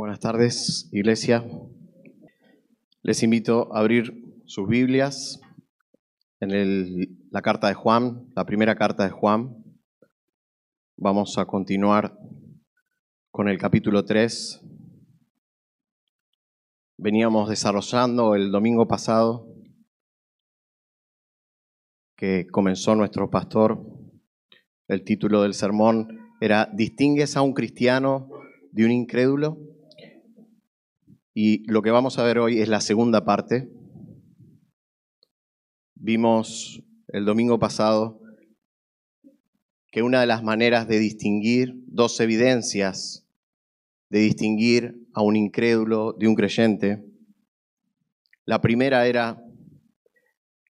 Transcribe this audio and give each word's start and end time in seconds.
Buenas 0.00 0.20
tardes, 0.20 0.88
iglesia. 0.92 1.44
Les 3.02 3.22
invito 3.22 3.70
a 3.76 3.80
abrir 3.80 4.14
sus 4.46 4.66
Biblias 4.66 5.38
en 6.40 6.52
el- 6.52 7.18
la 7.30 7.42
carta 7.42 7.68
de 7.68 7.74
Juan, 7.74 8.26
la 8.34 8.46
primera 8.46 8.76
carta 8.76 9.04
de 9.04 9.10
Juan. 9.10 9.62
Vamos 10.96 11.36
a 11.36 11.44
continuar 11.44 12.16
con 13.30 13.50
el 13.50 13.58
capítulo 13.58 14.06
3. 14.06 14.62
Veníamos 16.96 17.50
desarrollando 17.50 18.34
el 18.34 18.50
domingo 18.50 18.88
pasado 18.88 19.54
que 22.16 22.46
comenzó 22.46 22.94
nuestro 22.94 23.28
pastor. 23.28 23.84
El 24.88 25.04
título 25.04 25.42
del 25.42 25.52
sermón 25.52 26.08
era 26.40 26.70
¿Distingues 26.72 27.36
a 27.36 27.42
un 27.42 27.52
cristiano 27.52 28.30
de 28.72 28.86
un 28.86 28.92
incrédulo? 28.92 29.69
Y 31.32 31.64
lo 31.70 31.82
que 31.82 31.90
vamos 31.90 32.18
a 32.18 32.24
ver 32.24 32.38
hoy 32.38 32.60
es 32.60 32.68
la 32.68 32.80
segunda 32.80 33.24
parte. 33.24 33.70
Vimos 35.94 36.82
el 37.08 37.24
domingo 37.24 37.58
pasado 37.58 38.20
que 39.92 40.02
una 40.02 40.20
de 40.20 40.26
las 40.26 40.42
maneras 40.42 40.88
de 40.88 40.98
distinguir 40.98 41.74
dos 41.86 42.18
evidencias, 42.20 43.26
de 44.08 44.20
distinguir 44.20 45.08
a 45.14 45.22
un 45.22 45.36
incrédulo 45.36 46.14
de 46.14 46.28
un 46.28 46.34
creyente, 46.34 47.04
la 48.44 48.60
primera 48.60 49.06
era 49.06 49.42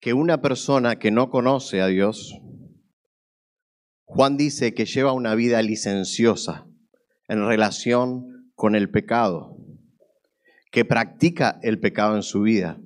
que 0.00 0.14
una 0.14 0.40
persona 0.40 0.98
que 0.98 1.10
no 1.10 1.30
conoce 1.30 1.80
a 1.80 1.86
Dios, 1.86 2.38
Juan 4.04 4.36
dice 4.36 4.72
que 4.72 4.86
lleva 4.86 5.12
una 5.12 5.34
vida 5.34 5.60
licenciosa 5.62 6.66
en 7.28 7.46
relación 7.46 8.52
con 8.54 8.74
el 8.74 8.88
pecado, 8.90 9.55
que 10.76 10.84
practica 10.84 11.58
el 11.62 11.80
pecado 11.80 12.16
en 12.16 12.22
su 12.22 12.42
vida. 12.42 12.78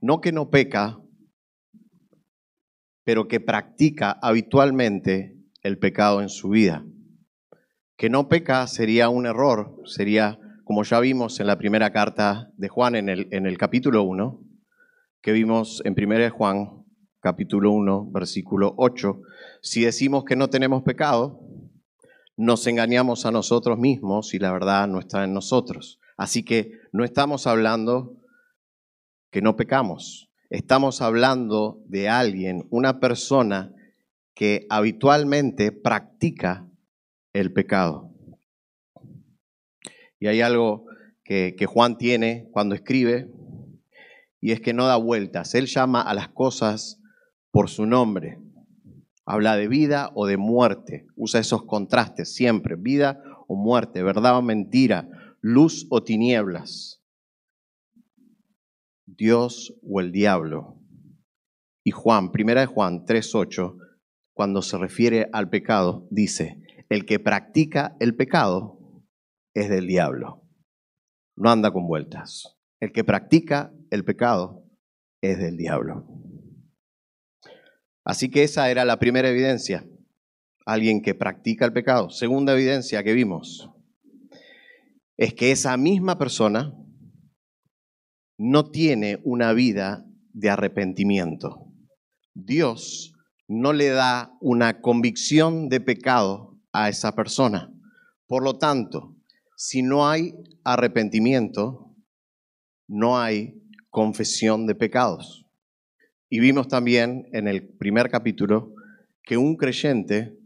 No 0.00 0.22
que 0.22 0.32
no 0.32 0.48
peca, 0.48 0.98
pero 3.04 3.28
que 3.28 3.40
practica 3.40 4.12
habitualmente 4.22 5.36
el 5.60 5.78
pecado 5.78 6.22
en 6.22 6.30
su 6.30 6.48
vida. 6.48 6.82
Que 7.98 8.08
no 8.08 8.30
peca 8.30 8.66
sería 8.68 9.10
un 9.10 9.26
error, 9.26 9.76
sería, 9.84 10.38
como 10.64 10.82
ya 10.84 10.98
vimos 10.98 11.40
en 11.40 11.46
la 11.46 11.58
primera 11.58 11.92
carta 11.92 12.50
de 12.56 12.68
Juan 12.68 12.94
en 12.94 13.10
el, 13.10 13.28
en 13.30 13.44
el 13.44 13.58
capítulo 13.58 14.02
1, 14.04 14.40
que 15.20 15.32
vimos 15.32 15.82
en 15.84 15.94
1 15.94 16.30
Juan, 16.30 16.86
capítulo 17.20 17.70
1, 17.70 18.12
versículo 18.12 18.72
8, 18.78 19.20
si 19.60 19.84
decimos 19.84 20.24
que 20.24 20.36
no 20.36 20.48
tenemos 20.48 20.84
pecado, 20.84 21.38
nos 22.38 22.66
engañamos 22.66 23.26
a 23.26 23.30
nosotros 23.30 23.78
mismos 23.78 24.32
y 24.32 24.38
la 24.38 24.52
verdad 24.52 24.88
no 24.88 25.00
está 25.00 25.24
en 25.24 25.34
nosotros. 25.34 26.00
Así 26.16 26.44
que 26.44 26.72
no 26.92 27.04
estamos 27.04 27.46
hablando 27.46 28.16
que 29.30 29.42
no 29.42 29.56
pecamos, 29.56 30.30
estamos 30.48 31.02
hablando 31.02 31.82
de 31.86 32.08
alguien, 32.08 32.66
una 32.70 33.00
persona 33.00 33.72
que 34.34 34.66
habitualmente 34.70 35.72
practica 35.72 36.68
el 37.32 37.52
pecado. 37.52 38.12
Y 40.20 40.28
hay 40.28 40.40
algo 40.40 40.86
que, 41.24 41.56
que 41.58 41.66
Juan 41.66 41.98
tiene 41.98 42.48
cuando 42.52 42.74
escribe, 42.74 43.28
y 44.40 44.52
es 44.52 44.60
que 44.60 44.74
no 44.74 44.86
da 44.86 44.96
vueltas. 44.96 45.54
Él 45.54 45.66
llama 45.66 46.02
a 46.02 46.14
las 46.14 46.28
cosas 46.28 47.00
por 47.50 47.70
su 47.70 47.86
nombre. 47.86 48.38
Habla 49.24 49.56
de 49.56 49.68
vida 49.68 50.10
o 50.14 50.26
de 50.26 50.36
muerte. 50.36 51.06
Usa 51.16 51.40
esos 51.40 51.64
contrastes 51.64 52.34
siempre, 52.34 52.76
vida 52.76 53.22
o 53.48 53.56
muerte, 53.56 54.02
verdad 54.02 54.36
o 54.36 54.42
mentira, 54.42 55.08
luz 55.46 55.86
o 55.90 56.02
tinieblas, 56.02 57.02
Dios 59.04 59.78
o 59.82 60.00
el 60.00 60.10
diablo. 60.10 60.80
Y 61.84 61.90
Juan, 61.90 62.32
primera 62.32 62.62
de 62.62 62.66
Juan 62.66 63.04
3:8, 63.04 63.76
cuando 64.32 64.62
se 64.62 64.78
refiere 64.78 65.28
al 65.34 65.50
pecado, 65.50 66.08
dice, 66.10 66.62
el 66.88 67.04
que 67.04 67.20
practica 67.20 67.94
el 68.00 68.16
pecado 68.16 69.04
es 69.52 69.68
del 69.68 69.86
diablo. 69.86 70.48
No 71.36 71.50
anda 71.50 71.70
con 71.70 71.86
vueltas. 71.86 72.56
El 72.80 72.92
que 72.92 73.04
practica 73.04 73.70
el 73.90 74.02
pecado 74.02 74.64
es 75.20 75.38
del 75.38 75.58
diablo. 75.58 76.08
Así 78.02 78.30
que 78.30 78.44
esa 78.44 78.70
era 78.70 78.86
la 78.86 78.98
primera 78.98 79.28
evidencia, 79.28 79.86
alguien 80.64 81.02
que 81.02 81.14
practica 81.14 81.66
el 81.66 81.74
pecado. 81.74 82.08
Segunda 82.08 82.54
evidencia 82.54 83.04
que 83.04 83.12
vimos 83.12 83.73
es 85.16 85.34
que 85.34 85.52
esa 85.52 85.76
misma 85.76 86.18
persona 86.18 86.74
no 88.36 88.70
tiene 88.70 89.20
una 89.24 89.52
vida 89.52 90.04
de 90.32 90.50
arrepentimiento. 90.50 91.72
Dios 92.34 93.14
no 93.46 93.72
le 93.72 93.88
da 93.88 94.36
una 94.40 94.80
convicción 94.80 95.68
de 95.68 95.80
pecado 95.80 96.58
a 96.72 96.88
esa 96.88 97.14
persona. 97.14 97.72
Por 98.26 98.42
lo 98.42 98.58
tanto, 98.58 99.16
si 99.56 99.82
no 99.82 100.08
hay 100.08 100.34
arrepentimiento, 100.64 101.94
no 102.88 103.18
hay 103.18 103.62
confesión 103.90 104.66
de 104.66 104.74
pecados. 104.74 105.46
Y 106.28 106.40
vimos 106.40 106.66
también 106.66 107.28
en 107.32 107.46
el 107.46 107.68
primer 107.76 108.10
capítulo 108.10 108.74
que 109.22 109.36
un 109.36 109.56
creyente 109.56 110.36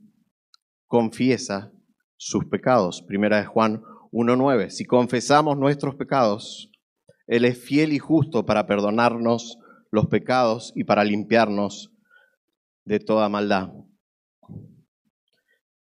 confiesa 0.86 1.72
sus 2.16 2.44
pecados. 2.44 3.02
Primera 3.02 3.38
de 3.38 3.46
Juan 3.46 3.82
1.9. 4.12 4.70
Si 4.70 4.84
confesamos 4.84 5.56
nuestros 5.56 5.94
pecados, 5.94 6.70
Él 7.26 7.44
es 7.44 7.58
fiel 7.58 7.92
y 7.92 7.98
justo 7.98 8.46
para 8.46 8.66
perdonarnos 8.66 9.58
los 9.90 10.06
pecados 10.06 10.72
y 10.74 10.84
para 10.84 11.04
limpiarnos 11.04 11.92
de 12.84 13.00
toda 13.00 13.28
maldad. 13.28 13.70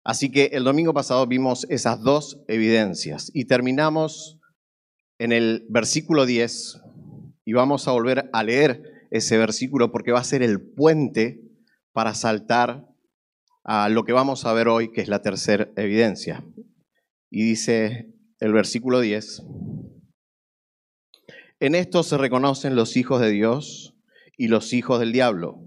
Así 0.04 0.32
que 0.32 0.52
el 0.54 0.64
domingo 0.64 0.94
pasado 0.94 1.28
vimos 1.28 1.66
esas 1.70 2.02
dos 2.02 2.42
evidencias 2.48 3.30
y 3.34 3.46
terminamos 3.46 4.40
en 5.20 5.34
el 5.34 5.66
versículo 5.70 6.26
10 6.26 6.82
y 7.44 7.54
vamos 7.54 7.88
a 7.88 7.92
volver 7.92 8.30
a 8.32 8.44
leer 8.44 8.84
ese 9.12 9.38
versículo 9.38 9.92
porque 9.92 10.12
va 10.12 10.20
a 10.20 10.24
ser 10.24 10.44
el 10.44 10.62
puente 10.62 11.42
para 11.92 12.14
saltar 12.14 12.88
a 13.64 13.90
lo 13.90 14.06
que 14.06 14.14
vamos 14.14 14.46
a 14.46 14.54
ver 14.54 14.70
hoy, 14.70 14.92
que 14.92 15.02
es 15.02 15.10
la 15.10 15.22
tercera 15.22 15.70
evidencia. 15.76 16.46
Y 17.30 17.44
dice 17.44 18.14
el 18.40 18.54
versículo 18.54 19.00
10, 19.00 19.44
en 21.60 21.74
esto 21.74 22.04
se 22.04 22.18
reconocen 22.18 22.76
los 22.76 22.98
hijos 22.98 23.20
de 23.20 23.32
Dios 23.32 23.96
y 24.38 24.48
los 24.48 24.74
hijos 24.74 25.00
del 25.00 25.12
diablo. 25.12 25.60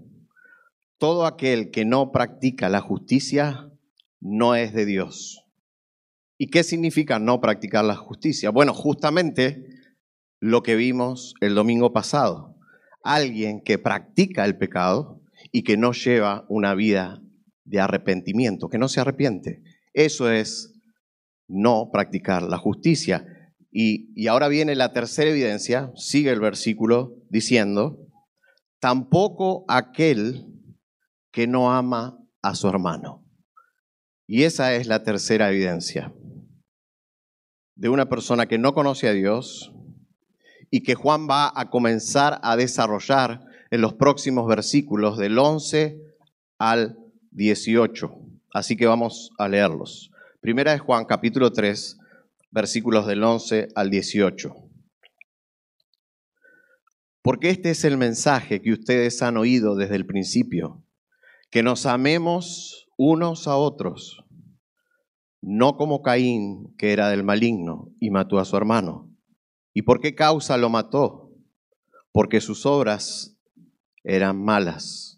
Todo 0.97 1.25
aquel 1.25 1.69
que 1.69 1.83
no 1.83 2.13
practica 2.13 2.69
la 2.69 2.79
justicia 2.79 3.69
no 4.21 4.55
es 4.55 4.73
de 4.73 4.85
Dios. 4.85 5.45
¿Y 6.37 6.47
qué 6.47 6.63
significa 6.63 7.19
no 7.19 7.41
practicar 7.41 7.83
la 7.83 7.97
justicia? 7.97 8.51
Bueno, 8.51 8.73
justamente 8.73 9.65
lo 10.39 10.63
que 10.63 10.75
vimos 10.75 11.35
el 11.41 11.55
domingo 11.55 11.91
pasado. 11.91 12.55
Alguien 13.03 13.61
que 13.61 13.77
practica 13.77 14.45
el 14.45 14.57
pecado 14.57 15.21
y 15.51 15.63
que 15.63 15.75
no 15.75 15.91
lleva 15.91 16.45
una 16.47 16.73
vida 16.73 17.21
de 17.65 17.81
arrepentimiento, 17.81 18.69
que 18.69 18.77
no 18.77 18.87
se 18.87 19.01
arrepiente. 19.01 19.61
Eso 19.93 20.31
es 20.31 20.70
no 21.51 21.89
practicar 21.91 22.43
la 22.43 22.57
justicia. 22.57 23.25
Y, 23.71 24.11
y, 24.15 24.27
ahora 24.27 24.47
viene 24.47 24.75
la 24.75 24.91
tercera 24.93 25.29
evidencia, 25.29 25.91
sigue 25.95 26.31
el 26.31 26.39
versículo 26.39 27.15
diciendo, 27.29 27.99
tampoco 28.79 29.63
aquel 29.67 30.45
que 31.31 31.47
no 31.47 31.71
ama 31.71 32.17
a 32.41 32.55
su 32.55 32.67
hermano. 32.67 33.25
Y 34.27 34.43
esa 34.43 34.73
es 34.75 34.87
la 34.87 35.03
tercera 35.03 35.49
evidencia 35.49 36.13
de 37.75 37.89
una 37.89 38.09
persona 38.09 38.45
que 38.45 38.57
no 38.57 38.73
conoce 38.73 39.07
a 39.07 39.13
Dios 39.13 39.73
y 40.69 40.83
que 40.83 40.95
Juan 40.95 41.27
va 41.27 41.51
a 41.55 41.69
comenzar 41.69 42.39
a 42.43 42.55
desarrollar 42.55 43.41
en 43.71 43.81
los 43.81 43.93
próximos 43.93 44.47
versículos 44.47 45.17
del 45.17 45.39
11 45.39 45.97
al 46.59 46.97
18. 47.31 48.11
Así 48.53 48.77
que 48.77 48.85
vamos 48.85 49.31
a 49.37 49.47
leerlos. 49.47 50.10
Primera 50.41 50.71
de 50.71 50.79
Juan, 50.79 51.05
capítulo 51.05 51.51
3, 51.51 51.99
versículos 52.49 53.05
del 53.05 53.23
11 53.23 53.67
al 53.75 53.91
18. 53.91 54.55
Porque 57.21 57.51
este 57.51 57.69
es 57.69 57.85
el 57.85 57.95
mensaje 57.95 58.59
que 58.59 58.71
ustedes 58.71 59.21
han 59.21 59.37
oído 59.37 59.75
desde 59.75 59.97
el 59.97 60.07
principio, 60.07 60.83
que 61.51 61.61
nos 61.61 61.85
amemos 61.85 62.87
unos 62.97 63.47
a 63.47 63.55
otros, 63.55 64.25
no 65.43 65.77
como 65.77 66.01
Caín, 66.01 66.73
que 66.75 66.91
era 66.91 67.09
del 67.09 67.23
maligno 67.23 67.93
y 67.99 68.09
mató 68.09 68.39
a 68.39 68.45
su 68.45 68.57
hermano. 68.57 69.15
¿Y 69.75 69.83
por 69.83 70.01
qué 70.01 70.15
causa 70.15 70.57
lo 70.57 70.71
mató? 70.71 71.35
Porque 72.11 72.41
sus 72.41 72.65
obras 72.65 73.37
eran 74.03 74.43
malas. 74.43 75.10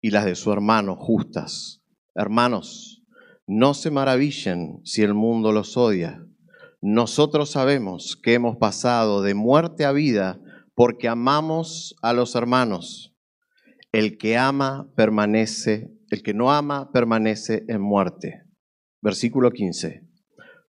Y 0.00 0.10
las 0.10 0.24
de 0.24 0.34
su 0.34 0.52
hermano 0.52 0.96
justas. 0.96 1.82
Hermanos, 2.14 3.02
no 3.46 3.74
se 3.74 3.90
maravillen 3.90 4.80
si 4.84 5.02
el 5.02 5.14
mundo 5.14 5.52
los 5.52 5.76
odia. 5.76 6.24
Nosotros 6.80 7.50
sabemos 7.50 8.16
que 8.22 8.34
hemos 8.34 8.56
pasado 8.56 9.22
de 9.22 9.34
muerte 9.34 9.84
a 9.84 9.92
vida 9.92 10.40
porque 10.74 11.08
amamos 11.08 11.96
a 12.02 12.12
los 12.12 12.34
hermanos. 12.34 13.16
El 13.90 14.18
que 14.18 14.36
ama 14.36 14.92
permanece, 14.94 15.90
el 16.10 16.22
que 16.22 16.34
no 16.34 16.52
ama 16.52 16.92
permanece 16.92 17.64
en 17.68 17.80
muerte. 17.80 18.42
Versículo 19.00 19.50
15. 19.50 20.02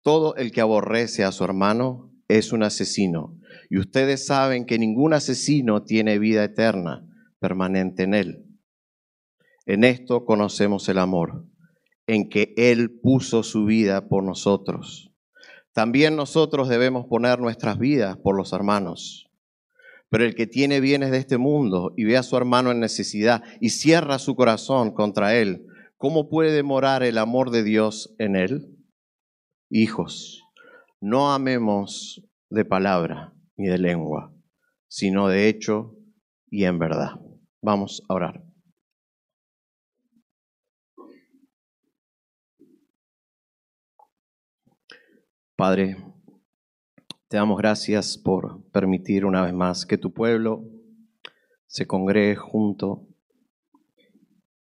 Todo 0.03 0.37
el 0.37 0.53
que 0.53 0.61
aborrece 0.61 1.25
a 1.25 1.33
su 1.33 1.45
hermano 1.45 2.11
es 2.29 2.53
un 2.53 2.63
asesino, 2.63 3.37
y 3.69 3.79
ustedes 3.79 4.25
saben 4.25 4.65
que 4.65 4.79
ningún 4.79 5.13
asesino 5.13 5.83
tiene 5.83 6.19
vida 6.19 6.45
eterna 6.45 7.07
permanente 7.41 8.05
en 8.05 8.15
él. 8.15 8.50
En 9.71 9.85
esto 9.85 10.25
conocemos 10.25 10.89
el 10.89 10.99
amor, 10.99 11.45
en 12.09 12.29
que 12.29 12.55
Él 12.57 12.91
puso 13.01 13.45
su 13.45 13.67
vida 13.67 14.09
por 14.09 14.25
nosotros. 14.25 15.13
También 15.73 16.17
nosotros 16.17 16.69
debemos 16.69 17.07
poner 17.07 17.39
nuestras 17.39 17.79
vidas 17.79 18.17
por 18.17 18.37
los 18.37 18.53
hermanos. 18.53 19.31
Pero 20.09 20.25
el 20.25 20.35
que 20.35 20.49
tiene 20.49 20.81
bienes 20.81 21.13
de 21.13 21.19
este 21.19 21.39
mundo 21.39 21.93
y 21.97 22.03
ve 22.03 22.17
a 22.17 22.25
su 22.25 22.37
hermano 22.37 22.73
en 22.73 22.81
necesidad 22.81 23.45
y 23.61 23.71
cierra 23.71 24.19
su 24.19 24.35
corazón 24.35 24.91
contra 24.91 25.37
él, 25.37 25.69
¿cómo 25.97 26.29
puede 26.29 26.65
morar 26.65 27.05
el 27.05 27.17
amor 27.17 27.53
de 27.53 27.63
Dios 27.63 28.13
en 28.19 28.35
él? 28.35 28.77
Hijos, 29.71 30.43
no 31.01 31.33
amemos 31.33 32.29
de 32.49 32.65
palabra 32.65 33.35
ni 33.57 33.69
de 33.69 33.79
lengua, 33.79 34.35
sino 34.89 35.29
de 35.29 35.49
hecho 35.49 35.95
y 36.51 36.65
en 36.65 36.81
verdad. 36.81 37.21
Vamos 37.63 38.03
a 38.09 38.15
orar. 38.15 38.50
Padre, 45.61 45.99
te 47.29 47.37
damos 47.37 47.59
gracias 47.59 48.17
por 48.17 48.65
permitir 48.71 49.27
una 49.27 49.43
vez 49.43 49.53
más 49.53 49.85
que 49.85 49.99
tu 49.99 50.11
pueblo 50.11 50.65
se 51.67 51.87
congregue 51.87 52.35
junto 52.35 53.07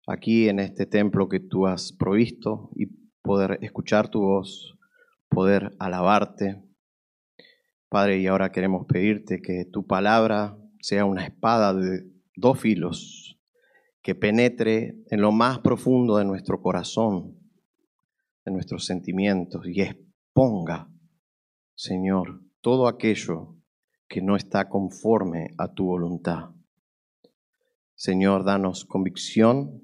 aquí 0.06 0.49
en 0.49 0.61
este 0.61 0.87
templo 0.87 1.29
que 1.29 1.40
tú 1.40 1.67
has 1.67 1.93
provisto 1.93 2.70
y 2.75 2.87
poder 3.20 3.58
escuchar 3.61 4.08
tu 4.08 4.23
voz, 4.23 4.79
poder 5.29 5.76
alabarte. 5.79 6.64
Padre, 7.90 8.20
y 8.20 8.26
ahora 8.26 8.50
queremos 8.50 8.87
pedirte 8.87 9.43
que 9.43 9.67
tu 9.70 9.87
palabra 9.87 10.56
sea 10.81 11.05
una 11.05 11.26
espada 11.26 11.75
de 11.75 12.11
dos 12.35 12.58
filos 12.61 13.38
que 14.00 14.14
penetre 14.14 15.02
en 15.11 15.20
lo 15.20 15.32
más 15.32 15.58
profundo 15.58 16.17
de 16.17 16.25
nuestro 16.25 16.62
corazón, 16.62 17.38
de 18.46 18.52
nuestros 18.52 18.87
sentimientos 18.87 19.67
y 19.67 19.82
exponga, 20.38 20.88
Señor, 21.75 22.40
todo 22.61 22.87
aquello 22.87 23.56
que 24.08 24.23
no 24.23 24.37
está 24.37 24.69
conforme 24.69 25.49
a 25.58 25.75
tu 25.75 25.87
voluntad. 25.87 26.50
Señor, 27.96 28.44
danos 28.44 28.85
convicción 28.85 29.82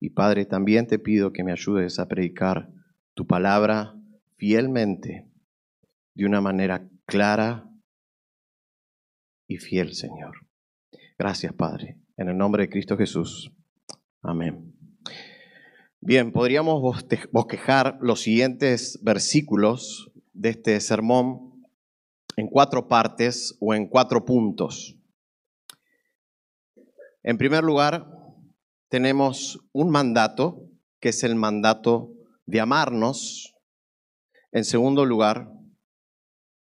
y 0.00 0.08
Padre, 0.08 0.46
también 0.46 0.86
te 0.86 0.98
pido 0.98 1.34
que 1.34 1.44
me 1.44 1.52
ayudes 1.52 1.98
a 1.98 2.08
predicar 2.08 2.70
tu 3.12 3.26
palabra 3.26 3.94
fielmente, 4.38 5.30
de 6.14 6.24
una 6.24 6.40
manera 6.40 6.88
clara 7.04 7.68
y 9.46 9.58
fiel, 9.58 9.92
Señor. 9.92 10.46
Gracias, 11.18 11.52
Padre. 11.52 11.98
En 12.16 12.30
el 12.30 12.38
nombre 12.38 12.62
de 12.62 12.70
Cristo 12.70 12.96
Jesús. 12.96 13.52
Amén. 14.22 14.72
Bien, 16.02 16.32
podríamos 16.32 16.80
bosquejar 17.30 17.98
los 18.00 18.22
siguientes 18.22 18.98
versículos 19.02 20.10
de 20.32 20.48
este 20.48 20.80
sermón 20.80 21.62
en 22.38 22.48
cuatro 22.48 22.88
partes 22.88 23.58
o 23.60 23.74
en 23.74 23.86
cuatro 23.86 24.24
puntos. 24.24 24.96
En 27.22 27.36
primer 27.36 27.64
lugar, 27.64 28.06
tenemos 28.88 29.60
un 29.72 29.90
mandato, 29.90 30.70
que 31.00 31.10
es 31.10 31.22
el 31.22 31.34
mandato 31.34 32.14
de 32.46 32.60
amarnos. 32.60 33.54
En 34.52 34.64
segundo 34.64 35.04
lugar, 35.04 35.52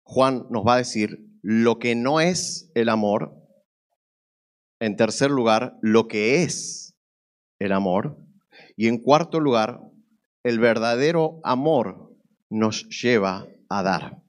Juan 0.03 0.47
nos 0.49 0.67
va 0.67 0.73
a 0.73 0.79
decir 0.79 1.25
lo 1.41 1.79
que 1.79 1.95
no 1.95 2.19
es 2.19 2.71
el 2.75 2.89
amor. 2.89 3.41
En 4.81 4.97
tercer 4.97 5.31
lugar, 5.31 5.77
lo 5.81 6.09
que 6.09 6.43
es 6.43 6.93
el 7.57 7.71
amor. 7.71 8.28
Y 8.79 8.87
en 8.87 8.97
cuarto 8.97 9.41
lugar, 9.41 9.81
el 10.41 10.57
verdadero 10.57 11.41
amor 11.43 12.15
nos 12.49 12.87
lleva 12.87 13.45
a 13.67 13.83
dar. 13.83 14.23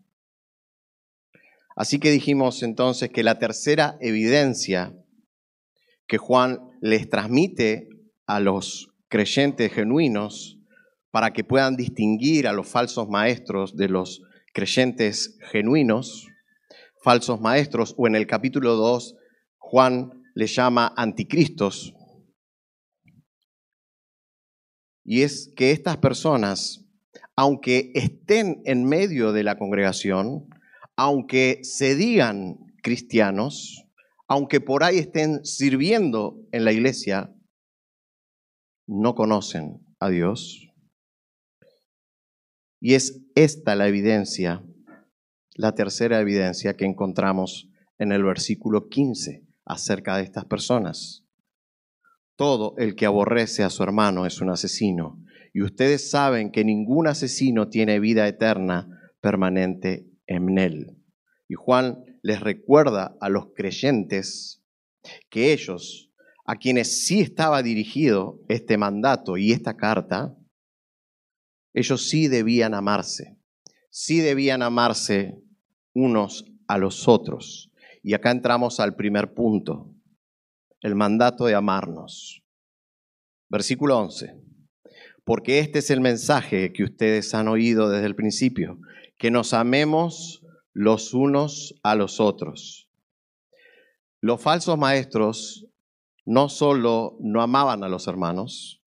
Así 1.77 2.01
que 2.01 2.11
dijimos 2.11 2.65
entonces 2.65 3.11
que 3.11 3.23
la 3.23 3.39
tercera 3.39 3.97
evidencia 4.01 4.93
que 6.09 6.19
Juan 6.19 6.59
les 6.81 7.09
transmite 7.09 7.91
a 8.27 8.41
los 8.41 8.91
creyentes 9.07 9.73
genuinos 9.73 10.59
para 11.13 11.33
que 11.33 11.45
puedan 11.45 11.77
distinguir 11.77 12.49
a 12.49 12.53
los 12.53 12.67
falsos 12.67 13.09
maestros 13.09 13.77
de 13.77 13.89
los 13.89 14.21
creyentes 14.53 15.39
genuinos, 15.53 16.27
falsos 17.05 17.41
maestros, 17.41 17.95
o 17.97 18.09
en 18.09 18.17
el 18.17 18.27
capítulo 18.27 18.75
2 18.75 19.15
Juan 19.59 20.11
les 20.35 20.53
llama 20.57 20.93
anticristos, 20.97 21.95
y 25.11 25.23
es 25.23 25.53
que 25.57 25.73
estas 25.73 25.97
personas 25.97 26.87
aunque 27.41 27.91
estén 27.95 28.61
en 28.67 28.85
medio 28.85 29.33
de 29.33 29.45
la 29.45 29.57
congregación, 29.57 30.47
aunque 30.95 31.61
se 31.63 31.95
digan 31.95 32.59
cristianos, 32.83 33.87
aunque 34.29 34.61
por 34.61 34.85
ahí 34.85 34.99
estén 34.99 35.43
sirviendo 35.43 36.37
en 36.53 36.67
la 36.67 36.73
iglesia, 36.73 37.35
no 38.87 39.15
conocen 39.15 39.81
a 40.01 40.11
Dios. 40.11 40.69
Y 42.79 42.93
es 42.93 43.23
esta 43.35 43.75
la 43.75 43.89
evidencia, 43.89 44.63
la 45.55 45.75
tercera 45.75 46.21
evidencia 46.21 46.77
que 46.77 46.85
encontramos 46.85 47.71
en 47.99 48.13
el 48.13 48.23
versículo 48.23 48.91
15 48.91 49.47
acerca 49.65 50.19
de 50.19 50.25
estas 50.25 50.45
personas. 50.45 51.25
Todo 52.41 52.73
el 52.79 52.97
que 52.97 53.05
aborrece 53.05 53.65
a 53.65 53.69
su 53.69 53.83
hermano 53.83 54.25
es 54.25 54.41
un 54.41 54.49
asesino 54.49 55.23
y 55.53 55.61
ustedes 55.61 56.09
saben 56.09 56.51
que 56.51 56.65
ningún 56.65 57.07
asesino 57.07 57.69
tiene 57.69 58.01
vida 58.01 58.27
eterna 58.27 59.13
permanente 59.21 60.07
en 60.27 60.57
él. 60.57 60.97
Y 61.49 61.55
Juan 61.57 62.03
les 62.23 62.41
recuerda 62.41 63.15
a 63.21 63.29
los 63.29 63.49
creyentes 63.55 64.65
que 65.29 65.53
ellos, 65.53 66.15
a 66.47 66.57
quienes 66.57 67.05
sí 67.05 67.21
estaba 67.21 67.63
dirigido 67.63 68.41
este 68.49 68.79
mandato 68.79 69.37
y 69.37 69.53
esta 69.53 69.77
carta, 69.77 70.35
ellos 71.75 72.09
sí 72.09 72.27
debían 72.29 72.73
amarse, 72.73 73.37
sí 73.91 74.21
debían 74.21 74.63
amarse 74.63 75.35
unos 75.93 76.47
a 76.69 76.79
los 76.79 77.07
otros. 77.07 77.71
Y 78.03 78.15
acá 78.15 78.31
entramos 78.31 78.81
al 78.81 78.97
primer 78.97 79.35
punto, 79.35 79.90
el 80.81 80.95
mandato 80.95 81.47
de 81.47 81.55
amarnos. 81.55 82.43
Versículo 83.49 83.99
11 83.99 84.51
porque 85.31 85.61
este 85.61 85.79
es 85.79 85.91
el 85.91 86.01
mensaje 86.01 86.73
que 86.73 86.83
ustedes 86.83 87.35
han 87.35 87.47
oído 87.47 87.89
desde 87.89 88.07
el 88.07 88.17
principio, 88.17 88.81
que 89.17 89.31
nos 89.31 89.55
amemos 89.55 90.45
los 90.73 91.15
unos 91.15 91.75
a 91.85 91.95
los 91.95 92.19
otros. 92.19 92.89
Los 94.21 94.41
falsos 94.43 94.77
maestros 94.77 95.67
no 96.25 96.49
solo 96.49 97.17
no 97.21 97.43
amaban 97.43 97.85
a 97.85 97.89
los 97.89 98.09
hermanos, 98.09 98.83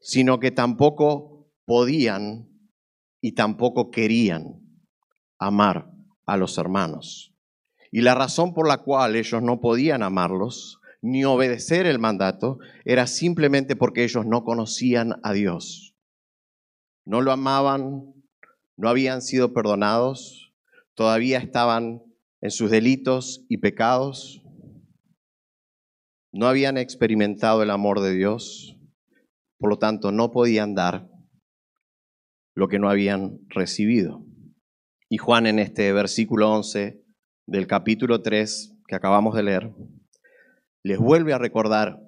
sino 0.00 0.38
que 0.38 0.50
tampoco 0.50 1.48
podían 1.64 2.48
y 3.22 3.32
tampoco 3.32 3.90
querían 3.90 4.60
amar 5.38 5.90
a 6.26 6.36
los 6.36 6.58
hermanos. 6.58 7.32
Y 7.90 8.02
la 8.02 8.14
razón 8.14 8.52
por 8.52 8.68
la 8.68 8.82
cual 8.82 9.16
ellos 9.16 9.42
no 9.42 9.62
podían 9.62 10.02
amarlos 10.02 10.78
ni 11.02 11.24
obedecer 11.24 11.86
el 11.86 11.98
mandato 11.98 12.58
era 12.84 13.06
simplemente 13.06 13.76
porque 13.76 14.04
ellos 14.04 14.26
no 14.26 14.44
conocían 14.44 15.14
a 15.22 15.32
Dios. 15.32 15.94
No 17.04 17.20
lo 17.20 17.32
amaban, 17.32 18.14
no 18.76 18.88
habían 18.88 19.22
sido 19.22 19.52
perdonados, 19.52 20.52
todavía 20.94 21.38
estaban 21.38 22.02
en 22.40 22.50
sus 22.50 22.70
delitos 22.70 23.44
y 23.48 23.58
pecados, 23.58 24.42
no 26.32 26.46
habían 26.46 26.76
experimentado 26.76 27.62
el 27.62 27.70
amor 27.70 28.00
de 28.00 28.14
Dios, 28.14 28.76
por 29.58 29.70
lo 29.70 29.78
tanto 29.78 30.12
no 30.12 30.32
podían 30.32 30.74
dar 30.74 31.08
lo 32.54 32.68
que 32.68 32.78
no 32.78 32.90
habían 32.90 33.38
recibido. 33.48 34.24
Y 35.08 35.18
Juan 35.18 35.46
en 35.46 35.58
este 35.58 35.92
versículo 35.92 36.52
11 36.52 37.02
del 37.46 37.66
capítulo 37.66 38.22
3 38.22 38.74
que 38.86 38.94
acabamos 38.94 39.34
de 39.34 39.42
leer, 39.44 39.72
les 40.86 40.98
vuelve 40.98 41.32
a 41.32 41.38
recordar 41.38 42.00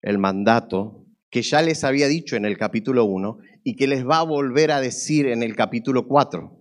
el 0.00 0.18
mandato 0.18 1.04
que 1.28 1.42
ya 1.42 1.60
les 1.60 1.84
había 1.84 2.08
dicho 2.08 2.36
en 2.36 2.46
el 2.46 2.56
capítulo 2.56 3.04
1 3.04 3.36
y 3.64 3.76
que 3.76 3.86
les 3.86 4.06
va 4.06 4.20
a 4.20 4.22
volver 4.22 4.70
a 4.70 4.80
decir 4.80 5.26
en 5.26 5.42
el 5.42 5.54
capítulo 5.54 6.08
4. 6.08 6.58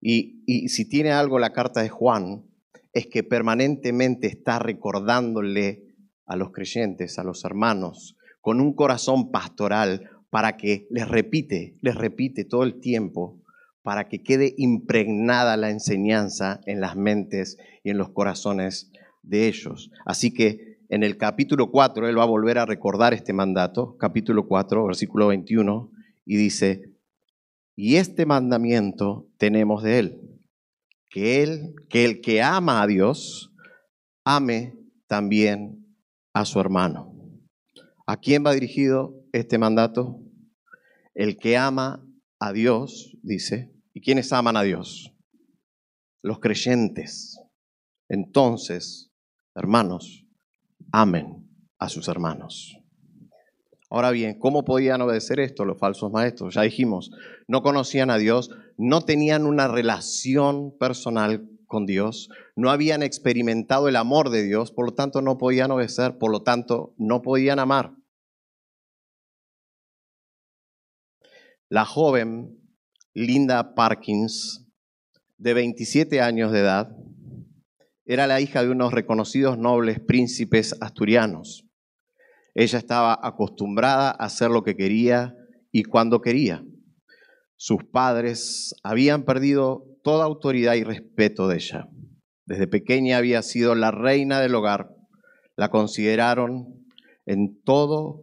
Y, 0.00 0.42
y 0.44 0.68
si 0.70 0.88
tiene 0.88 1.12
algo 1.12 1.38
la 1.38 1.52
carta 1.52 1.82
de 1.82 1.88
Juan, 1.88 2.44
es 2.92 3.06
que 3.06 3.22
permanentemente 3.22 4.26
está 4.26 4.58
recordándole 4.58 5.84
a 6.26 6.34
los 6.34 6.50
creyentes, 6.50 7.20
a 7.20 7.22
los 7.22 7.44
hermanos, 7.44 8.16
con 8.40 8.60
un 8.60 8.74
corazón 8.74 9.30
pastoral 9.30 10.10
para 10.30 10.56
que 10.56 10.88
les 10.90 11.06
repite, 11.06 11.76
les 11.80 11.94
repite 11.94 12.44
todo 12.44 12.64
el 12.64 12.80
tiempo, 12.80 13.40
para 13.82 14.08
que 14.08 14.20
quede 14.20 14.52
impregnada 14.56 15.56
la 15.56 15.70
enseñanza 15.70 16.60
en 16.66 16.80
las 16.80 16.96
mentes 16.96 17.56
y 17.84 17.90
en 17.90 17.98
los 17.98 18.08
corazones 18.08 18.90
de 19.24 19.48
ellos. 19.48 19.90
Así 20.04 20.32
que 20.32 20.78
en 20.88 21.02
el 21.02 21.16
capítulo 21.16 21.70
4 21.70 22.08
él 22.08 22.18
va 22.18 22.22
a 22.22 22.26
volver 22.26 22.58
a 22.58 22.66
recordar 22.66 23.14
este 23.14 23.32
mandato, 23.32 23.96
capítulo 23.96 24.46
4, 24.46 24.86
versículo 24.86 25.28
21, 25.28 25.90
y 26.26 26.36
dice, 26.36 26.94
y 27.76 27.96
este 27.96 28.26
mandamiento 28.26 29.28
tenemos 29.36 29.82
de 29.82 29.98
él, 29.98 30.40
que 31.10 31.42
él, 31.42 31.74
que 31.88 32.04
el 32.04 32.20
que 32.20 32.42
ama 32.42 32.82
a 32.82 32.86
Dios, 32.86 33.52
ame 34.24 34.74
también 35.08 35.96
a 36.32 36.44
su 36.44 36.60
hermano. 36.60 37.12
¿A 38.06 38.18
quién 38.18 38.44
va 38.44 38.52
dirigido 38.52 39.24
este 39.32 39.58
mandato? 39.58 40.20
El 41.14 41.36
que 41.38 41.56
ama 41.56 42.06
a 42.38 42.52
Dios, 42.52 43.16
dice, 43.22 43.72
¿y 43.94 44.00
quiénes 44.00 44.32
aman 44.32 44.56
a 44.56 44.62
Dios? 44.62 45.12
Los 46.22 46.38
creyentes. 46.38 47.38
Entonces, 48.08 49.13
hermanos, 49.54 50.26
amen 50.92 51.48
a 51.78 51.88
sus 51.88 52.08
hermanos. 52.08 52.76
Ahora 53.90 54.10
bien, 54.10 54.38
¿cómo 54.38 54.64
podían 54.64 55.02
obedecer 55.02 55.38
esto 55.38 55.64
los 55.64 55.78
falsos 55.78 56.10
maestros? 56.10 56.54
Ya 56.54 56.62
dijimos, 56.62 57.12
no 57.46 57.62
conocían 57.62 58.10
a 58.10 58.18
Dios, 58.18 58.50
no 58.76 59.02
tenían 59.02 59.46
una 59.46 59.68
relación 59.68 60.76
personal 60.78 61.48
con 61.66 61.86
Dios, 61.86 62.28
no 62.56 62.70
habían 62.70 63.02
experimentado 63.02 63.88
el 63.88 63.96
amor 63.96 64.30
de 64.30 64.42
Dios, 64.42 64.72
por 64.72 64.86
lo 64.86 64.94
tanto 64.94 65.22
no 65.22 65.38
podían 65.38 65.70
obedecer, 65.70 66.18
por 66.18 66.32
lo 66.32 66.42
tanto 66.42 66.94
no 66.98 67.22
podían 67.22 67.58
amar. 67.58 67.94
La 71.68 71.84
joven 71.84 72.58
Linda 73.12 73.74
Parkins, 73.74 74.66
de 75.38 75.54
27 75.54 76.20
años 76.20 76.52
de 76.52 76.60
edad, 76.60 76.96
era 78.06 78.26
la 78.26 78.40
hija 78.40 78.62
de 78.62 78.70
unos 78.70 78.92
reconocidos 78.92 79.58
nobles 79.58 80.00
príncipes 80.00 80.76
asturianos. 80.80 81.66
Ella 82.54 82.78
estaba 82.78 83.18
acostumbrada 83.22 84.10
a 84.10 84.26
hacer 84.26 84.50
lo 84.50 84.62
que 84.62 84.76
quería 84.76 85.34
y 85.72 85.84
cuando 85.84 86.20
quería. 86.20 86.62
Sus 87.56 87.84
padres 87.84 88.74
habían 88.82 89.24
perdido 89.24 89.84
toda 90.02 90.24
autoridad 90.24 90.74
y 90.74 90.84
respeto 90.84 91.48
de 91.48 91.56
ella. 91.56 91.88
Desde 92.46 92.66
pequeña 92.66 93.16
había 93.16 93.42
sido 93.42 93.74
la 93.74 93.90
reina 93.90 94.40
del 94.40 94.54
hogar. 94.54 94.90
La 95.56 95.70
consideraron 95.70 96.84
en 97.26 97.62
todo 97.62 98.22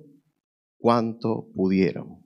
cuanto 0.77 1.47
pudieron. 1.55 2.21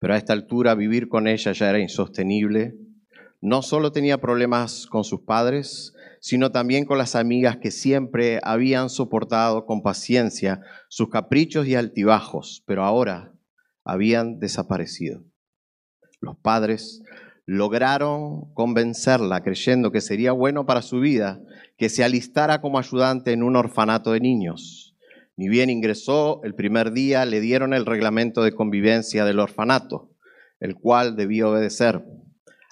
Pero 0.00 0.14
a 0.14 0.18
esta 0.18 0.34
altura 0.34 0.74
vivir 0.74 1.08
con 1.08 1.26
ella 1.26 1.52
ya 1.52 1.70
era 1.70 1.80
insostenible 1.80 2.74
no 3.40 3.62
solo 3.62 3.92
tenía 3.92 4.18
problemas 4.18 4.86
con 4.86 5.04
sus 5.04 5.20
padres, 5.20 5.94
sino 6.20 6.50
también 6.50 6.84
con 6.84 6.98
las 6.98 7.14
amigas 7.14 7.58
que 7.58 7.70
siempre 7.70 8.40
habían 8.42 8.90
soportado 8.90 9.64
con 9.66 9.82
paciencia 9.82 10.60
sus 10.88 11.08
caprichos 11.08 11.66
y 11.66 11.74
altibajos, 11.74 12.62
pero 12.66 12.84
ahora 12.84 13.32
habían 13.84 14.38
desaparecido. 14.38 15.22
Los 16.20 16.36
padres 16.36 17.02
lograron 17.46 18.52
convencerla, 18.52 19.42
creyendo 19.42 19.92
que 19.92 20.00
sería 20.00 20.32
bueno 20.32 20.66
para 20.66 20.82
su 20.82 21.00
vida 21.00 21.40
que 21.78 21.88
se 21.88 22.04
alistara 22.04 22.60
como 22.60 22.78
ayudante 22.78 23.32
en 23.32 23.42
un 23.42 23.56
orfanato 23.56 24.12
de 24.12 24.20
niños. 24.20 24.96
Ni 25.36 25.48
bien 25.48 25.70
ingresó, 25.70 26.40
el 26.42 26.54
primer 26.56 26.92
día 26.92 27.24
le 27.24 27.40
dieron 27.40 27.72
el 27.72 27.86
reglamento 27.86 28.42
de 28.42 28.52
convivencia 28.52 29.24
del 29.24 29.38
orfanato, 29.38 30.10
el 30.58 30.74
cual 30.74 31.14
debía 31.14 31.48
obedecer. 31.48 32.04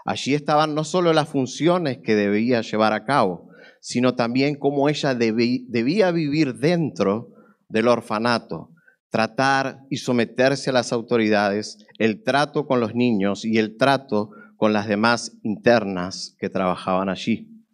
Allí 0.06 0.34
estaban 0.34 0.74
no 0.76 0.84
solo 0.84 1.12
las 1.12 1.28
funciones 1.28 1.98
que 1.98 2.14
debía 2.14 2.60
llevar 2.60 2.92
a 2.92 3.04
cabo, 3.04 3.50
sino 3.80 4.14
también 4.14 4.54
cómo 4.54 4.88
ella 4.88 5.16
debía 5.16 6.12
vivir 6.12 6.54
dentro 6.54 7.32
del 7.68 7.88
orfanato, 7.88 8.70
tratar 9.10 9.80
y 9.90 9.96
someterse 9.96 10.70
a 10.70 10.74
las 10.74 10.92
autoridades, 10.92 11.84
el 11.98 12.22
trato 12.22 12.66
con 12.66 12.78
los 12.78 12.94
niños 12.94 13.44
y 13.44 13.58
el 13.58 13.76
trato 13.76 14.30
con 14.56 14.72
las 14.72 14.86
demás 14.86 15.36
internas 15.42 16.36
que 16.38 16.48
trabajaban 16.48 17.08
allí. 17.08 17.64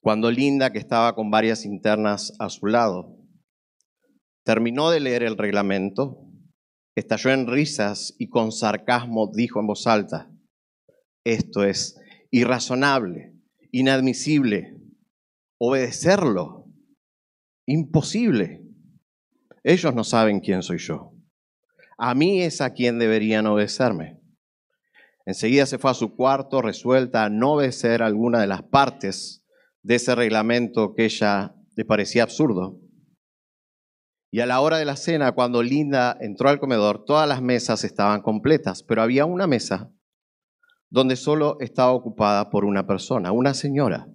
Cuando 0.00 0.30
Linda, 0.30 0.72
que 0.72 0.78
estaba 0.78 1.14
con 1.14 1.30
varias 1.30 1.66
internas 1.66 2.32
a 2.38 2.48
su 2.48 2.66
lado, 2.66 3.18
terminó 4.44 4.90
de 4.90 5.00
leer 5.00 5.24
el 5.24 5.36
reglamento, 5.36 6.26
estalló 6.94 7.30
en 7.32 7.46
risas 7.46 8.14
y 8.18 8.28
con 8.28 8.50
sarcasmo 8.50 9.30
dijo 9.34 9.60
en 9.60 9.66
voz 9.66 9.86
alta, 9.86 10.29
esto 11.24 11.64
es 11.64 12.00
irrazonable, 12.30 13.34
inadmisible. 13.72 14.76
Obedecerlo, 15.58 16.66
imposible. 17.66 18.62
Ellos 19.62 19.94
no 19.94 20.04
saben 20.04 20.40
quién 20.40 20.62
soy 20.62 20.78
yo. 20.78 21.12
A 21.98 22.14
mí 22.14 22.42
es 22.42 22.62
a 22.62 22.72
quien 22.72 22.98
deberían 22.98 23.46
obedecerme. 23.46 24.20
Enseguida 25.26 25.66
se 25.66 25.78
fue 25.78 25.90
a 25.90 25.94
su 25.94 26.16
cuarto 26.16 26.62
resuelta 26.62 27.24
a 27.24 27.28
no 27.28 27.52
obedecer 27.52 28.02
alguna 28.02 28.40
de 28.40 28.46
las 28.46 28.62
partes 28.62 29.44
de 29.82 29.96
ese 29.96 30.14
reglamento 30.14 30.94
que 30.94 31.04
ella 31.04 31.54
le 31.76 31.84
parecía 31.84 32.22
absurdo. 32.22 32.80
Y 34.32 34.40
a 34.40 34.46
la 34.46 34.60
hora 34.60 34.78
de 34.78 34.86
la 34.86 34.96
cena, 34.96 35.32
cuando 35.32 35.62
Linda 35.62 36.16
entró 36.20 36.48
al 36.48 36.58
comedor, 36.58 37.04
todas 37.04 37.28
las 37.28 37.42
mesas 37.42 37.84
estaban 37.84 38.22
completas, 38.22 38.82
pero 38.82 39.02
había 39.02 39.26
una 39.26 39.46
mesa 39.46 39.92
donde 40.90 41.16
solo 41.16 41.56
estaba 41.60 41.92
ocupada 41.92 42.50
por 42.50 42.64
una 42.64 42.86
persona, 42.86 43.32
una 43.32 43.54
señora. 43.54 44.08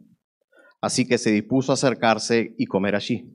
Así 0.82 1.08
que 1.08 1.18
se 1.18 1.32
dispuso 1.32 1.72
a 1.72 1.76
acercarse 1.76 2.54
y 2.58 2.66
comer 2.66 2.96
allí. 2.96 3.32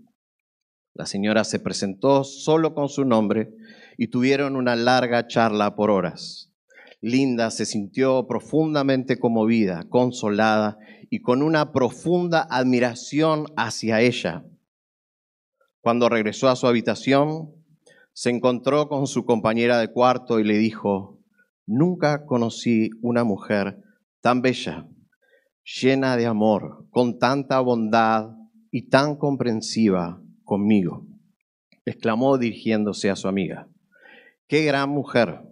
La 0.94 1.06
señora 1.06 1.44
se 1.44 1.58
presentó 1.58 2.24
solo 2.24 2.74
con 2.74 2.88
su 2.88 3.04
nombre 3.04 3.52
y 3.96 4.08
tuvieron 4.08 4.56
una 4.56 4.76
larga 4.76 5.26
charla 5.26 5.74
por 5.74 5.90
horas. 5.90 6.52
Linda 7.00 7.50
se 7.50 7.64
sintió 7.64 8.26
profundamente 8.26 9.18
conmovida, 9.18 9.84
consolada 9.88 10.76
y 11.08 11.22
con 11.22 11.42
una 11.42 11.72
profunda 11.72 12.46
admiración 12.50 13.46
hacia 13.56 14.02
ella. 14.02 14.44
Cuando 15.80 16.10
regresó 16.10 16.50
a 16.50 16.56
su 16.56 16.66
habitación, 16.66 17.54
se 18.12 18.28
encontró 18.28 18.88
con 18.88 19.06
su 19.06 19.24
compañera 19.24 19.78
de 19.78 19.90
cuarto 19.90 20.38
y 20.40 20.44
le 20.44 20.58
dijo, 20.58 21.19
Nunca 21.72 22.26
conocí 22.26 22.90
una 23.00 23.22
mujer 23.22 23.78
tan 24.20 24.42
bella, 24.42 24.88
llena 25.62 26.16
de 26.16 26.26
amor, 26.26 26.88
con 26.90 27.20
tanta 27.20 27.60
bondad 27.60 28.30
y 28.72 28.88
tan 28.88 29.14
comprensiva 29.14 30.20
conmigo, 30.42 31.06
exclamó 31.84 32.38
dirigiéndose 32.38 33.08
a 33.08 33.14
su 33.14 33.28
amiga. 33.28 33.68
Qué 34.48 34.64
gran 34.64 34.90
mujer. 34.90 35.42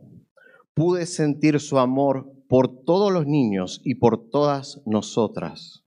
Pude 0.74 1.06
sentir 1.06 1.60
su 1.60 1.78
amor 1.78 2.32
por 2.48 2.82
todos 2.82 3.12
los 3.12 3.28
niños 3.28 3.80
y 3.84 3.94
por 3.94 4.28
todas 4.28 4.82
nosotras. 4.86 5.84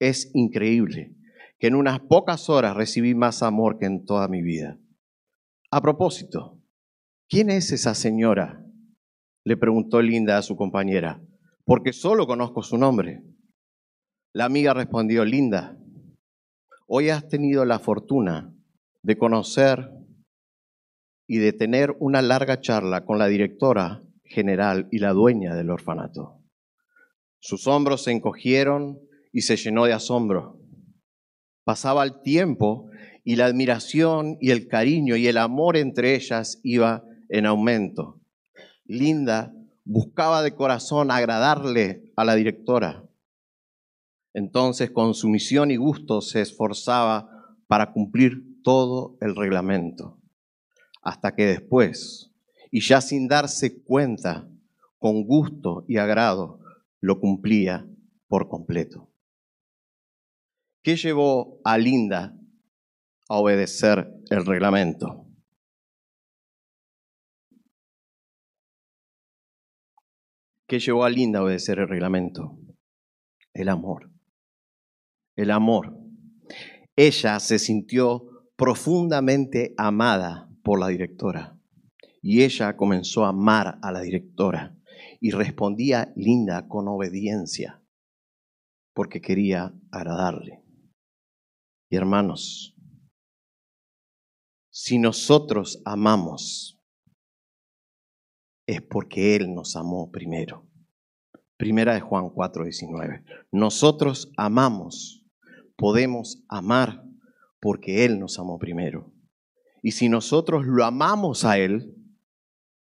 Es 0.00 0.32
increíble 0.34 1.14
que 1.60 1.68
en 1.68 1.76
unas 1.76 2.00
pocas 2.00 2.50
horas 2.50 2.76
recibí 2.76 3.14
más 3.14 3.44
amor 3.44 3.78
que 3.78 3.86
en 3.86 4.04
toda 4.04 4.26
mi 4.26 4.42
vida. 4.42 4.80
A 5.70 5.80
propósito, 5.80 6.58
¿quién 7.28 7.48
es 7.48 7.70
esa 7.70 7.94
señora 7.94 8.64
le 9.48 9.56
preguntó 9.56 10.02
Linda 10.02 10.36
a 10.36 10.42
su 10.42 10.56
compañera, 10.56 11.22
porque 11.64 11.94
solo 11.94 12.26
conozco 12.26 12.62
su 12.62 12.76
nombre. 12.76 13.22
La 14.34 14.44
amiga 14.44 14.74
respondió, 14.74 15.24
Linda, 15.24 15.78
hoy 16.86 17.08
has 17.08 17.26
tenido 17.28 17.64
la 17.64 17.78
fortuna 17.78 18.54
de 19.02 19.16
conocer 19.16 19.88
y 21.26 21.38
de 21.38 21.54
tener 21.54 21.96
una 21.98 22.20
larga 22.20 22.60
charla 22.60 23.06
con 23.06 23.18
la 23.18 23.26
directora 23.26 24.02
general 24.22 24.86
y 24.90 24.98
la 24.98 25.14
dueña 25.14 25.54
del 25.54 25.70
orfanato. 25.70 26.42
Sus 27.40 27.66
hombros 27.66 28.04
se 28.04 28.10
encogieron 28.12 29.00
y 29.32 29.40
se 29.40 29.56
llenó 29.56 29.86
de 29.86 29.94
asombro. 29.94 30.60
Pasaba 31.64 32.04
el 32.04 32.20
tiempo 32.20 32.90
y 33.24 33.36
la 33.36 33.46
admiración 33.46 34.36
y 34.42 34.50
el 34.50 34.68
cariño 34.68 35.16
y 35.16 35.26
el 35.26 35.38
amor 35.38 35.78
entre 35.78 36.16
ellas 36.16 36.60
iba 36.62 37.02
en 37.30 37.46
aumento. 37.46 38.17
Linda 38.88 39.54
buscaba 39.84 40.42
de 40.42 40.54
corazón 40.54 41.10
agradarle 41.10 42.10
a 42.16 42.24
la 42.24 42.34
directora. 42.34 43.04
Entonces, 44.32 44.90
con 44.90 45.14
sumisión 45.14 45.70
y 45.70 45.76
gusto, 45.76 46.22
se 46.22 46.40
esforzaba 46.40 47.56
para 47.66 47.92
cumplir 47.92 48.62
todo 48.62 49.18
el 49.20 49.36
reglamento, 49.36 50.18
hasta 51.02 51.34
que 51.34 51.44
después, 51.46 52.32
y 52.70 52.80
ya 52.80 53.02
sin 53.02 53.28
darse 53.28 53.82
cuenta, 53.82 54.48
con 54.98 55.24
gusto 55.24 55.84
y 55.86 55.98
agrado, 55.98 56.60
lo 57.00 57.20
cumplía 57.20 57.86
por 58.26 58.48
completo. 58.48 59.10
¿Qué 60.82 60.96
llevó 60.96 61.60
a 61.62 61.76
Linda 61.76 62.34
a 63.28 63.36
obedecer 63.36 64.14
el 64.30 64.46
reglamento? 64.46 65.27
¿Qué 70.68 70.80
llevó 70.80 71.04
a 71.04 71.10
Linda 71.10 71.38
a 71.38 71.44
obedecer 71.44 71.78
el 71.78 71.88
reglamento? 71.88 72.58
El 73.54 73.70
amor. 73.70 74.12
El 75.34 75.50
amor. 75.50 75.96
Ella 76.94 77.40
se 77.40 77.58
sintió 77.58 78.50
profundamente 78.54 79.72
amada 79.78 80.50
por 80.62 80.78
la 80.78 80.88
directora 80.88 81.58
y 82.20 82.42
ella 82.42 82.76
comenzó 82.76 83.24
a 83.24 83.30
amar 83.30 83.78
a 83.80 83.90
la 83.92 84.02
directora 84.02 84.76
y 85.20 85.30
respondía 85.30 86.12
Linda 86.16 86.68
con 86.68 86.86
obediencia 86.86 87.82
porque 88.92 89.22
quería 89.22 89.72
agradarle. 89.90 90.62
Y 91.88 91.96
hermanos, 91.96 92.76
si 94.70 94.98
nosotros 94.98 95.80
amamos, 95.86 96.77
es 98.68 98.82
porque 98.82 99.34
Él 99.34 99.54
nos 99.54 99.74
amó 99.76 100.12
primero. 100.12 100.68
Primera 101.56 101.94
de 101.94 102.00
Juan 102.00 102.26
4:19. 102.26 103.24
Nosotros 103.50 104.30
amamos, 104.36 105.24
podemos 105.74 106.44
amar 106.48 107.02
porque 107.60 108.04
Él 108.04 108.20
nos 108.20 108.38
amó 108.38 108.58
primero. 108.58 109.10
Y 109.82 109.92
si 109.92 110.08
nosotros 110.08 110.66
lo 110.66 110.84
amamos 110.84 111.44
a 111.44 111.58
Él, 111.58 111.94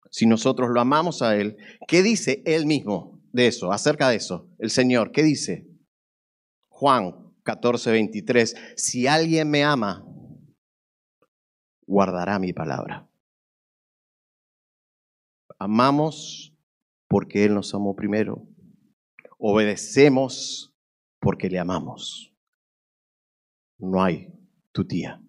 si 0.09 0.25
nosotros 0.25 0.69
lo 0.73 0.81
amamos 0.81 1.21
a 1.21 1.37
Él, 1.37 1.57
¿qué 1.87 2.01
dice 2.01 2.41
Él 2.45 2.65
mismo 2.65 3.21
de 3.31 3.47
eso, 3.47 3.71
acerca 3.71 4.09
de 4.09 4.15
eso? 4.15 4.49
El 4.57 4.71
Señor, 4.71 5.11
¿qué 5.11 5.21
dice? 5.21 5.67
Juan 6.69 7.13
14, 7.43 7.91
23, 7.91 8.55
si 8.75 9.05
alguien 9.05 9.49
me 9.49 9.63
ama, 9.63 10.03
guardará 11.85 12.39
mi 12.39 12.51
palabra. 12.51 13.07
Amamos 15.59 16.53
porque 17.07 17.45
Él 17.45 17.53
nos 17.53 17.73
amó 17.73 17.95
primero. 17.95 18.47
Obedecemos 19.39 20.73
porque 21.19 21.49
le 21.49 21.59
amamos. 21.59 22.33
No 23.77 24.03
hay 24.03 24.33
tu 24.71 24.85
tía. 24.85 25.21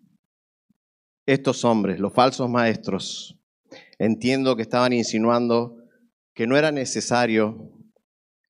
Estos 1.26 1.64
hombres, 1.64 2.00
los 2.00 2.12
falsos 2.12 2.48
maestros, 2.48 3.38
entiendo 3.98 4.56
que 4.56 4.62
estaban 4.62 4.92
insinuando 4.92 5.76
que 6.34 6.46
no 6.46 6.56
era 6.56 6.72
necesario 6.72 7.72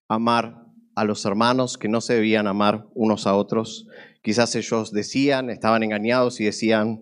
amar 0.07 0.65
a 0.95 1.03
los 1.03 1.25
hermanos, 1.25 1.77
que 1.77 1.87
no 1.87 2.01
se 2.01 2.15
debían 2.15 2.47
amar 2.47 2.87
unos 2.93 3.25
a 3.27 3.35
otros. 3.35 3.87
Quizás 4.21 4.55
ellos 4.55 4.91
decían, 4.91 5.49
estaban 5.49 5.83
engañados 5.83 6.39
y 6.39 6.45
decían, 6.45 7.01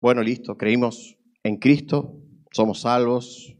bueno, 0.00 0.22
listo, 0.22 0.56
creímos 0.56 1.16
en 1.42 1.56
Cristo, 1.58 2.19
somos 2.52 2.82
salvos. 2.82 3.56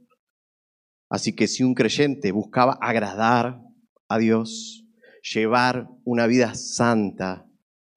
Así 1.08 1.34
que 1.34 1.48
si 1.48 1.64
un 1.64 1.74
creyente 1.74 2.32
buscaba 2.32 2.78
agradar 2.80 3.60
a 4.08 4.18
Dios, 4.18 4.84
llevar 5.22 5.88
una 6.04 6.26
vida 6.26 6.54
santa, 6.54 7.46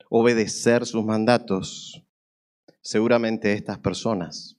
obedecer 0.10 0.86
sus 0.86 1.06
mandatos, 1.06 2.04
seguramente 2.82 3.54
estas 3.54 3.80
personas 3.80 4.58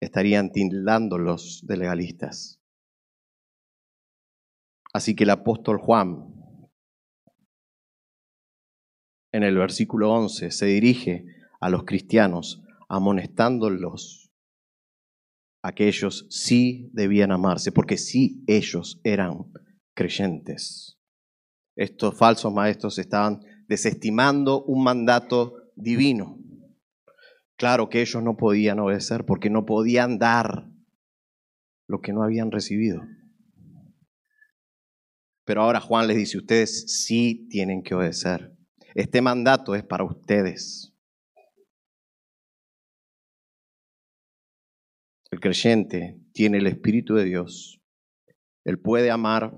estarían 0.00 0.52
tildándolos 0.52 1.62
de 1.66 1.76
legalistas. 1.76 2.60
Así 4.92 5.14
que 5.14 5.24
el 5.24 5.30
apóstol 5.30 5.78
Juan, 5.78 6.32
en 9.32 9.42
el 9.42 9.56
versículo 9.56 10.12
11, 10.12 10.50
se 10.50 10.66
dirige 10.66 11.26
a 11.60 11.68
los 11.68 11.84
cristianos 11.84 12.62
amonestándolos 12.88 14.25
a 15.66 15.72
que 15.72 15.88
ellos 15.88 16.26
sí 16.30 16.90
debían 16.92 17.32
amarse, 17.32 17.72
porque 17.72 17.98
sí 17.98 18.44
ellos 18.46 19.00
eran 19.02 19.52
creyentes. 19.96 20.96
Estos 21.74 22.16
falsos 22.16 22.52
maestros 22.52 23.00
estaban 23.00 23.40
desestimando 23.66 24.62
un 24.62 24.84
mandato 24.84 25.56
divino. 25.74 26.38
Claro 27.56 27.88
que 27.88 28.00
ellos 28.00 28.22
no 28.22 28.36
podían 28.36 28.78
obedecer 28.78 29.24
porque 29.24 29.50
no 29.50 29.66
podían 29.66 30.20
dar 30.20 30.70
lo 31.88 32.00
que 32.00 32.12
no 32.12 32.22
habían 32.22 32.52
recibido. 32.52 33.02
Pero 35.44 35.62
ahora 35.62 35.80
Juan 35.80 36.06
les 36.06 36.16
dice, 36.16 36.38
ustedes 36.38 37.02
sí 37.04 37.48
tienen 37.50 37.82
que 37.82 37.96
obedecer. 37.96 38.56
Este 38.94 39.20
mandato 39.20 39.74
es 39.74 39.82
para 39.82 40.04
ustedes. 40.04 40.95
El 45.36 45.40
creyente 45.40 46.18
tiene 46.32 46.56
el 46.56 46.66
Espíritu 46.66 47.14
de 47.14 47.26
Dios. 47.26 47.78
Él 48.64 48.78
puede 48.78 49.10
amar, 49.10 49.54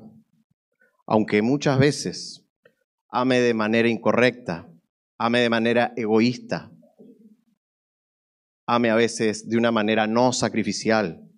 aunque 1.06 1.40
muchas 1.40 1.78
veces 1.78 2.44
ame 3.08 3.38
de 3.38 3.54
manera 3.54 3.88
incorrecta, 3.88 4.68
ame 5.18 5.38
de 5.38 5.48
manera 5.48 5.92
egoísta, 5.96 6.72
ame 8.66 8.90
a 8.90 8.96
veces 8.96 9.48
de 9.48 9.56
una 9.56 9.70
manera 9.70 10.08
no 10.08 10.32
sacrificial, 10.32 11.30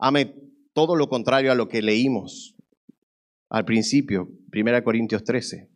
ame 0.00 0.34
todo 0.72 0.96
lo 0.96 1.08
contrario 1.08 1.52
a 1.52 1.54
lo 1.54 1.68
que 1.68 1.80
leímos 1.80 2.56
al 3.50 3.64
principio, 3.64 4.32
1 4.52 4.82
Corintios 4.82 5.22
13. 5.22 5.70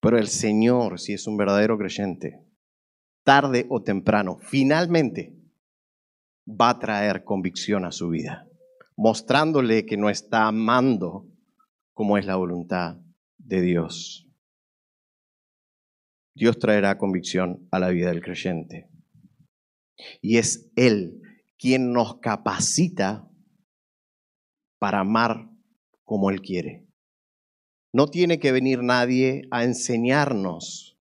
Pero 0.00 0.16
el 0.16 0.28
Señor, 0.28 0.98
si 0.98 1.12
es 1.12 1.26
un 1.26 1.36
verdadero 1.36 1.76
creyente, 1.76 2.42
tarde 3.22 3.66
o 3.68 3.82
temprano, 3.82 4.38
finalmente 4.40 5.41
va 6.46 6.70
a 6.70 6.78
traer 6.78 7.24
convicción 7.24 7.84
a 7.84 7.92
su 7.92 8.08
vida, 8.08 8.48
mostrándole 8.96 9.86
que 9.86 9.96
no 9.96 10.10
está 10.10 10.46
amando 10.46 11.28
como 11.94 12.18
es 12.18 12.26
la 12.26 12.36
voluntad 12.36 12.96
de 13.38 13.60
Dios. 13.60 14.28
Dios 16.34 16.58
traerá 16.58 16.96
convicción 16.98 17.68
a 17.70 17.78
la 17.78 17.88
vida 17.90 18.08
del 18.08 18.22
creyente. 18.22 18.88
Y 20.20 20.38
es 20.38 20.70
Él 20.76 21.20
quien 21.58 21.92
nos 21.92 22.18
capacita 22.18 23.28
para 24.78 25.00
amar 25.00 25.50
como 26.04 26.30
Él 26.30 26.40
quiere. 26.40 26.86
No 27.92 28.08
tiene 28.08 28.38
que 28.38 28.52
venir 28.52 28.82
nadie 28.82 29.42
a 29.50 29.64
enseñarnos, 29.64 30.98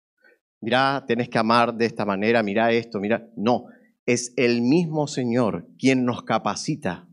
mira, 0.62 1.04
tenés 1.08 1.30
que 1.30 1.40
amar 1.40 1.74
de 1.74 1.86
esta 1.88 2.06
manera, 2.06 2.44
mira 2.44 2.72
esto, 2.72 3.00
mira. 3.00 3.28
No, 3.36 3.66
es 4.06 4.34
el 4.38 4.62
mismo 4.62 5.08
Señor 5.08 5.68
quien 5.78 6.06
nos 6.06 6.24
capacita 6.24 7.08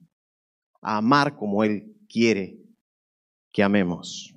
a 0.80 0.98
amar 0.98 1.36
como 1.36 1.64
Él 1.64 1.96
quiere 2.08 2.58
que 3.52 3.62
amemos, 3.62 4.34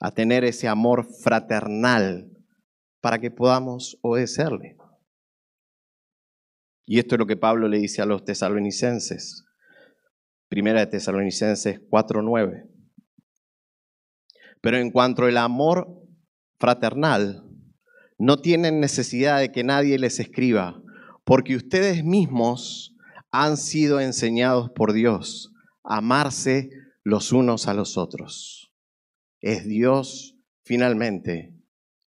a 0.00 0.12
tener 0.12 0.44
ese 0.44 0.68
amor 0.68 1.06
fraternal 1.22 2.30
para 3.00 3.18
que 3.18 3.30
podamos 3.30 3.98
obedecerle. 4.02 4.76
Y 6.86 6.98
esto 6.98 7.14
es 7.14 7.18
lo 7.18 7.26
que 7.26 7.36
Pablo 7.36 7.68
le 7.68 7.78
dice 7.78 8.02
a 8.02 8.06
los 8.06 8.24
tesalonicenses. 8.24 9.44
Primera 10.48 10.80
de 10.80 10.86
Tesalonicenses 10.86 11.80
4:9. 11.88 12.68
Pero 14.60 14.76
en 14.76 14.90
cuanto 14.90 15.24
al 15.24 15.38
amor 15.38 15.88
fraternal, 16.58 17.44
no 18.18 18.38
tienen 18.40 18.78
necesidad 18.78 19.40
de 19.40 19.50
que 19.50 19.64
nadie 19.64 19.98
les 19.98 20.20
escriba, 20.20 20.81
porque 21.24 21.56
ustedes 21.56 22.04
mismos 22.04 22.96
han 23.30 23.56
sido 23.56 24.00
enseñados 24.00 24.70
por 24.70 24.92
Dios 24.92 25.52
a 25.84 25.98
amarse 25.98 26.70
los 27.04 27.32
unos 27.32 27.68
a 27.68 27.74
los 27.74 27.96
otros. 27.96 28.72
Es 29.40 29.66
Dios 29.66 30.36
finalmente 30.64 31.54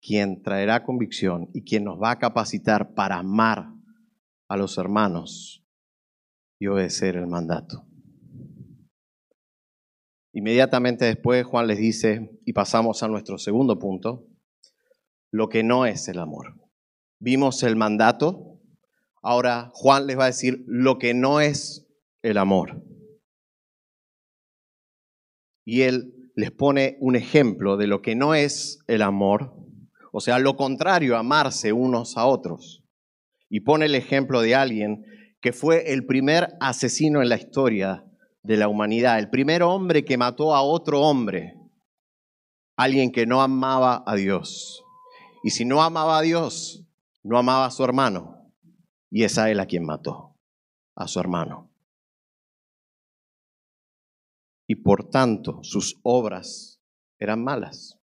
quien 0.00 0.42
traerá 0.42 0.84
convicción 0.84 1.48
y 1.54 1.64
quien 1.64 1.84
nos 1.84 2.00
va 2.00 2.10
a 2.10 2.18
capacitar 2.18 2.92
para 2.94 3.16
amar 3.16 3.72
a 4.48 4.56
los 4.56 4.76
hermanos 4.76 5.64
y 6.58 6.66
obedecer 6.66 7.16
el 7.16 7.26
mandato. 7.26 7.86
Inmediatamente 10.34 11.04
después 11.04 11.46
Juan 11.46 11.68
les 11.68 11.78
dice, 11.78 12.38
y 12.44 12.52
pasamos 12.52 13.02
a 13.02 13.08
nuestro 13.08 13.38
segundo 13.38 13.78
punto, 13.78 14.26
lo 15.30 15.48
que 15.48 15.62
no 15.62 15.86
es 15.86 16.08
el 16.08 16.18
amor. 16.18 16.60
Vimos 17.20 17.62
el 17.62 17.76
mandato, 17.76 18.53
ahora 19.24 19.70
Juan 19.72 20.06
les 20.06 20.18
va 20.18 20.24
a 20.24 20.28
decir 20.28 20.62
lo 20.66 20.98
que 20.98 21.14
no 21.14 21.40
es 21.40 21.86
el 22.22 22.38
amor. 22.38 22.84
Y 25.64 25.82
él 25.82 26.30
les 26.36 26.50
pone 26.50 26.98
un 27.00 27.16
ejemplo 27.16 27.76
de 27.76 27.86
lo 27.86 28.02
que 28.02 28.14
no 28.14 28.34
es 28.34 28.80
el 28.86 29.02
amor 29.02 29.54
O 30.12 30.20
sea, 30.20 30.38
lo 30.38 30.56
contrario, 30.56 31.16
amarse 31.16 31.72
unos 31.72 32.16
a 32.16 32.26
otros. 32.26 32.84
Y 33.48 33.60
pone 33.60 33.86
el 33.86 33.96
ejemplo 33.96 34.42
de 34.42 34.54
alguien 34.54 35.04
que 35.40 35.52
fue 35.52 35.92
el 35.92 36.06
primer 36.06 36.54
asesino 36.60 37.20
en 37.20 37.28
la 37.28 37.36
historia 37.36 38.04
de 38.44 38.56
la 38.56 38.68
humanidad, 38.68 39.18
el 39.18 39.30
primer 39.30 39.64
hombre 39.64 40.04
que 40.04 40.16
mató 40.16 40.54
a 40.54 40.62
otro 40.62 41.00
hombre, 41.00 41.54
alguien 42.76 43.10
que 43.10 43.26
no 43.26 43.42
amaba 43.42 44.04
a 44.06 44.14
Dios. 44.14 44.84
Y 45.42 45.50
si 45.50 45.64
no 45.64 45.82
amaba 45.82 46.18
a 46.18 46.22
Dios, 46.22 46.86
no 47.24 47.36
amaba 47.36 47.66
a 47.66 47.70
su 47.70 47.82
hermano. 47.82 48.33
Y 49.14 49.22
es 49.22 49.38
a 49.38 49.48
él 49.48 49.60
a 49.60 49.66
quien 49.66 49.84
mató, 49.84 50.36
a 50.96 51.06
su 51.06 51.20
hermano. 51.20 51.70
Y 54.66 54.74
por 54.74 55.08
tanto, 55.08 55.60
sus 55.62 56.00
obras 56.02 56.82
eran 57.20 57.44
malas. 57.44 57.96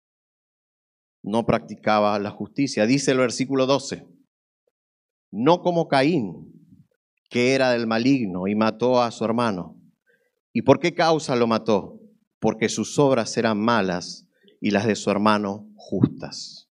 No 1.22 1.46
practicaba 1.46 2.18
la 2.18 2.32
justicia. 2.32 2.86
Dice 2.86 3.12
el 3.12 3.18
versículo 3.18 3.66
12, 3.66 4.08
no 5.32 5.62
como 5.62 5.90
Caín, 5.90 6.88
que 7.30 7.56
era 7.56 7.72
del 7.72 7.88
maligno 7.88 8.48
y 8.48 8.56
mató 8.56 9.02
a 9.02 9.12
su 9.12 9.26
hermano. 9.26 9.78
¿Y 10.54 10.62
por 10.62 10.80
qué 10.80 10.96
causa 10.96 11.36
lo 11.36 11.46
mató? 11.46 12.00
Porque 12.40 12.70
sus 12.70 12.98
obras 12.98 13.36
eran 13.36 13.60
malas 13.60 14.30
y 14.62 14.72
las 14.72 14.88
de 14.88 14.96
su 14.96 15.12
hermano 15.12 15.70
justas. 15.76 16.70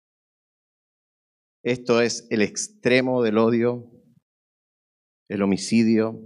Esto 1.62 2.00
es 2.00 2.26
el 2.30 2.42
extremo 2.42 3.22
del 3.22 3.38
odio, 3.38 3.93
el 5.34 5.42
homicidio, 5.42 6.20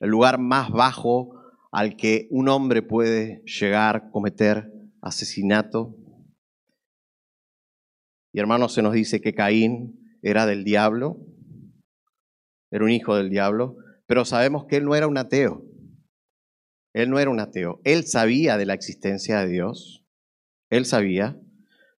el 0.00 0.10
lugar 0.10 0.38
más 0.40 0.70
bajo 0.70 1.32
al 1.70 1.96
que 1.96 2.26
un 2.30 2.48
hombre 2.48 2.82
puede 2.82 3.42
llegar 3.44 4.10
cometer 4.10 4.72
asesinato. 5.00 5.96
Y 8.32 8.40
hermano, 8.40 8.68
se 8.68 8.82
nos 8.82 8.92
dice 8.92 9.20
que 9.20 9.34
Caín 9.34 10.18
era 10.22 10.44
del 10.44 10.64
diablo, 10.64 11.24
era 12.72 12.84
un 12.84 12.90
hijo 12.90 13.14
del 13.14 13.30
diablo, 13.30 13.76
pero 14.06 14.24
sabemos 14.24 14.66
que 14.66 14.76
él 14.76 14.84
no 14.84 14.96
era 14.96 15.06
un 15.06 15.18
ateo. 15.18 15.64
Él 16.94 17.10
no 17.10 17.20
era 17.20 17.30
un 17.30 17.38
ateo. 17.38 17.80
Él 17.84 18.06
sabía 18.06 18.56
de 18.56 18.66
la 18.66 18.74
existencia 18.74 19.38
de 19.40 19.48
Dios. 19.48 20.04
Él 20.68 20.84
sabía. 20.84 21.40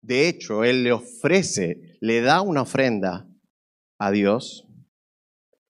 De 0.03 0.27
hecho, 0.27 0.63
él 0.63 0.83
le 0.83 0.91
ofrece, 0.91 1.97
le 2.01 2.21
da 2.21 2.41
una 2.41 2.61
ofrenda 2.61 3.27
a 3.97 4.11
Dios. 4.11 4.70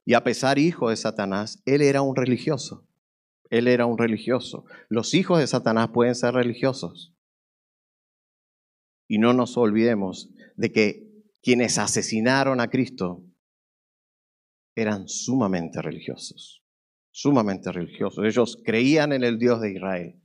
Y 0.05 0.13
a 0.13 0.23
pesar 0.23 0.57
hijo 0.57 0.89
de 0.89 0.97
Satanás, 0.97 1.61
él 1.65 1.81
era 1.81 2.01
un 2.01 2.15
religioso. 2.15 2.87
Él 3.49 3.67
era 3.67 3.85
un 3.85 3.97
religioso. 3.97 4.65
Los 4.89 5.13
hijos 5.13 5.39
de 5.39 5.47
Satanás 5.47 5.89
pueden 5.93 6.15
ser 6.15 6.33
religiosos. 6.33 7.13
Y 9.07 9.17
no 9.19 9.33
nos 9.33 9.57
olvidemos 9.57 10.33
de 10.55 10.71
que 10.71 11.11
quienes 11.43 11.77
asesinaron 11.77 12.61
a 12.61 12.69
Cristo 12.69 13.25
eran 14.75 15.09
sumamente 15.09 15.81
religiosos, 15.81 16.63
sumamente 17.11 17.71
religiosos. 17.71 18.23
Ellos 18.25 18.57
creían 18.63 19.11
en 19.11 19.23
el 19.23 19.37
Dios 19.37 19.59
de 19.59 19.73
Israel. 19.73 20.21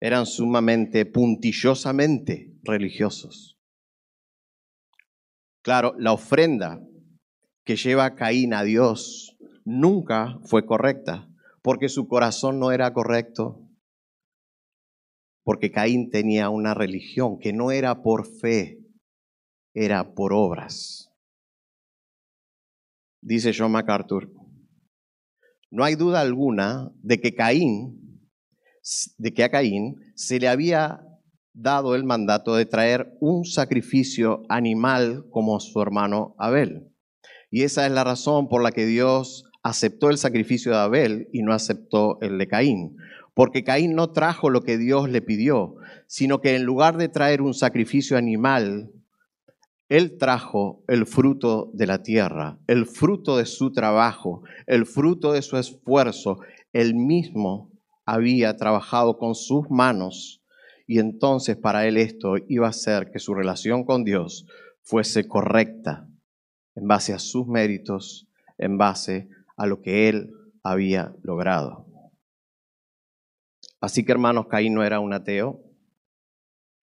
Eran 0.00 0.24
sumamente 0.24 1.04
puntillosamente 1.04 2.56
religiosos. 2.62 3.60
Claro, 5.62 5.94
la 5.98 6.12
ofrenda 6.12 6.80
que 7.64 7.76
lleva 7.76 8.14
Caín 8.14 8.54
a 8.54 8.62
Dios 8.62 9.36
nunca 9.64 10.38
fue 10.44 10.66
correcta 10.66 11.28
porque 11.62 11.88
su 11.88 12.08
corazón 12.08 12.58
no 12.58 12.72
era 12.72 12.92
correcto, 12.92 13.68
porque 15.44 15.70
Caín 15.70 16.10
tenía 16.10 16.50
una 16.50 16.74
religión 16.74 17.38
que 17.38 17.52
no 17.52 17.70
era 17.70 18.02
por 18.02 18.26
fe, 18.26 18.80
era 19.72 20.14
por 20.14 20.32
obras. 20.32 21.10
Dice 23.20 23.52
John 23.56 23.72
MacArthur, 23.72 24.32
no 25.70 25.84
hay 25.84 25.94
duda 25.94 26.20
alguna 26.20 26.90
de 26.96 27.20
que 27.20 27.34
Caín, 27.34 28.28
de 29.16 29.32
que 29.32 29.44
a 29.44 29.50
Caín 29.50 30.12
se 30.16 30.40
le 30.40 30.48
había 30.48 31.00
dado 31.54 31.94
el 31.94 32.02
mandato 32.02 32.56
de 32.56 32.66
traer 32.66 33.16
un 33.20 33.44
sacrificio 33.44 34.42
animal 34.48 35.26
como 35.30 35.60
su 35.60 35.80
hermano 35.80 36.34
Abel. 36.38 36.91
Y 37.52 37.64
esa 37.64 37.84
es 37.84 37.92
la 37.92 38.02
razón 38.02 38.48
por 38.48 38.62
la 38.62 38.72
que 38.72 38.86
Dios 38.86 39.44
aceptó 39.62 40.08
el 40.08 40.16
sacrificio 40.16 40.72
de 40.72 40.78
Abel 40.78 41.28
y 41.34 41.42
no 41.42 41.52
aceptó 41.52 42.18
el 42.22 42.38
de 42.38 42.48
Caín. 42.48 42.96
Porque 43.34 43.62
Caín 43.62 43.94
no 43.94 44.10
trajo 44.10 44.48
lo 44.48 44.62
que 44.62 44.78
Dios 44.78 45.10
le 45.10 45.20
pidió, 45.20 45.74
sino 46.06 46.40
que 46.40 46.56
en 46.56 46.64
lugar 46.64 46.96
de 46.96 47.10
traer 47.10 47.42
un 47.42 47.52
sacrificio 47.52 48.16
animal, 48.16 48.90
él 49.90 50.16
trajo 50.16 50.82
el 50.88 51.04
fruto 51.04 51.70
de 51.74 51.86
la 51.86 52.02
tierra, 52.02 52.58
el 52.68 52.86
fruto 52.86 53.36
de 53.36 53.44
su 53.44 53.70
trabajo, 53.70 54.42
el 54.66 54.86
fruto 54.86 55.34
de 55.34 55.42
su 55.42 55.58
esfuerzo. 55.58 56.38
Él 56.72 56.94
mismo 56.94 57.70
había 58.06 58.56
trabajado 58.56 59.18
con 59.18 59.34
sus 59.34 59.68
manos 59.68 60.42
y 60.86 61.00
entonces 61.00 61.58
para 61.58 61.86
él 61.86 61.98
esto 61.98 62.36
iba 62.48 62.66
a 62.66 62.70
hacer 62.70 63.10
que 63.10 63.18
su 63.18 63.34
relación 63.34 63.84
con 63.84 64.04
Dios 64.04 64.46
fuese 64.80 65.28
correcta 65.28 66.08
en 66.74 66.86
base 66.86 67.12
a 67.12 67.18
sus 67.18 67.46
méritos, 67.46 68.28
en 68.58 68.78
base 68.78 69.28
a 69.56 69.66
lo 69.66 69.80
que 69.80 70.08
él 70.08 70.32
había 70.62 71.14
logrado. 71.22 71.86
Así 73.80 74.04
que 74.04 74.12
hermanos, 74.12 74.46
Caín 74.46 74.74
no 74.74 74.84
era 74.84 75.00
un 75.00 75.12
ateo, 75.12 75.60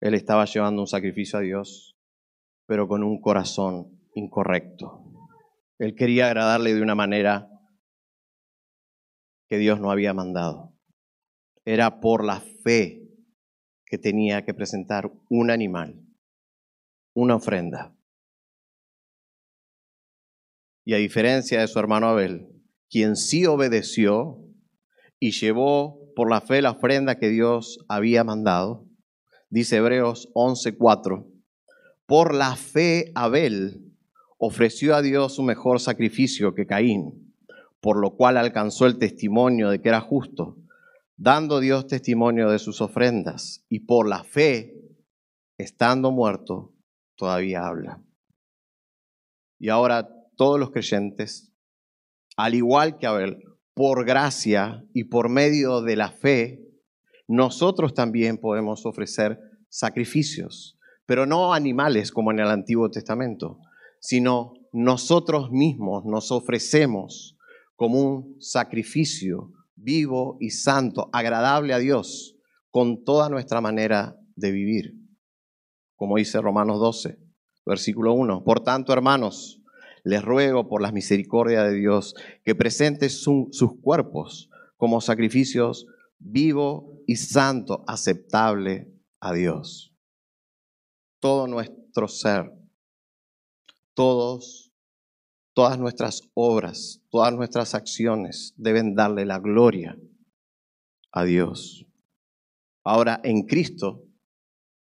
él 0.00 0.14
estaba 0.14 0.44
llevando 0.44 0.82
un 0.82 0.86
sacrificio 0.86 1.38
a 1.38 1.42
Dios, 1.42 1.96
pero 2.66 2.88
con 2.88 3.02
un 3.02 3.20
corazón 3.20 4.00
incorrecto. 4.14 5.04
Él 5.78 5.94
quería 5.94 6.26
agradarle 6.26 6.74
de 6.74 6.82
una 6.82 6.94
manera 6.94 7.50
que 9.48 9.58
Dios 9.58 9.80
no 9.80 9.90
había 9.90 10.12
mandado. 10.14 10.74
Era 11.64 12.00
por 12.00 12.24
la 12.24 12.40
fe 12.40 13.06
que 13.84 13.98
tenía 13.98 14.44
que 14.44 14.54
presentar 14.54 15.10
un 15.28 15.50
animal, 15.50 16.02
una 17.14 17.36
ofrenda. 17.36 17.95
Y 20.86 20.94
a 20.94 20.98
diferencia 20.98 21.60
de 21.60 21.66
su 21.66 21.80
hermano 21.80 22.06
Abel, 22.06 22.46
quien 22.88 23.16
sí 23.16 23.44
obedeció 23.44 24.38
y 25.18 25.32
llevó 25.32 25.98
por 26.14 26.30
la 26.30 26.40
fe 26.40 26.62
la 26.62 26.70
ofrenda 26.70 27.18
que 27.18 27.28
Dios 27.28 27.84
había 27.88 28.22
mandado. 28.22 28.86
Dice 29.50 29.78
Hebreos 29.78 30.28
11:4, 30.34 31.26
por 32.06 32.34
la 32.34 32.54
fe 32.54 33.10
Abel 33.16 33.82
ofreció 34.38 34.94
a 34.94 35.02
Dios 35.02 35.34
su 35.34 35.42
mejor 35.42 35.80
sacrificio 35.80 36.54
que 36.54 36.68
Caín, 36.68 37.34
por 37.80 37.98
lo 37.98 38.14
cual 38.14 38.36
alcanzó 38.36 38.86
el 38.86 38.98
testimonio 38.98 39.70
de 39.70 39.82
que 39.82 39.88
era 39.88 40.00
justo, 40.00 40.56
dando 41.16 41.58
Dios 41.58 41.88
testimonio 41.88 42.48
de 42.48 42.60
sus 42.60 42.80
ofrendas, 42.80 43.64
y 43.68 43.80
por 43.80 44.08
la 44.08 44.22
fe, 44.22 44.76
estando 45.58 46.12
muerto, 46.12 46.72
todavía 47.16 47.66
habla. 47.66 48.00
Y 49.58 49.70
ahora 49.70 50.15
todos 50.36 50.60
los 50.60 50.70
creyentes 50.70 51.52
al 52.36 52.54
igual 52.54 52.98
que 52.98 53.06
Abel, 53.06 53.42
por 53.74 54.04
gracia 54.04 54.84
y 54.92 55.04
por 55.04 55.30
medio 55.30 55.80
de 55.80 55.96
la 55.96 56.10
fe, 56.10 56.62
nosotros 57.26 57.94
también 57.94 58.38
podemos 58.38 58.84
ofrecer 58.84 59.40
sacrificios, 59.68 60.78
pero 61.06 61.24
no 61.26 61.54
animales 61.54 62.12
como 62.12 62.30
en 62.30 62.40
el 62.40 62.48
Antiguo 62.48 62.90
Testamento, 62.90 63.58
sino 64.00 64.52
nosotros 64.72 65.50
mismos 65.50 66.04
nos 66.04 66.30
ofrecemos 66.30 67.36
como 67.74 68.00
un 68.02 68.36
sacrificio 68.40 69.52
vivo 69.74 70.36
y 70.40 70.50
santo, 70.50 71.08
agradable 71.12 71.72
a 71.72 71.78
Dios, 71.78 72.36
con 72.70 73.02
toda 73.04 73.28
nuestra 73.30 73.60
manera 73.62 74.16
de 74.34 74.50
vivir. 74.50 74.94
Como 75.94 76.16
dice 76.16 76.40
Romanos 76.40 76.78
12, 76.80 77.18
versículo 77.64 78.12
1. 78.12 78.44
Por 78.44 78.60
tanto, 78.60 78.92
hermanos, 78.92 79.55
les 80.06 80.22
ruego 80.22 80.68
por 80.68 80.80
las 80.80 80.92
misericordias 80.92 81.68
de 81.68 81.78
Dios 81.78 82.14
que 82.44 82.54
presenten 82.54 83.10
sus 83.10 83.80
cuerpos 83.82 84.48
como 84.76 85.00
sacrificios 85.00 85.84
vivo 86.20 87.02
y 87.08 87.16
santo, 87.16 87.82
aceptable 87.88 88.88
a 89.18 89.32
Dios. 89.32 89.92
Todo 91.18 91.48
nuestro 91.48 92.06
ser, 92.06 92.52
todos, 93.94 94.72
todas 95.54 95.76
nuestras 95.76 96.22
obras, 96.34 97.02
todas 97.10 97.34
nuestras 97.34 97.74
acciones 97.74 98.54
deben 98.56 98.94
darle 98.94 99.26
la 99.26 99.40
gloria 99.40 99.98
a 101.10 101.24
Dios. 101.24 101.84
Ahora, 102.84 103.20
en 103.24 103.42
Cristo, 103.42 104.04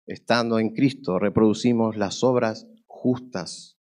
estando 0.06 0.58
en 0.58 0.74
Cristo, 0.74 1.18
reproducimos 1.18 1.96
las 1.96 2.22
obras 2.22 2.66
justas 2.84 3.75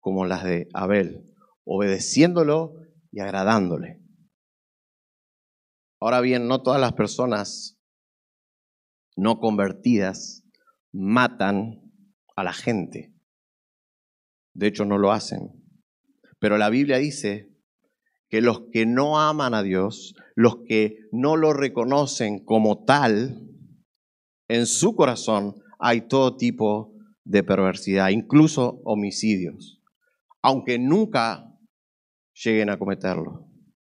como 0.00 0.24
las 0.24 0.44
de 0.44 0.68
Abel, 0.74 1.24
obedeciéndolo 1.64 2.74
y 3.10 3.20
agradándole. 3.20 4.00
Ahora 6.00 6.20
bien, 6.20 6.46
no 6.46 6.62
todas 6.62 6.80
las 6.80 6.92
personas 6.92 7.78
no 9.16 9.40
convertidas 9.40 10.44
matan 10.92 11.80
a 12.36 12.44
la 12.44 12.52
gente. 12.52 13.12
De 14.54 14.68
hecho, 14.68 14.84
no 14.84 14.96
lo 14.96 15.12
hacen. 15.12 15.50
Pero 16.38 16.56
la 16.56 16.70
Biblia 16.70 16.98
dice 16.98 17.50
que 18.28 18.40
los 18.40 18.68
que 18.72 18.86
no 18.86 19.20
aman 19.20 19.54
a 19.54 19.62
Dios, 19.62 20.14
los 20.36 20.58
que 20.68 20.98
no 21.10 21.36
lo 21.36 21.52
reconocen 21.52 22.44
como 22.44 22.84
tal, 22.84 23.42
en 24.48 24.66
su 24.66 24.94
corazón 24.94 25.56
hay 25.78 26.02
todo 26.02 26.36
tipo 26.36 26.94
de 27.24 27.42
perversidad, 27.42 28.10
incluso 28.10 28.80
homicidios, 28.84 29.77
aunque 30.42 30.78
nunca 30.78 31.44
lleguen 32.34 32.70
a 32.70 32.78
cometerlo. 32.78 33.46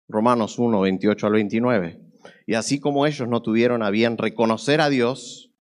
Romanos 0.07 0.57
1, 0.57 0.81
28 0.81 1.27
al 1.27 1.33
29. 1.33 2.01
Y 2.47 2.55
así 2.55 2.79
como 2.79 3.05
ellos 3.05 3.27
no 3.27 3.41
tuvieron 3.41 3.83
a 3.83 3.89
bien 3.89 4.17
reconocer 4.17 4.81
a 4.81 4.89
Dios, 4.89 5.51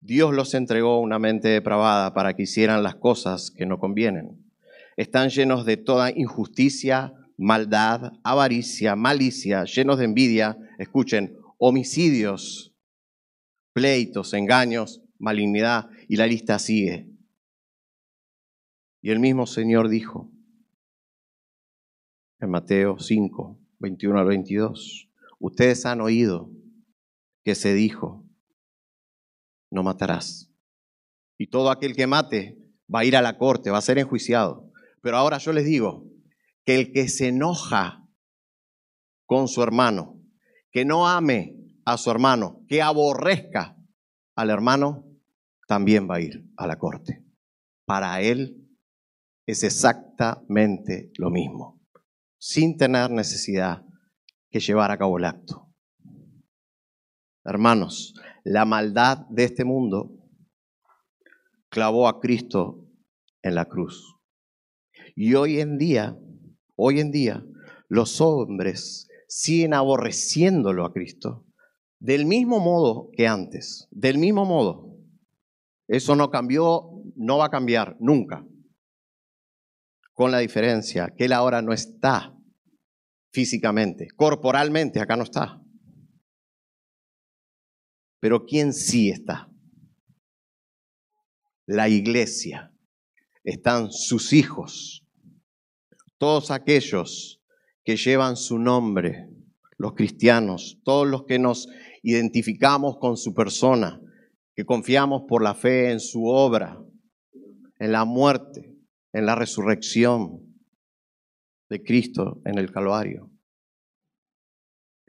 Dios 0.00 0.32
los 0.34 0.54
entregó 0.54 1.00
una 1.00 1.18
mente 1.18 1.48
depravada 1.48 2.14
para 2.14 2.34
que 2.34 2.42
hicieran 2.42 2.82
las 2.82 2.96
cosas 2.96 3.50
que 3.50 3.66
no 3.66 3.78
convienen. 3.78 4.44
Están 4.96 5.30
llenos 5.30 5.64
de 5.64 5.76
toda 5.76 6.10
injusticia, 6.10 7.14
maldad, 7.36 8.12
avaricia, 8.24 8.96
malicia, 8.96 9.64
llenos 9.64 9.98
de 9.98 10.04
envidia, 10.04 10.58
escuchen, 10.78 11.36
homicidios, 11.56 12.74
pleitos, 13.72 14.34
engaños, 14.34 15.02
malignidad, 15.18 15.88
y 16.08 16.16
la 16.16 16.26
lista 16.26 16.58
sigue. 16.58 17.08
Y 19.00 19.10
el 19.10 19.20
mismo 19.20 19.46
Señor 19.46 19.88
dijo 19.88 20.30
en 22.40 22.50
Mateo 22.50 22.98
5, 22.98 23.58
21 23.78 24.18
al 24.18 24.26
22, 24.26 25.08
ustedes 25.38 25.86
han 25.86 26.00
oído 26.00 26.50
que 27.44 27.54
se 27.54 27.74
dijo, 27.74 28.24
no 29.70 29.82
matarás. 29.82 30.52
Y 31.36 31.48
todo 31.48 31.70
aquel 31.70 31.94
que 31.94 32.06
mate 32.06 32.58
va 32.92 33.00
a 33.00 33.04
ir 33.04 33.16
a 33.16 33.22
la 33.22 33.38
corte, 33.38 33.70
va 33.70 33.78
a 33.78 33.82
ser 33.82 33.98
enjuiciado. 33.98 34.72
Pero 35.02 35.16
ahora 35.16 35.38
yo 35.38 35.52
les 35.52 35.64
digo 35.64 36.06
que 36.64 36.74
el 36.74 36.92
que 36.92 37.08
se 37.08 37.28
enoja 37.28 38.04
con 39.26 39.46
su 39.46 39.62
hermano, 39.62 40.20
que 40.72 40.84
no 40.84 41.08
ame 41.08 41.56
a 41.84 41.96
su 41.96 42.10
hermano, 42.10 42.64
que 42.68 42.82
aborrezca 42.82 43.76
al 44.34 44.50
hermano, 44.50 45.04
también 45.66 46.08
va 46.10 46.16
a 46.16 46.20
ir 46.20 46.44
a 46.56 46.66
la 46.66 46.78
corte. 46.78 47.24
Para 47.84 48.20
él 48.20 48.67
es 49.48 49.64
exactamente 49.64 51.10
lo 51.16 51.30
mismo, 51.30 51.80
sin 52.38 52.76
tener 52.76 53.10
necesidad 53.10 53.82
que 54.50 54.60
llevar 54.60 54.90
a 54.90 54.98
cabo 54.98 55.16
el 55.16 55.24
acto. 55.24 55.72
Hermanos, 57.46 58.12
la 58.44 58.66
maldad 58.66 59.26
de 59.30 59.44
este 59.44 59.64
mundo 59.64 60.12
clavó 61.70 62.08
a 62.08 62.20
Cristo 62.20 62.90
en 63.40 63.54
la 63.54 63.64
cruz. 63.64 64.18
Y 65.16 65.32
hoy 65.32 65.60
en 65.60 65.78
día, 65.78 66.18
hoy 66.76 67.00
en 67.00 67.10
día, 67.10 67.42
los 67.88 68.20
hombres 68.20 69.08
siguen 69.28 69.72
aborreciéndolo 69.72 70.84
a 70.84 70.92
Cristo 70.92 71.46
del 72.00 72.26
mismo 72.26 72.60
modo 72.60 73.08
que 73.16 73.26
antes, 73.26 73.88
del 73.92 74.18
mismo 74.18 74.44
modo. 74.44 74.94
Eso 75.88 76.14
no 76.16 76.30
cambió, 76.30 76.90
no 77.16 77.38
va 77.38 77.46
a 77.46 77.50
cambiar 77.50 77.96
nunca. 77.98 78.44
Con 80.18 80.32
la 80.32 80.38
diferencia 80.40 81.14
que 81.16 81.26
Él 81.26 81.32
ahora 81.32 81.62
no 81.62 81.72
está 81.72 82.36
físicamente, 83.32 84.08
corporalmente, 84.16 84.98
acá 84.98 85.14
no 85.14 85.22
está. 85.22 85.62
Pero 88.18 88.44
¿quién 88.44 88.72
sí 88.72 89.10
está? 89.10 89.48
La 91.66 91.88
iglesia. 91.88 92.74
Están 93.44 93.92
sus 93.92 94.32
hijos. 94.32 95.06
Todos 96.18 96.50
aquellos 96.50 97.40
que 97.84 97.96
llevan 97.96 98.36
su 98.36 98.58
nombre, 98.58 99.28
los 99.76 99.94
cristianos, 99.94 100.80
todos 100.82 101.06
los 101.06 101.26
que 101.26 101.38
nos 101.38 101.68
identificamos 102.02 102.98
con 102.98 103.16
su 103.16 103.34
persona, 103.34 104.00
que 104.56 104.64
confiamos 104.64 105.22
por 105.28 105.44
la 105.44 105.54
fe 105.54 105.92
en 105.92 106.00
su 106.00 106.24
obra, 106.26 106.76
en 107.78 107.92
la 107.92 108.04
muerte, 108.04 108.67
en 109.18 109.26
la 109.26 109.34
resurrección 109.34 110.48
de 111.68 111.82
Cristo 111.82 112.40
en 112.44 112.58
el 112.58 112.72
Calvario. 112.72 113.30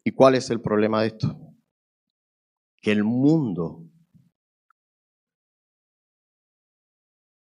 ¿Y 0.03 0.11
cuál 0.11 0.35
es 0.35 0.49
el 0.49 0.61
problema 0.61 1.01
de 1.01 1.07
esto? 1.07 1.39
Que 2.81 2.91
el 2.91 3.03
mundo, 3.03 3.85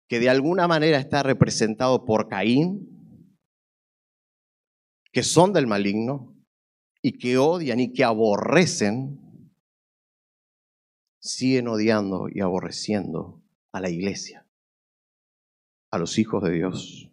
que 0.08 0.18
de 0.20 0.28
alguna 0.28 0.66
manera 0.66 0.98
está 0.98 1.22
representado 1.22 2.04
por 2.04 2.28
Caín, 2.28 3.38
que 5.12 5.22
son 5.22 5.52
del 5.52 5.66
maligno 5.66 6.36
y 7.00 7.18
que 7.18 7.38
odian 7.38 7.80
y 7.80 7.92
que 7.92 8.04
aborrecen 8.04 9.22
siguen 11.20 11.68
odiando 11.68 12.28
y 12.30 12.40
aborreciendo 12.40 13.42
a 13.72 13.80
la 13.80 13.90
iglesia, 13.90 14.45
a 15.90 15.98
los 15.98 16.18
hijos 16.18 16.42
de 16.42 16.52
Dios, 16.52 17.10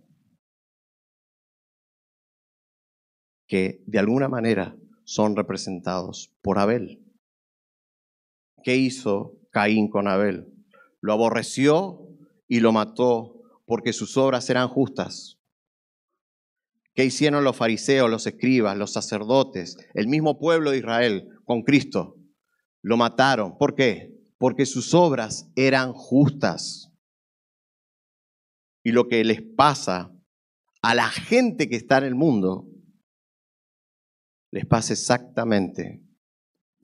que 3.48 3.84
de 3.86 4.00
alguna 4.00 4.28
manera 4.28 4.76
son 5.04 5.36
representados 5.36 6.34
por 6.42 6.60
Abel. 6.60 7.04
¿Qué 8.64 8.78
hizo 8.78 9.38
Caín 9.52 9.90
con 9.90 10.08
Abel? 10.08 10.54
Lo 11.02 11.14
aborreció 11.14 12.08
y 12.48 12.62
lo 12.62 12.72
mató 12.72 13.42
porque 13.66 13.94
sus 13.94 14.18
obras 14.18 14.50
eran 14.50 14.70
justas. 14.70 15.40
¿Qué 16.94 17.06
hicieron 17.06 17.44
los 17.44 17.58
fariseos, 17.58 18.10
los 18.10 18.28
escribas, 18.28 18.78
los 18.78 18.94
sacerdotes, 18.94 19.78
el 19.96 20.08
mismo 20.08 20.38
pueblo 20.38 20.72
de 20.72 20.78
Israel 20.78 21.30
con 21.44 21.64
Cristo? 21.64 22.18
Lo 22.82 22.98
mataron. 22.98 23.58
¿Por 23.58 23.76
qué? 23.76 24.14
Porque 24.38 24.66
sus 24.66 24.94
obras 24.94 25.50
eran 25.56 25.94
justas. 25.94 26.93
Y 28.84 28.92
lo 28.92 29.08
que 29.08 29.24
les 29.24 29.42
pasa 29.42 30.14
a 30.82 30.96
la 30.96 31.10
gente 31.10 31.70
que 31.70 31.76
está 31.76 32.00
en 32.00 32.04
el 32.04 32.16
mundo, 32.16 32.70
les 34.52 34.66
pasa 34.66 34.94
exactamente 34.94 36.04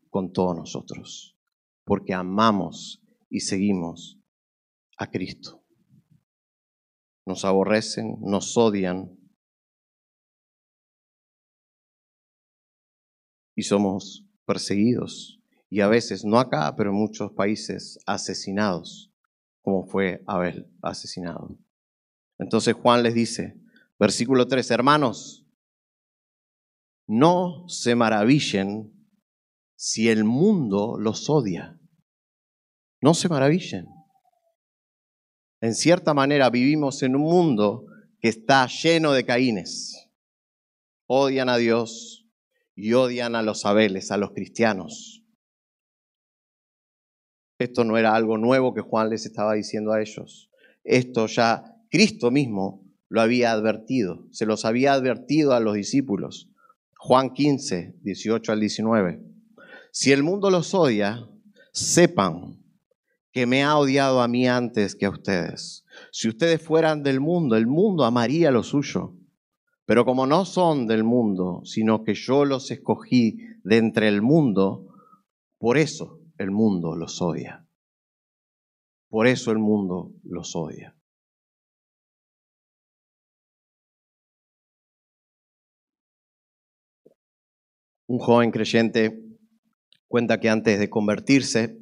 con 0.09 0.31
todos 0.31 0.55
nosotros. 0.55 1.37
Porque 1.83 2.13
amamos 2.13 3.03
y 3.29 3.41
seguimos 3.41 4.19
a 4.97 5.09
Cristo. 5.11 5.63
Nos 7.25 7.45
aborrecen, 7.45 8.17
nos 8.21 8.57
odian, 8.57 9.19
y 13.55 13.63
somos 13.63 14.25
perseguidos 14.45 15.39
y 15.69 15.81
a 15.81 15.87
veces, 15.87 16.25
no 16.25 16.39
acá, 16.39 16.73
pero 16.75 16.89
en 16.89 16.95
muchos 16.95 17.33
países, 17.33 17.99
asesinados, 18.07 19.13
como 19.61 19.85
fue 19.85 20.23
Abel 20.25 20.71
asesinado. 20.81 21.57
Entonces 22.39 22.73
Juan 22.73 23.03
les 23.03 23.13
dice, 23.13 23.59
versículo 23.99 24.47
3, 24.47 24.71
hermanos, 24.71 25.45
no 27.05 27.67
se 27.67 27.95
maravillen 27.95 28.93
si 29.75 30.09
el 30.09 30.23
mundo 30.23 30.97
los 30.97 31.29
odia. 31.29 31.79
No 33.01 33.13
se 33.13 33.29
maravillen. 33.29 33.87
En 35.61 35.75
cierta 35.75 36.13
manera 36.13 36.49
vivimos 36.49 37.03
en 37.03 37.15
un 37.15 37.23
mundo 37.23 37.85
que 38.19 38.29
está 38.29 38.67
lleno 38.67 39.11
de 39.11 39.25
caínes. 39.25 40.09
Odian 41.07 41.49
a 41.49 41.57
Dios 41.57 42.27
y 42.75 42.93
odian 42.93 43.35
a 43.35 43.41
los 43.41 43.65
Abeles, 43.65 44.11
a 44.11 44.17
los 44.17 44.31
cristianos. 44.31 45.23
Esto 47.57 47.83
no 47.83 47.97
era 47.97 48.15
algo 48.15 48.37
nuevo 48.37 48.73
que 48.73 48.81
Juan 48.81 49.09
les 49.09 49.25
estaba 49.25 49.55
diciendo 49.55 49.91
a 49.91 50.01
ellos. 50.01 50.49
Esto 50.83 51.27
ya 51.27 51.78
Cristo 51.89 52.29
mismo 52.29 52.85
lo 53.07 53.21
había 53.21 53.51
advertido, 53.51 54.27
se 54.31 54.45
los 54.45 54.63
había 54.63 54.93
advertido 54.93 55.53
a 55.53 55.59
los 55.59 55.73
discípulos. 55.73 56.49
Juan 56.97 57.33
15, 57.33 57.95
18 58.01 58.51
al 58.51 58.59
19. 58.59 59.23
Si 59.91 60.11
el 60.11 60.21
mundo 60.21 60.51
los 60.51 60.75
odia, 60.75 61.27
sepan 61.73 62.63
que 63.31 63.47
me 63.47 63.63
ha 63.63 63.77
odiado 63.77 64.21
a 64.21 64.27
mí 64.27 64.47
antes 64.47 64.95
que 64.95 65.07
a 65.07 65.09
ustedes. 65.09 65.85
Si 66.11 66.27
ustedes 66.27 66.61
fueran 66.61 67.01
del 67.01 67.19
mundo, 67.19 67.55
el 67.55 67.65
mundo 67.65 68.03
amaría 68.03 68.51
lo 68.51 68.61
suyo. 68.61 69.15
Pero 69.85 70.05
como 70.05 70.27
no 70.27 70.45
son 70.45 70.85
del 70.85 71.03
mundo, 71.03 71.61
sino 71.63 72.03
que 72.03 72.13
yo 72.13 72.45
los 72.45 72.69
escogí 72.69 73.39
de 73.63 73.77
entre 73.77 74.07
el 74.07 74.21
mundo, 74.21 74.87
por 75.57 75.79
eso 75.79 76.21
el 76.37 76.51
mundo 76.51 76.95
los 76.95 77.19
odia. 77.21 77.67
Por 79.09 79.25
eso 79.25 79.51
el 79.51 79.57
mundo 79.57 80.13
los 80.23 80.55
odia. 80.55 80.98
Un 88.09 88.17
joven 88.17 88.49
creyente 88.49 89.23
cuenta 90.07 90.39
que 90.39 90.49
antes 90.49 90.79
de 90.79 90.89
convertirse, 90.89 91.77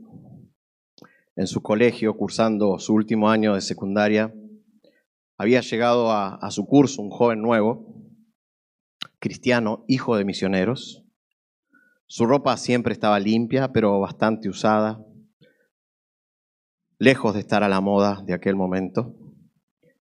en 1.37 1.47
su 1.47 1.61
colegio, 1.61 2.17
cursando 2.17 2.79
su 2.79 2.93
último 2.93 3.29
año 3.29 3.55
de 3.55 3.61
secundaria, 3.61 4.33
había 5.37 5.61
llegado 5.61 6.11
a, 6.11 6.51
su 6.51 6.65
curso 6.65 7.01
un 7.01 7.11
joven 7.11 7.41
nuevo, 7.41 8.03
cristiano, 9.19 9.85
hijo 9.87 10.17
de 10.17 10.25
misioneros. 10.25 11.05
Su 12.07 12.25
ropa 12.25 12.57
siempre 12.57 12.91
estaba 12.91 13.21
limpia, 13.21 13.71
pero 13.71 13.97
bastante 14.01 14.49
usada, 14.49 15.01
lejos 16.99 17.35
de 17.35 17.39
estar 17.39 17.63
a 17.63 17.69
la 17.69 17.79
moda 17.79 18.21
de 18.25 18.33
aquel 18.33 18.57
momento. 18.57 19.15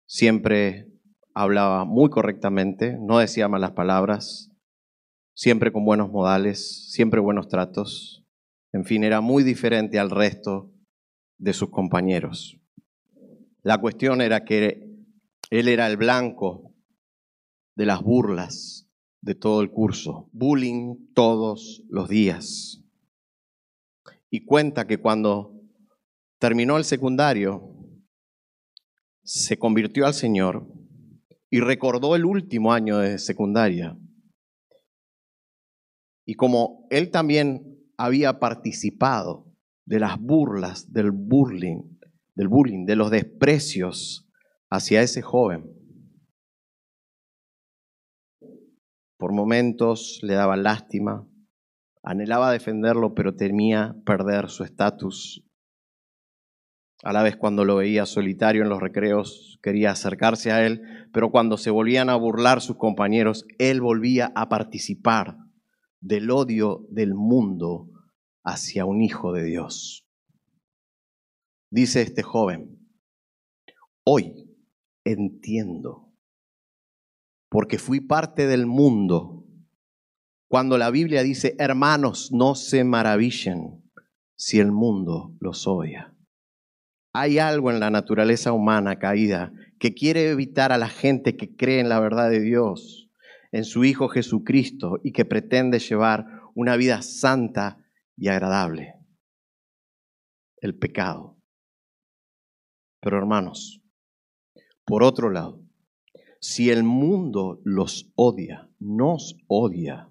Siempre 0.04 0.92
hablaba 1.32 1.86
muy 1.86 2.10
correctamente, 2.10 2.98
no 3.00 3.16
decía 3.16 3.48
malas 3.48 3.70
palabras, 3.70 4.51
siempre 5.34 5.72
con 5.72 5.84
buenos 5.84 6.10
modales, 6.10 6.90
siempre 6.90 7.20
buenos 7.20 7.48
tratos. 7.48 8.24
En 8.72 8.84
fin, 8.84 9.04
era 9.04 9.20
muy 9.20 9.42
diferente 9.42 9.98
al 9.98 10.10
resto 10.10 10.72
de 11.38 11.52
sus 11.52 11.70
compañeros. 11.70 12.58
La 13.62 13.78
cuestión 13.78 14.20
era 14.20 14.44
que 14.44 14.88
él 15.50 15.68
era 15.68 15.86
el 15.86 15.96
blanco 15.96 16.74
de 17.76 17.86
las 17.86 18.02
burlas 18.02 18.88
de 19.20 19.34
todo 19.34 19.62
el 19.62 19.70
curso, 19.70 20.28
bullying 20.32 21.12
todos 21.14 21.82
los 21.88 22.08
días. 22.08 22.82
Y 24.30 24.44
cuenta 24.44 24.86
que 24.86 24.98
cuando 24.98 25.60
terminó 26.38 26.76
el 26.76 26.84
secundario, 26.84 27.76
se 29.22 29.58
convirtió 29.58 30.06
al 30.06 30.14
Señor 30.14 30.66
y 31.50 31.60
recordó 31.60 32.16
el 32.16 32.24
último 32.24 32.72
año 32.72 32.98
de 32.98 33.18
secundaria. 33.18 33.96
Y 36.24 36.34
como 36.34 36.86
él 36.90 37.10
también 37.10 37.72
había 37.96 38.38
participado 38.38 39.52
de 39.86 40.00
las 40.00 40.18
burlas, 40.18 40.92
del 40.92 41.10
bullying, 41.10 41.82
del 42.34 42.48
bullying, 42.48 42.84
de 42.86 42.96
los 42.96 43.10
desprecios 43.10 44.28
hacia 44.70 45.02
ese 45.02 45.22
joven. 45.22 45.70
Por 49.18 49.32
momentos 49.32 50.20
le 50.22 50.34
daba 50.34 50.56
lástima, 50.56 51.28
anhelaba 52.02 52.50
defenderlo, 52.50 53.14
pero 53.14 53.36
temía 53.36 53.94
perder 54.04 54.48
su 54.48 54.64
estatus. 54.64 55.46
A 57.04 57.12
la 57.12 57.22
vez 57.22 57.36
cuando 57.36 57.64
lo 57.64 57.76
veía 57.76 58.06
solitario 58.06 58.62
en 58.62 58.68
los 58.68 58.80
recreos, 58.80 59.58
quería 59.62 59.90
acercarse 59.90 60.52
a 60.52 60.64
él, 60.64 60.82
pero 61.12 61.30
cuando 61.30 61.56
se 61.56 61.70
volvían 61.70 62.08
a 62.10 62.16
burlar 62.16 62.60
sus 62.60 62.76
compañeros, 62.76 63.44
él 63.58 63.80
volvía 63.80 64.32
a 64.34 64.48
participar 64.48 65.36
del 66.02 66.30
odio 66.30 66.84
del 66.90 67.14
mundo 67.14 67.88
hacia 68.44 68.84
un 68.84 69.02
hijo 69.02 69.32
de 69.32 69.44
Dios. 69.44 70.04
Dice 71.70 72.02
este 72.02 72.22
joven, 72.22 72.78
hoy 74.04 74.50
entiendo, 75.04 76.12
porque 77.48 77.78
fui 77.78 78.00
parte 78.00 78.46
del 78.46 78.66
mundo. 78.66 79.46
Cuando 80.50 80.76
la 80.76 80.90
Biblia 80.90 81.22
dice, 81.22 81.54
hermanos, 81.58 82.30
no 82.32 82.54
se 82.54 82.84
maravillen 82.84 83.82
si 84.36 84.58
el 84.58 84.72
mundo 84.72 85.34
los 85.40 85.66
odia. 85.66 86.14
Hay 87.14 87.38
algo 87.38 87.70
en 87.70 87.78
la 87.78 87.90
naturaleza 87.90 88.52
humana 88.52 88.98
caída 88.98 89.52
que 89.78 89.94
quiere 89.94 90.30
evitar 90.30 90.72
a 90.72 90.78
la 90.78 90.88
gente 90.88 91.36
que 91.36 91.54
cree 91.54 91.80
en 91.80 91.88
la 91.88 92.00
verdad 92.00 92.28
de 92.28 92.40
Dios, 92.40 93.01
en 93.52 93.64
su 93.64 93.84
Hijo 93.84 94.08
Jesucristo 94.08 94.98
y 95.04 95.12
que 95.12 95.24
pretende 95.24 95.78
llevar 95.78 96.26
una 96.54 96.76
vida 96.76 97.02
santa 97.02 97.78
y 98.16 98.28
agradable. 98.28 98.94
El 100.60 100.76
pecado. 100.76 101.38
Pero 103.00 103.18
hermanos, 103.18 103.82
por 104.84 105.02
otro 105.02 105.30
lado, 105.30 105.60
si 106.40 106.70
el 106.70 106.82
mundo 106.82 107.60
los 107.64 108.10
odia, 108.16 108.70
nos 108.78 109.36
odia, 109.48 110.08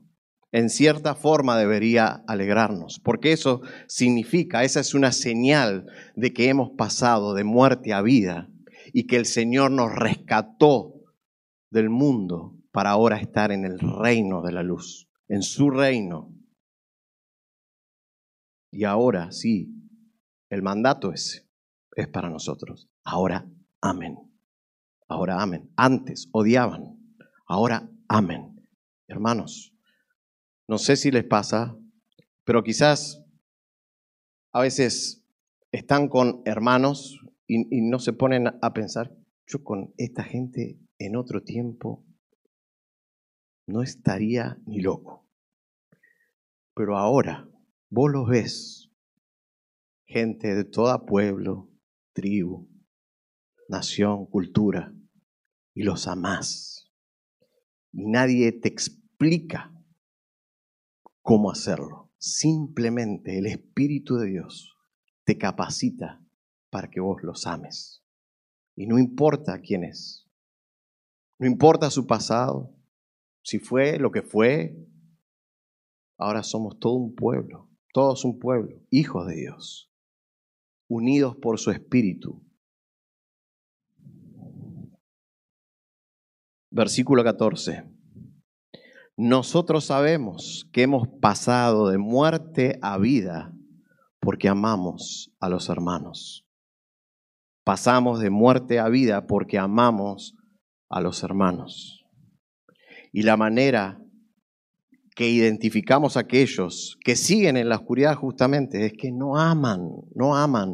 en 0.54 0.70
cierta 0.70 1.16
forma 1.16 1.58
debería 1.58 2.24
alegrarnos, 2.28 3.00
porque 3.00 3.32
eso 3.32 3.62
significa, 3.88 4.64
esa 4.64 4.82
es 4.82 4.94
una 4.94 5.14
señal 5.14 5.88
de 6.16 6.34
que 6.34 6.50
hemos 6.50 6.72
pasado 6.72 7.34
de 7.34 7.46
muerte 7.46 7.94
a 7.94 8.02
vida 8.02 8.50
y 8.94 9.08
que 9.08 9.16
el 9.16 9.26
Señor 9.26 9.72
nos 9.72 9.96
rescató 9.96 10.94
del 11.70 11.90
mundo 11.90 12.61
para 12.72 12.92
ahora 12.92 13.18
estar 13.18 13.52
en 13.52 13.66
el 13.66 13.80
reino 13.80 14.42
de 14.42 14.52
la 14.52 14.64
luz, 14.64 15.10
en 15.28 15.42
su 15.42 15.70
reino. 15.70 16.34
Y 18.72 18.86
ahora 18.86 19.32
sí, 19.32 19.70
el 20.50 20.62
mandato 20.62 21.12
ese 21.12 21.50
es 21.96 22.08
para 22.08 22.30
nosotros. 22.30 22.90
Ahora, 23.04 23.50
amén. 23.82 24.18
Ahora, 25.08 25.42
amén. 25.42 25.72
Antes 25.76 26.30
odiaban, 26.32 26.98
ahora, 27.46 27.90
amén. 28.08 28.66
Hermanos, 29.08 29.76
no 30.68 30.78
sé 30.78 30.96
si 30.96 31.12
les 31.12 31.26
pasa, 31.26 31.78
pero 32.46 32.64
quizás 32.64 33.22
a 34.54 34.62
veces 34.62 35.26
están 35.74 36.08
con 36.08 36.42
hermanos 36.46 37.20
y, 37.46 37.78
y 37.78 37.82
no 37.82 38.00
se 38.00 38.14
ponen 38.14 38.48
a 38.48 38.74
pensar, 38.74 39.14
yo 39.46 39.66
con 39.66 39.94
esta 39.98 40.24
gente 40.24 40.80
en 40.98 41.18
otro 41.18 41.44
tiempo 41.44 42.06
no 43.68 43.82
estaría 43.82 44.58
ni 44.66 44.82
loco. 44.82 45.30
Pero 46.74 46.98
ahora 46.98 47.50
vos 47.90 48.12
los 48.12 48.28
ves, 48.28 48.92
gente 50.06 50.56
de 50.56 50.64
todo 50.64 51.06
pueblo, 51.06 51.70
tribu, 52.14 52.70
nación, 53.68 54.26
cultura, 54.26 54.94
y 55.74 55.84
los 55.84 56.08
amás. 56.08 56.92
Y 57.92 58.06
nadie 58.06 58.52
te 58.52 58.68
explica 58.68 59.74
cómo 61.22 61.52
hacerlo. 61.52 62.12
Simplemente 62.18 63.38
el 63.38 63.48
Espíritu 63.48 64.18
de 64.18 64.28
Dios 64.28 64.76
te 65.24 65.38
capacita 65.38 66.24
para 66.70 66.90
que 66.90 67.00
vos 67.00 67.24
los 67.24 67.48
ames. 67.48 68.04
Y 68.76 68.88
no 68.88 69.00
importa 69.00 69.60
quién 69.60 69.84
es, 69.84 70.30
no 71.40 71.48
importa 71.48 71.90
su 71.90 72.06
pasado, 72.06 72.76
si 73.44 73.60
fue 73.60 73.98
lo 74.00 74.12
que 74.12 74.22
fue, 74.22 74.76
ahora 76.18 76.44
somos 76.44 76.80
todo 76.80 76.94
un 76.94 77.16
pueblo 77.16 77.72
todos 77.94 78.24
un 78.24 78.40
pueblo, 78.40 78.82
hijos 78.90 79.28
de 79.28 79.36
Dios, 79.36 79.92
unidos 80.88 81.36
por 81.36 81.60
su 81.60 81.72
espíritu. 81.72 82.42
Versículo 86.70 87.24
14. 87.24 87.84
Nosotros 89.18 89.86
sabemos 89.86 90.70
que 90.72 90.84
hemos 90.84 91.08
pasado 91.20 91.90
de 91.90 91.98
muerte 91.98 92.80
a 92.82 92.98
vida 92.98 93.54
porque 94.20 94.48
amamos 94.48 95.36
a 95.40 95.50
los 95.50 95.70
hermanos. 95.70 96.48
Pasamos 97.66 98.20
de 98.22 98.30
muerte 98.30 98.80
a 98.80 98.88
vida 98.88 99.28
porque 99.28 99.60
amamos 99.60 100.36
a 100.90 101.02
los 101.02 101.24
hermanos. 101.24 102.01
Y 103.12 103.24
la 103.24 103.38
manera 103.38 104.00
que 105.16 105.30
identificamos 105.30 106.16
a 106.16 106.22
aquellos 106.22 106.98
que 107.04 107.16
siguen 107.16 107.58
en 107.58 107.70
la 107.70 107.76
oscuridad 107.78 108.16
justamente 108.16 108.86
es 108.86 108.94
que 108.94 109.12
no 109.12 109.38
aman, 109.38 109.90
no 110.16 110.36
aman. 110.36 110.72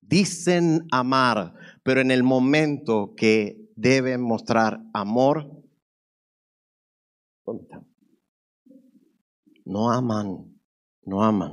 Dicen 0.00 0.86
amar, 0.92 1.54
pero 1.82 2.00
en 2.00 2.10
el 2.10 2.22
momento 2.22 3.14
que 3.16 3.56
deben 3.76 4.22
mostrar 4.22 4.80
amor, 4.92 5.62
No 9.64 9.90
aman, 9.90 10.60
no 11.04 11.22
aman. 11.22 11.52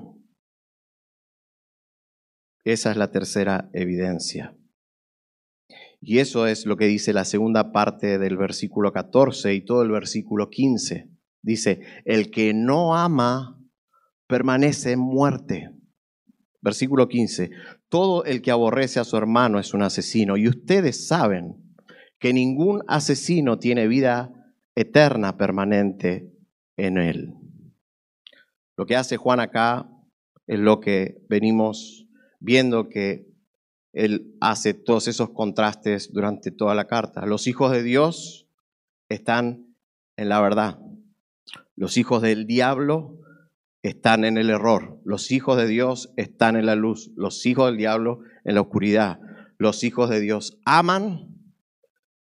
Esa 2.63 2.91
es 2.91 2.97
la 2.97 3.11
tercera 3.11 3.69
evidencia. 3.73 4.58
Y 6.01 6.19
eso 6.19 6.47
es 6.47 6.65
lo 6.65 6.77
que 6.77 6.85
dice 6.85 7.11
la 7.13 7.25
segunda 7.25 7.71
parte 7.71 8.17
del 8.17 8.37
versículo 8.37 8.93
14 8.93 9.53
y 9.53 9.61
todo 9.61 9.81
el 9.81 9.91
versículo 9.91 10.49
15. 10.49 11.09
Dice, 11.41 11.81
el 12.05 12.31
que 12.31 12.53
no 12.53 12.95
ama 12.95 13.59
permanece 14.27 14.93
en 14.93 14.99
muerte. 14.99 15.71
Versículo 16.61 17.07
15, 17.07 17.51
todo 17.87 18.25
el 18.25 18.41
que 18.41 18.51
aborrece 18.51 18.99
a 18.99 19.05
su 19.05 19.15
hermano 19.15 19.59
es 19.59 19.73
un 19.73 19.81
asesino 19.81 20.35
y 20.35 20.47
ustedes 20.47 21.07
saben 21.07 21.55
que 22.19 22.33
ningún 22.33 22.83
asesino 22.87 23.59
tiene 23.59 23.87
vida 23.87 24.33
eterna 24.75 25.37
permanente 25.37 26.33
en 26.75 26.97
él. 26.97 27.33
Lo 28.77 28.85
que 28.85 28.97
hace 28.97 29.15
Juan 29.15 29.39
acá 29.39 29.89
es 30.47 30.59
lo 30.59 30.81
que 30.81 31.21
venimos 31.29 32.07
viendo 32.39 32.89
que 32.89 33.28
él 33.93 34.35
hace 34.39 34.73
todos 34.73 35.07
esos 35.07 35.31
contrastes 35.31 36.11
durante 36.13 36.51
toda 36.51 36.75
la 36.75 36.87
carta. 36.87 37.25
Los 37.25 37.47
hijos 37.47 37.71
de 37.71 37.83
Dios 37.83 38.47
están 39.09 39.75
en 40.15 40.29
la 40.29 40.41
verdad. 40.41 40.79
Los 41.75 41.97
hijos 41.97 42.21
del 42.21 42.45
diablo 42.45 43.19
están 43.81 44.25
en 44.25 44.37
el 44.37 44.49
error. 44.49 44.99
Los 45.05 45.31
hijos 45.31 45.57
de 45.57 45.67
Dios 45.67 46.13
están 46.17 46.55
en 46.55 46.65
la 46.65 46.75
luz. 46.75 47.11
Los 47.15 47.45
hijos 47.45 47.67
del 47.67 47.77
diablo 47.77 48.21
en 48.43 48.55
la 48.55 48.61
oscuridad. 48.61 49.19
Los 49.57 49.83
hijos 49.83 50.09
de 50.09 50.19
Dios 50.19 50.59
aman. 50.65 51.35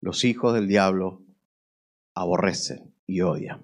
Los 0.00 0.24
hijos 0.24 0.54
del 0.54 0.66
diablo 0.66 1.22
aborrecen 2.14 2.92
y 3.06 3.20
odian. 3.20 3.62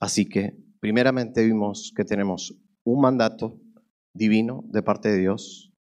Así 0.00 0.28
que, 0.28 0.56
primeramente 0.80 1.44
vimos 1.44 1.92
que 1.94 2.04
tenemos 2.04 2.56
un 2.82 3.00
mandato 3.00 3.61
divino 4.14 4.64
de 4.66 4.82
parte 4.82 5.10
de 5.10 5.18
Dios. 5.18 5.72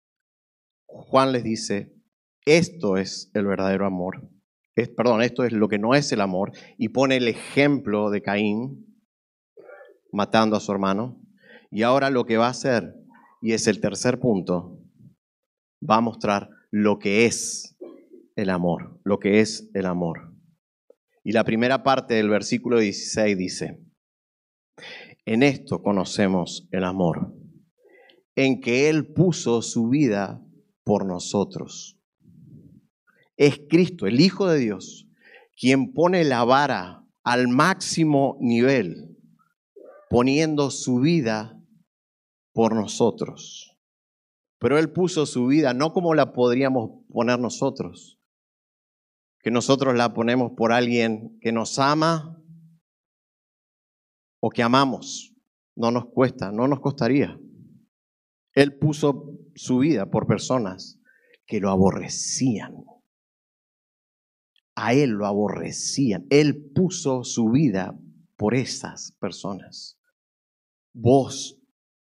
Juan 0.86 1.32
les 1.32 1.44
dice, 1.44 1.94
esto 2.46 2.98
es 2.98 3.32
el 3.34 3.46
verdadero 3.46 3.86
amor. 3.86 4.30
Es, 4.76 4.90
perdón, 4.90 5.22
esto 5.22 5.44
es 5.44 5.52
lo 5.54 5.68
que 5.68 5.80
no 5.80 5.96
es 5.96 6.12
el 6.12 6.22
amor. 6.22 6.52
Y 6.78 6.90
pone 6.90 7.18
el 7.18 7.28
ejemplo 7.28 8.10
de 8.10 8.22
Caín 8.22 9.04
matando 10.12 10.56
a 10.56 10.60
su 10.60 10.72
hermano. 10.72 11.22
Y 11.70 11.84
ahora 11.84 12.10
lo 12.10 12.26
que 12.26 12.38
va 12.38 12.48
a 12.48 12.52
hacer, 12.52 12.96
y 13.42 13.54
es 13.54 13.68
el 13.68 13.80
tercer 13.80 14.20
punto, 14.20 14.80
va 15.88 15.98
a 15.98 16.02
mostrar 16.02 16.50
lo 16.70 17.00
que 17.00 17.26
es 17.26 17.78
el 18.36 18.50
amor, 18.50 19.00
lo 19.04 19.20
que 19.20 19.40
es 19.40 19.70
el 19.74 19.86
amor. 19.86 20.34
Y 21.24 21.32
la 21.34 21.44
primera 21.44 21.84
parte 21.84 22.16
del 22.16 22.30
versículo 22.30 22.80
16 22.80 23.38
dice, 23.38 23.80
en 25.26 25.44
esto 25.44 25.82
conocemos 25.82 26.68
el 26.72 26.84
amor, 26.84 27.34
en 28.46 28.60
que 28.60 28.90
Él 28.90 29.14
puso 29.14 29.62
su 29.62 29.90
vida 29.90 30.44
por 30.84 31.06
nosotros. 31.06 32.00
Es 33.38 33.62
Cristo, 33.70 34.08
el 34.08 34.20
Hijo 34.20 34.48
de 34.48 34.58
Dios, 34.58 35.08
quien 35.56 35.94
pone 35.94 36.24
la 36.24 36.44
vara 36.44 37.06
al 37.24 37.48
máximo 37.48 38.38
nivel, 38.42 39.16
poniendo 40.10 40.72
su 40.72 41.00
vida 41.00 41.62
por 42.52 42.76
nosotros. 42.76 43.78
Pero 44.58 44.80
Él 44.80 44.92
puso 44.92 45.28
su 45.28 45.46
vida 45.48 45.74
no 45.76 45.94
como 45.94 46.16
la 46.16 46.34
podríamos 46.34 47.04
poner 47.10 47.40
nosotros, 47.40 48.20
que 49.44 49.52
nosotros 49.52 49.96
la 49.96 50.14
ponemos 50.14 50.54
por 50.58 50.72
alguien 50.72 51.38
que 51.42 51.52
nos 51.52 51.78
ama 51.78 52.42
o 54.40 54.50
que 54.50 54.64
amamos. 54.64 55.36
No 55.76 55.92
nos 55.92 56.06
cuesta, 56.08 56.52
no 56.52 56.68
nos 56.68 56.80
costaría. 56.80 57.40
Él 58.54 58.78
puso 58.78 59.38
su 59.56 59.80
vida 59.80 60.10
por 60.10 60.28
personas 60.28 61.00
que 61.46 61.60
lo 61.60 61.70
aborrecían. 61.70 62.84
A 64.76 64.94
Él 64.94 65.12
lo 65.12 65.26
aborrecían. 65.26 66.26
Él 66.30 66.72
puso 66.74 67.24
su 67.24 67.50
vida 67.50 67.98
por 68.38 68.56
esas 68.56 69.14
personas. 69.20 70.00
Vos, 70.94 71.60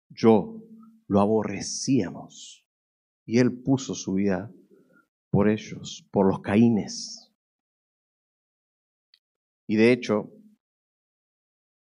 yo, 0.09 0.62
lo 1.07 1.20
aborrecíamos. 1.20 2.64
Y 3.26 3.38
Él 3.38 3.62
puso 3.62 3.94
su 3.94 4.14
vida 4.14 4.53
por 5.30 5.48
ellos, 5.48 6.07
por 6.11 6.26
los 6.26 6.40
caínes. 6.40 7.32
Y 9.68 9.76
de 9.76 9.92
hecho, 9.92 10.32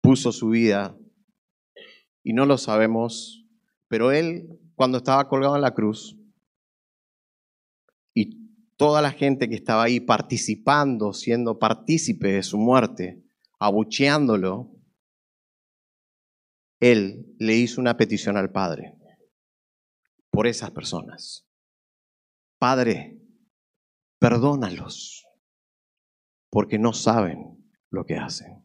puso 0.01 0.31
su 0.31 0.51
vida, 0.51 0.97
y 2.25 2.33
no 2.33 2.47
lo 2.47 2.59
sabemos, 2.59 3.42
pero 3.93 4.11
él 4.11 4.59
cuando 4.75 4.97
estaba 4.97 5.29
colgado 5.29 5.55
en 5.55 5.61
la 5.61 5.75
cruz, 5.75 6.17
y 8.15 8.49
toda 8.79 9.03
la 9.03 9.11
gente 9.11 9.51
que 9.51 9.55
estaba 9.55 9.83
ahí 9.83 10.01
participando, 10.01 11.13
siendo 11.13 11.59
partícipe 11.59 12.29
de 12.29 12.43
su 12.43 12.57
muerte, 12.57 13.23
abucheándolo, 13.59 14.75
él 16.81 17.37
le 17.39 17.55
hizo 17.55 17.83
una 17.83 17.99
petición 17.99 18.39
al 18.39 18.51
Padre 18.51 18.97
por 20.31 20.47
esas 20.47 20.71
personas. 20.71 21.47
Padre, 22.59 23.21
perdónalos, 24.19 25.27
porque 26.49 26.79
no 26.79 26.95
saben 26.95 27.63
lo 27.91 28.07
que 28.07 28.17
hacen 28.17 28.63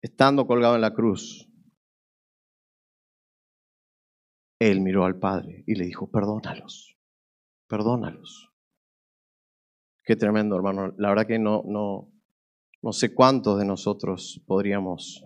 estando 0.00 0.46
colgado 0.46 0.76
en 0.76 0.80
la 0.80 0.94
cruz, 0.94 1.47
él 4.58 4.80
miró 4.80 5.04
al 5.04 5.18
Padre 5.18 5.62
y 5.66 5.74
le 5.74 5.84
dijo, 5.84 6.10
perdónalos, 6.10 6.96
perdónalos. 7.68 8.52
Qué 10.04 10.16
tremendo, 10.16 10.56
hermano. 10.56 10.94
La 10.96 11.10
verdad 11.10 11.26
que 11.26 11.38
no, 11.38 11.62
no, 11.66 12.10
no 12.82 12.92
sé 12.92 13.14
cuántos 13.14 13.58
de 13.58 13.66
nosotros 13.66 14.42
podríamos 14.46 15.24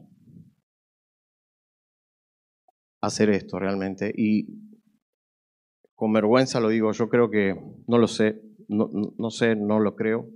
hacer 3.00 3.30
esto 3.30 3.58
realmente. 3.58 4.12
Y 4.14 4.46
con 5.94 6.12
vergüenza 6.12 6.60
lo 6.60 6.68
digo, 6.68 6.92
yo 6.92 7.08
creo 7.08 7.30
que 7.30 7.54
no 7.86 7.98
lo 7.98 8.08
sé, 8.08 8.42
no, 8.68 8.90
no 9.16 9.30
sé, 9.30 9.54
no 9.54 9.78
lo 9.78 9.94
creo. 9.94 10.28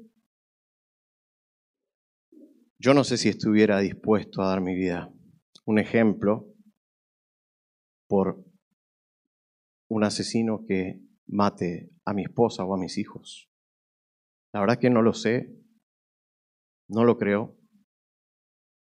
Yo 2.78 2.94
no 2.94 3.05
sé 3.05 3.16
si 3.16 3.28
estuviera 3.28 3.80
dispuesto 3.80 4.42
a 4.42 4.49
dar 4.49 4.61
mi 4.61 4.74
vida. 4.74 5.12
Un 5.64 5.78
ejemplo 5.78 6.47
por 8.07 8.44
un 9.89 10.05
asesino 10.05 10.64
que 10.66 11.01
mate 11.26 11.91
a 12.05 12.12
mi 12.12 12.22
esposa 12.22 12.64
o 12.64 12.74
a 12.74 12.78
mis 12.78 12.99
hijos. 12.99 13.51
La 14.53 14.61
verdad 14.61 14.78
que 14.78 14.91
no 14.91 15.03
lo 15.03 15.12
sé, 15.12 15.55
no 16.89 17.05
lo 17.05 17.18
creo. 17.18 17.57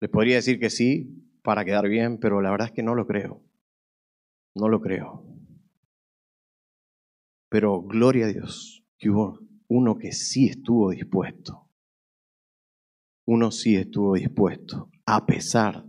Les 0.00 0.10
podría 0.10 0.36
decir 0.36 0.60
que 0.60 0.70
sí 0.70 1.38
para 1.42 1.64
quedar 1.64 1.88
bien, 1.88 2.18
pero 2.18 2.40
la 2.40 2.50
verdad 2.50 2.68
es 2.68 2.72
que 2.72 2.82
no 2.82 2.94
lo 2.94 3.06
creo. 3.06 3.42
No 4.54 4.68
lo 4.68 4.80
creo. 4.80 5.26
Pero 7.48 7.82
gloria 7.82 8.26
a 8.26 8.28
Dios 8.28 8.84
que 8.98 9.10
hubo 9.10 9.40
uno 9.68 9.96
que 9.98 10.12
sí 10.12 10.48
estuvo 10.48 10.90
dispuesto 10.90 11.66
uno 13.26 13.50
sí 13.50 13.74
estuvo 13.74 14.14
dispuesto, 14.14 14.88
a 15.04 15.26
pesar, 15.26 15.84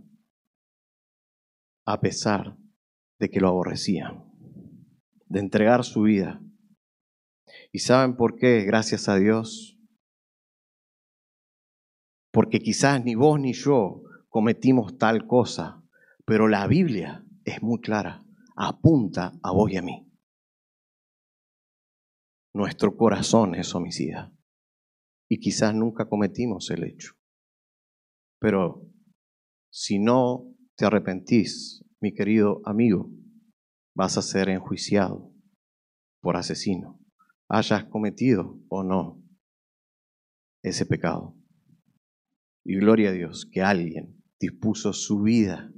a 1.86 2.00
pesar 2.00 2.58
de 3.20 3.30
que 3.30 3.40
lo 3.40 3.48
aborrecían, 3.48 4.27
de 5.28 5.40
entregar 5.40 5.84
su 5.84 6.02
vida. 6.02 6.40
¿Y 7.72 7.80
saben 7.80 8.16
por 8.16 8.36
qué? 8.36 8.64
Gracias 8.64 9.08
a 9.08 9.16
Dios. 9.16 9.78
Porque 12.32 12.60
quizás 12.60 13.04
ni 13.04 13.14
vos 13.14 13.40
ni 13.40 13.52
yo 13.52 14.02
cometimos 14.28 14.98
tal 14.98 15.26
cosa, 15.26 15.82
pero 16.24 16.48
la 16.48 16.66
Biblia 16.66 17.24
es 17.44 17.62
muy 17.62 17.80
clara, 17.80 18.24
apunta 18.56 19.32
a 19.42 19.52
vos 19.52 19.70
y 19.72 19.76
a 19.76 19.82
mí. 19.82 20.06
Nuestro 22.54 22.96
corazón 22.96 23.54
es 23.54 23.74
homicida 23.74 24.32
y 25.28 25.38
quizás 25.40 25.74
nunca 25.74 26.08
cometimos 26.08 26.70
el 26.70 26.84
hecho. 26.84 27.14
Pero 28.40 28.86
si 29.70 29.98
no 29.98 30.54
te 30.76 30.86
arrepentís, 30.86 31.84
mi 32.00 32.14
querido 32.14 32.60
amigo, 32.64 33.10
vas 33.98 34.16
a 34.16 34.22
ser 34.22 34.48
enjuiciado 34.48 35.34
por 36.20 36.36
asesino, 36.36 37.00
hayas 37.48 37.86
cometido 37.86 38.60
o 38.68 38.84
no 38.84 39.20
ese 40.62 40.86
pecado. 40.86 41.36
Y 42.64 42.76
gloria 42.76 43.10
a 43.10 43.12
Dios 43.12 43.48
que 43.50 43.60
alguien 43.60 44.22
dispuso 44.38 44.92
su 44.92 45.22
vida 45.22 45.72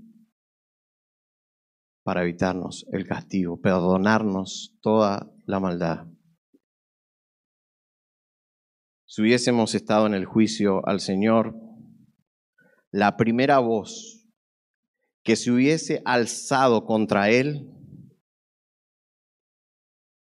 para 2.04 2.22
evitarnos 2.22 2.86
el 2.92 3.06
castigo, 3.06 3.58
perdonarnos 3.58 4.76
toda 4.82 5.32
la 5.46 5.58
maldad. 5.58 6.06
Si 9.06 9.22
hubiésemos 9.22 9.74
estado 9.74 10.06
en 10.06 10.12
el 10.12 10.26
juicio 10.26 10.86
al 10.86 11.00
Señor, 11.00 11.54
la 12.92 13.16
primera 13.16 13.60
voz 13.60 14.28
que 15.24 15.36
se 15.36 15.50
hubiese 15.50 16.02
alzado 16.04 16.84
contra 16.84 17.30
él 17.30 17.79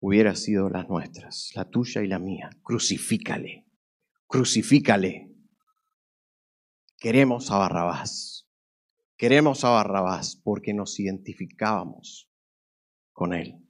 hubiera 0.01 0.35
sido 0.35 0.69
las 0.69 0.89
nuestras, 0.89 1.51
la 1.55 1.69
tuya 1.69 2.01
y 2.01 2.07
la 2.07 2.19
mía. 2.19 2.49
Crucifícale, 2.63 3.67
crucifícale. 4.27 5.31
Queremos 6.97 7.49
a 7.51 7.57
Barrabás, 7.57 8.49
queremos 9.15 9.63
a 9.63 9.69
Barrabás 9.69 10.35
porque 10.43 10.73
nos 10.73 10.99
identificábamos 10.99 12.29
con 13.13 13.33
él, 13.33 13.67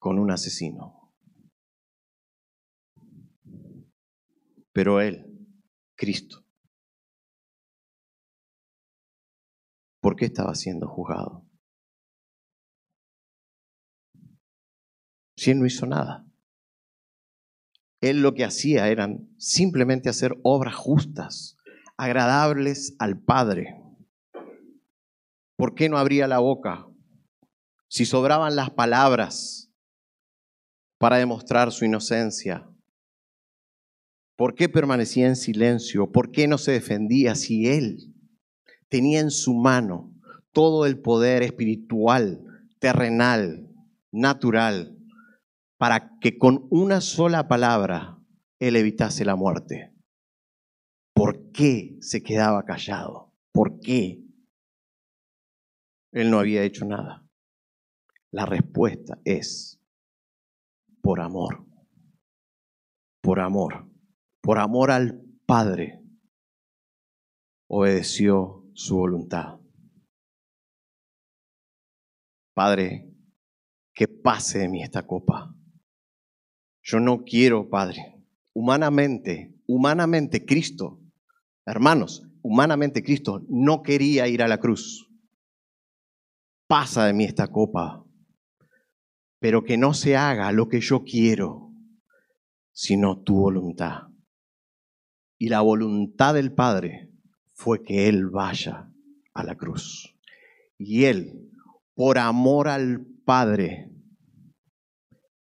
con 0.00 0.18
un 0.18 0.30
asesino. 0.30 1.14
Pero 4.72 5.02
él, 5.02 5.26
Cristo, 5.94 6.46
¿por 10.00 10.16
qué 10.16 10.24
estaba 10.26 10.54
siendo 10.54 10.88
juzgado? 10.88 11.41
Si 15.42 15.50
él 15.50 15.58
no 15.58 15.66
hizo 15.66 15.86
nada. 15.86 16.24
Él 18.00 18.22
lo 18.22 18.32
que 18.32 18.44
hacía 18.44 18.86
eran 18.86 19.28
simplemente 19.38 20.08
hacer 20.08 20.36
obras 20.44 20.76
justas, 20.76 21.56
agradables 21.96 22.94
al 23.00 23.20
Padre. 23.20 23.82
¿Por 25.56 25.74
qué 25.74 25.88
no 25.88 25.98
abría 25.98 26.28
la 26.28 26.38
boca? 26.38 26.86
Si 27.88 28.04
sobraban 28.04 28.54
las 28.54 28.70
palabras 28.70 29.68
para 31.00 31.16
demostrar 31.16 31.72
su 31.72 31.86
inocencia. 31.86 32.70
¿Por 34.36 34.54
qué 34.54 34.68
permanecía 34.68 35.26
en 35.26 35.34
silencio? 35.34 36.12
¿Por 36.12 36.30
qué 36.30 36.46
no 36.46 36.56
se 36.56 36.70
defendía 36.70 37.34
si 37.34 37.66
él 37.66 38.14
tenía 38.88 39.18
en 39.18 39.32
su 39.32 39.54
mano 39.54 40.14
todo 40.52 40.86
el 40.86 41.00
poder 41.00 41.42
espiritual, 41.42 42.44
terrenal, 42.78 43.68
natural, 44.12 44.91
para 45.82 46.16
que 46.20 46.38
con 46.38 46.68
una 46.70 47.00
sola 47.00 47.48
palabra 47.48 48.16
él 48.60 48.76
evitase 48.76 49.24
la 49.24 49.34
muerte? 49.34 49.92
¿Por 51.12 51.50
qué 51.50 51.98
se 52.00 52.22
quedaba 52.22 52.64
callado? 52.64 53.34
¿Por 53.50 53.80
qué? 53.80 54.24
Él 56.12 56.30
no 56.30 56.38
había 56.38 56.62
hecho 56.62 56.84
nada. 56.84 57.26
La 58.30 58.46
respuesta 58.46 59.18
es 59.24 59.82
por 61.00 61.20
amor. 61.20 61.66
Por 63.20 63.40
amor. 63.40 63.90
Por 64.40 64.60
amor 64.60 64.92
al 64.92 65.20
Padre. 65.46 66.00
Obedeció 67.68 68.70
su 68.72 68.98
voluntad. 68.98 69.58
Padre, 72.54 73.12
que 73.92 74.06
pase 74.06 74.60
de 74.60 74.68
mí 74.68 74.80
esta 74.80 75.04
copa. 75.04 75.56
Yo 76.82 77.00
no 77.00 77.22
quiero, 77.24 77.68
Padre. 77.68 78.22
Humanamente, 78.54 79.54
humanamente 79.66 80.44
Cristo, 80.44 81.00
hermanos, 81.64 82.26
humanamente 82.42 83.02
Cristo 83.02 83.44
no 83.48 83.82
quería 83.82 84.26
ir 84.28 84.42
a 84.42 84.48
la 84.48 84.58
cruz. 84.58 85.08
Pasa 86.66 87.06
de 87.06 87.12
mí 87.12 87.24
esta 87.24 87.48
copa, 87.48 88.04
pero 89.38 89.62
que 89.64 89.76
no 89.76 89.94
se 89.94 90.16
haga 90.16 90.52
lo 90.52 90.68
que 90.68 90.80
yo 90.80 91.04
quiero, 91.04 91.72
sino 92.72 93.22
tu 93.22 93.36
voluntad. 93.36 94.08
Y 95.38 95.48
la 95.48 95.60
voluntad 95.60 96.34
del 96.34 96.52
Padre 96.52 97.10
fue 97.52 97.82
que 97.82 98.08
Él 98.08 98.28
vaya 98.28 98.90
a 99.34 99.44
la 99.44 99.56
cruz. 99.56 100.16
Y 100.78 101.04
Él, 101.04 101.50
por 101.94 102.18
amor 102.18 102.68
al 102.68 103.06
Padre, 103.24 103.90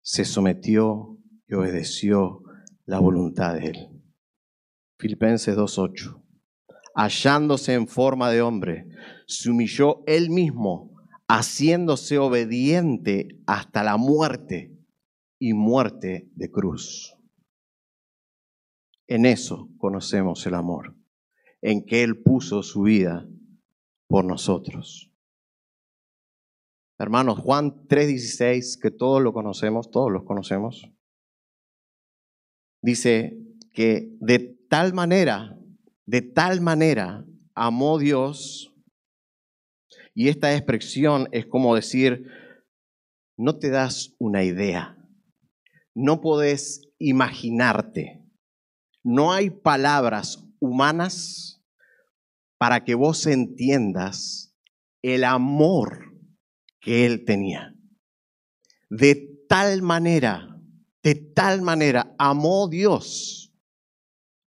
se 0.03 0.25
sometió 0.25 1.20
y 1.51 1.55
obedeció 1.55 2.43
la 2.87 3.01
voluntad 3.01 3.55
de 3.55 3.67
Él. 3.67 4.03
Filipenses 4.99 5.57
2.8. 5.57 6.23
Hallándose 6.95 7.75
en 7.75 7.89
forma 7.89 8.31
de 8.31 8.43
hombre, 8.43 8.89
se 9.27 9.51
humilló 9.51 10.05
Él 10.07 10.31
mismo 10.31 10.91
haciéndose 11.29 12.19
obediente 12.19 13.41
hasta 13.47 13.83
la 13.83 13.97
muerte 13.97 14.77
y 15.39 15.53
muerte 15.55 16.29
de 16.35 16.51
cruz. 16.51 17.17
En 19.07 19.27
eso 19.27 19.69
conocemos 19.79 20.47
el 20.47 20.55
amor, 20.55 20.97
en 21.63 21.85
que 21.85 22.03
Él 22.03 22.23
puso 22.23 22.63
su 22.63 22.83
vida 22.83 23.27
por 24.09 24.25
nosotros. 24.25 25.13
Hermanos, 26.99 27.39
Juan 27.39 27.87
3:16, 27.89 28.79
que 28.81 28.91
todos 28.91 29.23
lo 29.23 29.33
conocemos, 29.33 29.91
todos 29.91 30.13
los 30.13 30.25
conocemos, 30.25 30.93
dice 32.83 33.37
que 33.73 34.17
de 34.21 34.57
tal 34.69 34.93
manera, 34.95 35.57
de 36.07 36.23
tal 36.23 36.61
manera 36.61 37.25
amó 37.55 37.99
Dios. 37.99 38.75
Y 40.15 40.29
esta 40.29 40.55
expresión 40.55 41.29
es 41.33 41.47
como 41.47 41.75
decir, 41.75 42.27
no 43.37 43.59
te 43.59 43.71
das 43.71 44.15
una 44.19 44.45
idea, 44.45 44.97
no 45.95 46.21
podés 46.21 46.83
imaginarte, 46.99 48.23
no 49.03 49.33
hay 49.33 49.51
palabras 49.51 50.45
humanas 50.59 51.63
para 52.59 52.85
que 52.85 52.95
vos 52.95 53.27
entiendas 53.27 54.55
el 55.03 55.25
amor 55.25 56.15
que 56.81 57.07
él 57.07 57.25
tenía. 57.25 57.75
De 58.91 59.15
tal 59.49 59.81
manera, 59.81 60.50
de 61.03 61.15
tal 61.15 61.63
manera 61.63 62.15
amó 62.19 62.69
Dios 62.69 63.53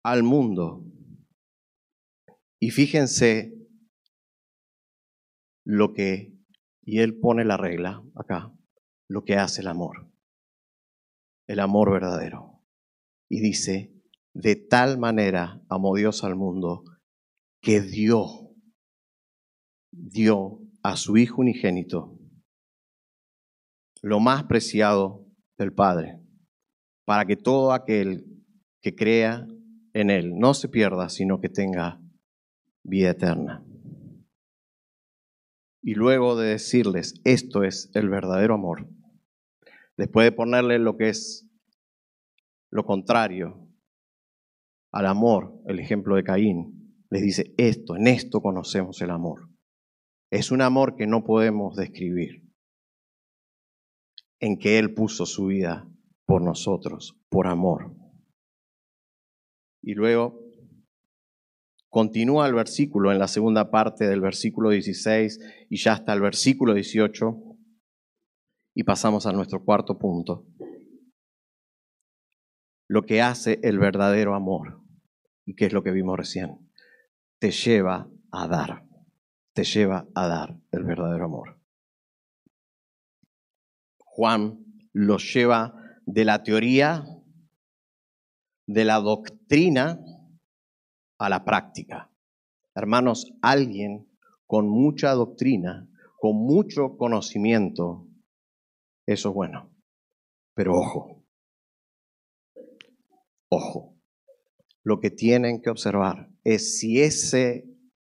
al 0.04 0.24
mundo. 0.24 0.84
Y 2.60 2.72
fíjense 2.72 3.54
lo 5.66 5.94
que, 5.94 6.34
y 6.84 7.00
él 7.00 7.20
pone 7.20 7.46
la 7.46 7.58
regla 7.58 8.04
acá, 8.16 8.54
lo 9.08 9.24
que 9.24 9.36
hace 9.36 9.62
el 9.62 9.68
amor, 9.68 10.12
el 11.48 11.60
amor 11.60 11.92
verdadero. 11.92 12.64
Y 13.30 13.42
dice, 13.42 13.94
de 14.34 14.56
tal 14.56 14.98
manera 14.98 15.62
amó 15.70 15.96
Dios 15.96 16.24
al 16.24 16.36
mundo 16.36 16.84
que 17.62 17.82
dio, 17.82 18.56
dio 19.92 20.60
a 20.84 20.96
su 20.96 21.18
Hijo 21.18 21.42
unigénito 21.42 22.18
lo 24.02 24.20
más 24.20 24.46
preciado 24.46 25.28
del 25.58 25.74
Padre, 25.74 26.21
para 27.06 27.26
que 27.26 27.36
todo 27.36 27.74
aquel 27.74 28.26
que 28.82 28.96
crea 28.96 29.48
en 29.94 30.10
Él 30.10 30.38
no 30.38 30.54
se 30.54 30.70
pierda, 30.70 31.10
sino 31.10 31.40
que 31.40 31.50
tenga 31.50 32.00
vida 32.84 33.12
eterna 33.12 33.66
y 35.82 35.96
luego 35.96 36.36
de 36.36 36.50
decirles, 36.50 37.20
esto 37.24 37.64
es 37.64 37.90
el 37.96 38.10
verdadero 38.10 38.54
amor, 38.54 38.88
después 39.98 40.26
de 40.26 40.32
ponerle 40.32 40.80
lo 40.80 40.96
que 40.98 41.10
es 41.10 41.48
lo 42.70 42.86
contrario 42.86 43.68
al 44.92 45.08
amor, 45.08 45.60
el 45.66 45.80
ejemplo 45.80 46.16
de 46.16 46.24
Caín, 46.24 47.06
les 47.10 47.22
dice, 47.22 47.54
esto, 47.58 47.96
en 47.96 48.08
esto 48.08 48.42
conocemos 48.42 49.02
el 49.02 49.10
amor. 49.10 49.50
Es 50.30 50.52
un 50.52 50.62
amor 50.62 50.96
que 50.96 51.08
no 51.08 51.24
podemos 51.24 51.76
describir, 51.76 52.44
en 54.40 54.58
que 54.58 54.80
Él 54.80 54.94
puso 54.94 55.26
su 55.26 55.48
vida 55.48 55.90
por 56.32 56.42
nosotros, 56.42 57.20
por 57.28 57.46
amor. 57.46 57.94
Y 59.82 59.96
luego 59.96 60.40
Continúa 61.90 62.48
el 62.48 62.54
versículo 62.54 63.12
en 63.12 63.20
la 63.20 63.28
segunda 63.28 63.70
parte 63.70 64.08
del 64.08 64.22
versículo 64.22 64.70
16 64.70 65.68
y 65.70 65.76
ya 65.76 65.92
hasta 65.92 66.14
el 66.14 66.22
versículo 66.22 66.74
18 66.74 67.38
y 68.76 68.84
pasamos 68.84 69.26
a 69.26 69.34
nuestro 69.34 69.66
cuarto 69.66 70.00
punto. 70.00 70.48
Lo 72.88 73.02
que 73.02 73.22
hace 73.22 73.60
el 73.62 73.78
verdadero 73.78 74.34
amor, 74.34 74.82
y 75.46 75.54
que 75.54 75.66
es 75.66 75.74
lo 75.74 75.84
que 75.84 75.92
vimos 75.92 76.18
recién, 76.18 76.72
te 77.40 77.52
lleva 77.52 78.10
a 78.32 78.48
dar, 78.48 78.86
te 79.54 79.66
lleva 79.66 80.08
a 80.16 80.28
dar 80.30 80.58
el 80.72 80.86
verdadero 80.86 81.26
amor. 81.26 81.60
Juan 83.98 84.64
lo 84.94 85.18
lleva 85.18 85.81
de 86.06 86.26
la 86.26 86.44
teoría, 86.44 87.06
de 88.68 88.86
la 88.86 89.00
doctrina, 89.00 90.00
a 91.20 91.30
la 91.30 91.46
práctica. 91.46 92.12
Hermanos, 92.74 93.32
alguien 93.42 94.08
con 94.48 94.68
mucha 94.68 95.12
doctrina, 95.12 95.88
con 96.20 96.36
mucho 96.36 96.98
conocimiento, 96.98 98.08
eso 99.08 99.30
es 99.30 99.36
bueno. 99.36 99.70
Pero 100.56 100.76
ojo, 100.76 101.24
ojo, 103.50 103.96
lo 104.84 105.00
que 105.00 105.12
tienen 105.12 105.62
que 105.62 105.70
observar 105.70 106.30
es 106.44 106.80
si 106.80 107.02
ese 107.02 107.68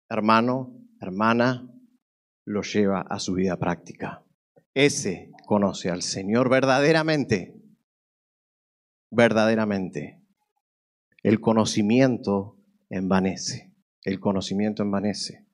hermano, 0.08 0.74
hermana, 1.00 1.70
lo 2.46 2.62
lleva 2.62 3.02
a 3.02 3.18
su 3.18 3.34
vida 3.34 3.58
práctica. 3.58 4.24
Ese 4.74 5.30
conoce 5.46 5.90
al 5.90 6.02
Señor 6.02 6.48
verdaderamente, 6.48 7.53
verdaderamente. 9.14 10.20
El 11.22 11.40
conocimiento 11.40 12.56
envanece. 12.90 13.72
El 14.02 14.20
conocimiento 14.20 14.82
envanece. 14.82 15.44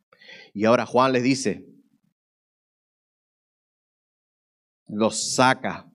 Y 0.53 0.65
ahora 0.65 0.87
Juan 0.87 1.13
les 1.13 1.23
dice, 1.23 1.67
los 4.89 5.35
saca 5.35 5.89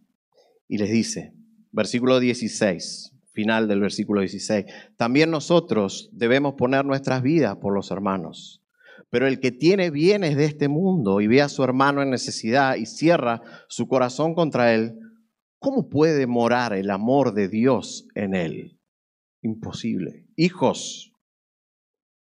y 0.67 0.77
les 0.77 0.89
dice, 0.89 1.33
versículo 1.71 2.19
16, 2.19 3.13
final 3.33 3.67
del 3.67 3.81
versículo 3.81 4.21
16, 4.21 4.65
también 4.95 5.29
nosotros 5.29 6.09
debemos 6.13 6.53
poner 6.53 6.85
nuestras 6.85 7.21
vidas 7.21 7.57
por 7.57 7.73
los 7.73 7.91
hermanos. 7.91 8.61
Pero 9.09 9.27
el 9.27 9.39
que 9.39 9.51
tiene 9.51 9.91
bienes 9.91 10.35
de 10.35 10.45
este 10.45 10.67
mundo 10.67 11.21
y 11.21 11.27
ve 11.27 11.41
a 11.41 11.49
su 11.49 11.63
hermano 11.63 12.01
en 12.01 12.09
necesidad 12.09 12.75
y 12.75 12.85
cierra 12.85 13.41
su 13.67 13.87
corazón 13.87 14.33
contra 14.33 14.73
él, 14.73 14.97
¿cómo 15.59 15.89
puede 15.89 16.27
morar 16.27 16.73
el 16.73 16.89
amor 16.89 17.33
de 17.33 17.47
Dios 17.47 18.07
en 18.15 18.35
él? 18.35 18.79
Imposible. 19.41 20.25
Hijos, 20.35 21.13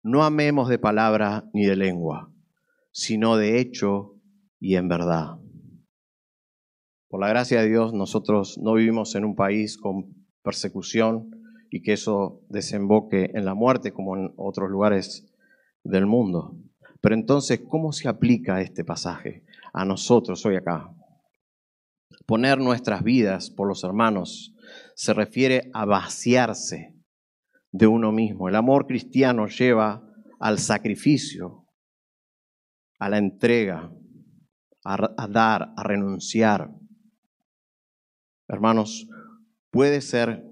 no 0.03 0.25
amemos 0.25 0.69
de 0.69 0.79
palabra 0.79 1.49
ni 1.53 1.67
de 1.67 1.77
lengua, 1.77 2.33
sino 2.93 3.37
de 3.37 3.61
hecho 3.61 4.21
y 4.61 4.77
en 4.77 4.89
verdad. 4.89 5.39
Por 7.09 7.21
la 7.21 7.29
gracia 7.29 7.63
de 7.63 7.69
Dios, 7.69 7.95
nosotros 7.95 8.59
no 8.59 8.75
vivimos 8.75 9.15
en 9.15 9.25
un 9.25 9.35
país 9.35 9.79
con 9.79 10.27
persecución 10.43 11.31
y 11.71 11.83
que 11.83 11.95
eso 11.95 12.43
desemboque 12.49 13.31
en 13.35 13.45
la 13.45 13.55
muerte 13.55 13.93
como 13.93 14.17
en 14.17 14.33
otros 14.37 14.71
lugares 14.71 15.27
del 15.85 16.07
mundo. 16.07 16.57
Pero 17.01 17.15
entonces, 17.15 17.61
¿cómo 17.69 17.93
se 17.93 18.09
aplica 18.09 18.61
este 18.61 18.85
pasaje 18.85 19.45
a 19.73 19.85
nosotros 19.85 20.45
hoy 20.45 20.57
acá? 20.57 20.95
Poner 22.27 22.59
nuestras 22.59 23.03
vidas 23.03 23.51
por 23.51 23.69
los 23.69 23.85
hermanos 23.85 24.55
se 24.95 25.15
refiere 25.15 25.71
a 25.73 25.85
vaciarse 25.85 26.95
de 27.73 27.87
uno 27.87 28.13
mismo. 28.13 28.49
El 28.49 28.57
amor 28.57 28.87
cristiano 28.87 29.47
lleva 29.47 30.03
al 30.39 30.59
sacrificio, 30.59 31.67
a 32.99 33.09
la 33.09 33.19
entrega, 33.19 33.93
a, 34.85 35.29
dar, 35.29 35.73
a 35.77 35.83
renunciar. 35.83 36.71
Hermanos, 38.49 39.07
puede 39.71 40.01
ser 40.01 40.45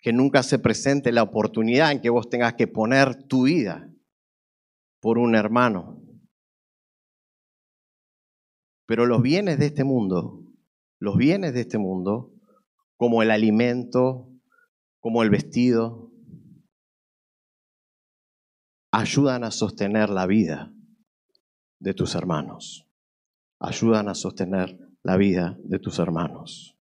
que 0.00 0.12
nunca 0.12 0.42
se 0.42 0.58
presente 0.58 1.12
la 1.12 1.22
oportunidad 1.22 1.92
en 1.92 2.00
que 2.00 2.10
vos 2.10 2.28
tengas 2.28 2.54
que 2.54 2.66
poner 2.66 3.24
tu 3.24 3.44
vida 3.44 3.88
por 5.00 5.18
un 5.18 5.34
hermano. 5.34 5.97
Pero 8.88 9.04
los 9.04 9.20
bienes 9.20 9.58
de 9.58 9.66
este 9.66 9.84
mundo, 9.84 10.42
los 10.98 11.18
bienes 11.18 11.52
de 11.52 11.60
este 11.60 11.76
mundo, 11.76 12.32
como 12.96 13.22
el 13.22 13.30
alimento, 13.30 14.32
como 14.98 15.22
el 15.22 15.28
vestido, 15.28 16.10
ayudan 18.90 19.44
a 19.44 19.50
sostener 19.50 20.08
la 20.08 20.26
vida 20.26 20.72
de 21.78 21.92
tus 21.92 22.14
hermanos. 22.14 22.88
Ayudan 23.60 24.08
a 24.08 24.14
sostener 24.14 24.78
la 25.02 25.18
vida 25.18 25.58
de 25.64 25.78
tus 25.78 25.98
hermanos. 25.98 26.78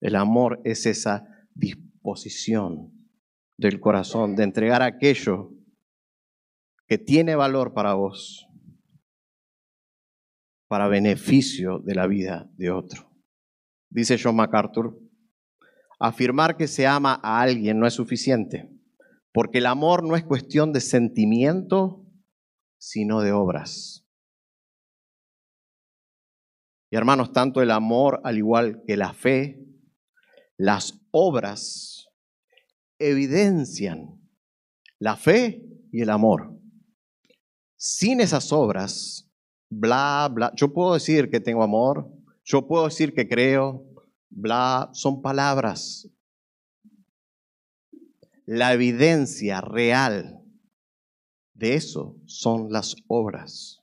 El 0.00 0.16
amor 0.16 0.60
es 0.64 0.84
esa 0.84 1.28
disposición 1.54 2.92
del 3.56 3.78
corazón 3.78 4.34
de 4.34 4.42
entregar 4.42 4.82
aquello 4.82 5.52
que 6.88 6.98
tiene 6.98 7.36
valor 7.36 7.72
para 7.72 7.94
vos, 7.94 8.45
para 10.68 10.88
beneficio 10.88 11.78
de 11.78 11.94
la 11.94 12.06
vida 12.06 12.50
de 12.56 12.70
otro. 12.70 13.12
Dice 13.90 14.18
John 14.22 14.36
MacArthur, 14.36 14.98
afirmar 15.98 16.56
que 16.56 16.66
se 16.66 16.86
ama 16.86 17.20
a 17.22 17.40
alguien 17.40 17.78
no 17.78 17.86
es 17.86 17.94
suficiente, 17.94 18.70
porque 19.32 19.58
el 19.58 19.66
amor 19.66 20.02
no 20.02 20.16
es 20.16 20.24
cuestión 20.24 20.72
de 20.72 20.80
sentimiento, 20.80 22.04
sino 22.78 23.20
de 23.20 23.32
obras. 23.32 24.06
Y 26.90 26.96
hermanos, 26.96 27.32
tanto 27.32 27.62
el 27.62 27.70
amor 27.70 28.20
al 28.24 28.38
igual 28.38 28.82
que 28.86 28.96
la 28.96 29.12
fe, 29.12 29.64
las 30.56 31.00
obras 31.10 32.08
evidencian 32.98 34.16
la 34.98 35.16
fe 35.16 35.62
y 35.92 36.02
el 36.02 36.10
amor. 36.10 36.58
Sin 37.76 38.20
esas 38.20 38.52
obras, 38.52 39.25
bla, 39.68 40.30
bla, 40.32 40.52
yo 40.56 40.72
puedo 40.72 40.94
decir 40.94 41.30
que 41.30 41.40
tengo 41.40 41.62
amor, 41.62 42.10
yo 42.44 42.66
puedo 42.66 42.84
decir 42.84 43.14
que 43.14 43.28
creo, 43.28 43.84
bla, 44.30 44.90
son 44.92 45.22
palabras. 45.22 46.08
La 48.44 48.72
evidencia 48.72 49.60
real 49.60 50.40
de 51.54 51.74
eso 51.74 52.16
son 52.26 52.70
las 52.70 52.94
obras. 53.08 53.82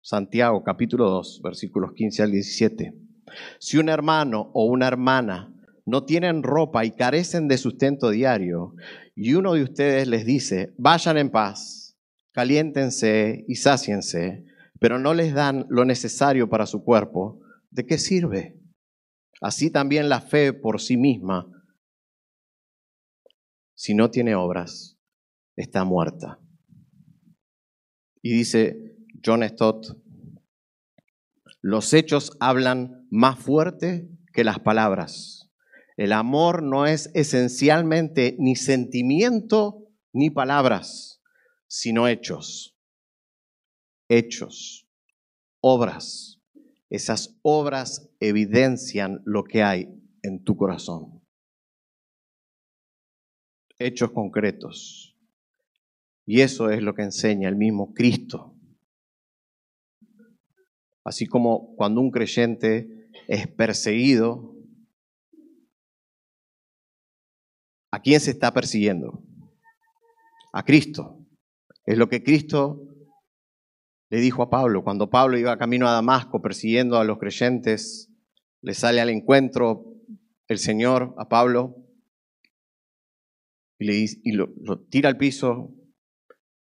Santiago 0.00 0.62
capítulo 0.62 1.10
2, 1.10 1.40
versículos 1.42 1.92
15 1.92 2.22
al 2.22 2.30
17. 2.30 2.94
Si 3.58 3.76
un 3.78 3.88
hermano 3.88 4.50
o 4.54 4.64
una 4.66 4.86
hermana 4.86 5.52
no 5.84 6.04
tienen 6.04 6.42
ropa 6.42 6.84
y 6.84 6.92
carecen 6.92 7.48
de 7.48 7.58
sustento 7.58 8.10
diario, 8.10 8.74
y 9.16 9.34
uno 9.34 9.54
de 9.54 9.64
ustedes 9.64 10.06
les 10.06 10.24
dice, 10.24 10.74
vayan 10.78 11.18
en 11.18 11.30
paz, 11.30 11.98
caliéntense 12.32 13.44
y 13.48 13.56
sáciense, 13.56 14.44
pero 14.80 14.98
no 14.98 15.14
les 15.14 15.34
dan 15.34 15.66
lo 15.68 15.84
necesario 15.84 16.48
para 16.48 16.66
su 16.66 16.84
cuerpo, 16.84 17.40
¿de 17.70 17.86
qué 17.86 17.98
sirve? 17.98 18.60
Así 19.40 19.70
también 19.70 20.08
la 20.08 20.20
fe 20.20 20.52
por 20.52 20.80
sí 20.80 20.96
misma, 20.96 21.46
si 23.74 23.94
no 23.94 24.10
tiene 24.10 24.34
obras, 24.34 24.98
está 25.56 25.84
muerta. 25.84 26.40
Y 28.22 28.32
dice 28.32 28.96
John 29.24 29.42
Stott, 29.48 29.96
los 31.60 31.92
hechos 31.92 32.36
hablan 32.40 33.06
más 33.10 33.38
fuerte 33.38 34.08
que 34.32 34.42
las 34.42 34.58
palabras. 34.58 35.50
El 35.96 36.12
amor 36.12 36.62
no 36.62 36.86
es 36.86 37.10
esencialmente 37.14 38.36
ni 38.38 38.56
sentimiento 38.56 39.88
ni 40.12 40.30
palabras 40.30 41.18
sino 41.68 42.08
hechos. 42.08 42.77
Hechos, 44.08 44.88
obras. 45.60 46.40
Esas 46.90 47.38
obras 47.42 48.10
evidencian 48.20 49.20
lo 49.24 49.44
que 49.44 49.62
hay 49.62 49.88
en 50.22 50.42
tu 50.42 50.56
corazón. 50.56 51.22
Hechos 53.78 54.10
concretos. 54.12 55.14
Y 56.26 56.40
eso 56.40 56.70
es 56.70 56.82
lo 56.82 56.94
que 56.94 57.02
enseña 57.02 57.48
el 57.48 57.56
mismo 57.56 57.92
Cristo. 57.92 58.54
Así 61.04 61.26
como 61.26 61.74
cuando 61.76 62.00
un 62.00 62.10
creyente 62.10 63.08
es 63.28 63.46
perseguido, 63.48 64.54
¿a 67.90 68.00
quién 68.00 68.20
se 68.20 68.30
está 68.30 68.52
persiguiendo? 68.52 69.22
A 70.52 70.64
Cristo. 70.64 71.18
Es 71.86 71.96
lo 71.96 72.08
que 72.08 72.22
Cristo 72.22 72.87
le 74.10 74.18
dijo 74.18 74.42
a 74.42 74.50
Pablo. 74.50 74.82
Cuando 74.82 75.10
Pablo 75.10 75.38
iba 75.38 75.58
camino 75.58 75.88
a 75.88 75.92
Damasco 75.92 76.40
persiguiendo 76.40 76.98
a 76.98 77.04
los 77.04 77.18
creyentes, 77.18 78.10
le 78.62 78.74
sale 78.74 79.00
al 79.00 79.10
encuentro 79.10 79.94
el 80.46 80.58
Señor 80.58 81.14
a 81.18 81.28
Pablo 81.28 81.76
y, 83.78 83.84
le, 83.84 84.06
y 84.22 84.32
lo, 84.32 84.48
lo 84.60 84.80
tira 84.80 85.08
al 85.08 85.16
piso 85.16 85.74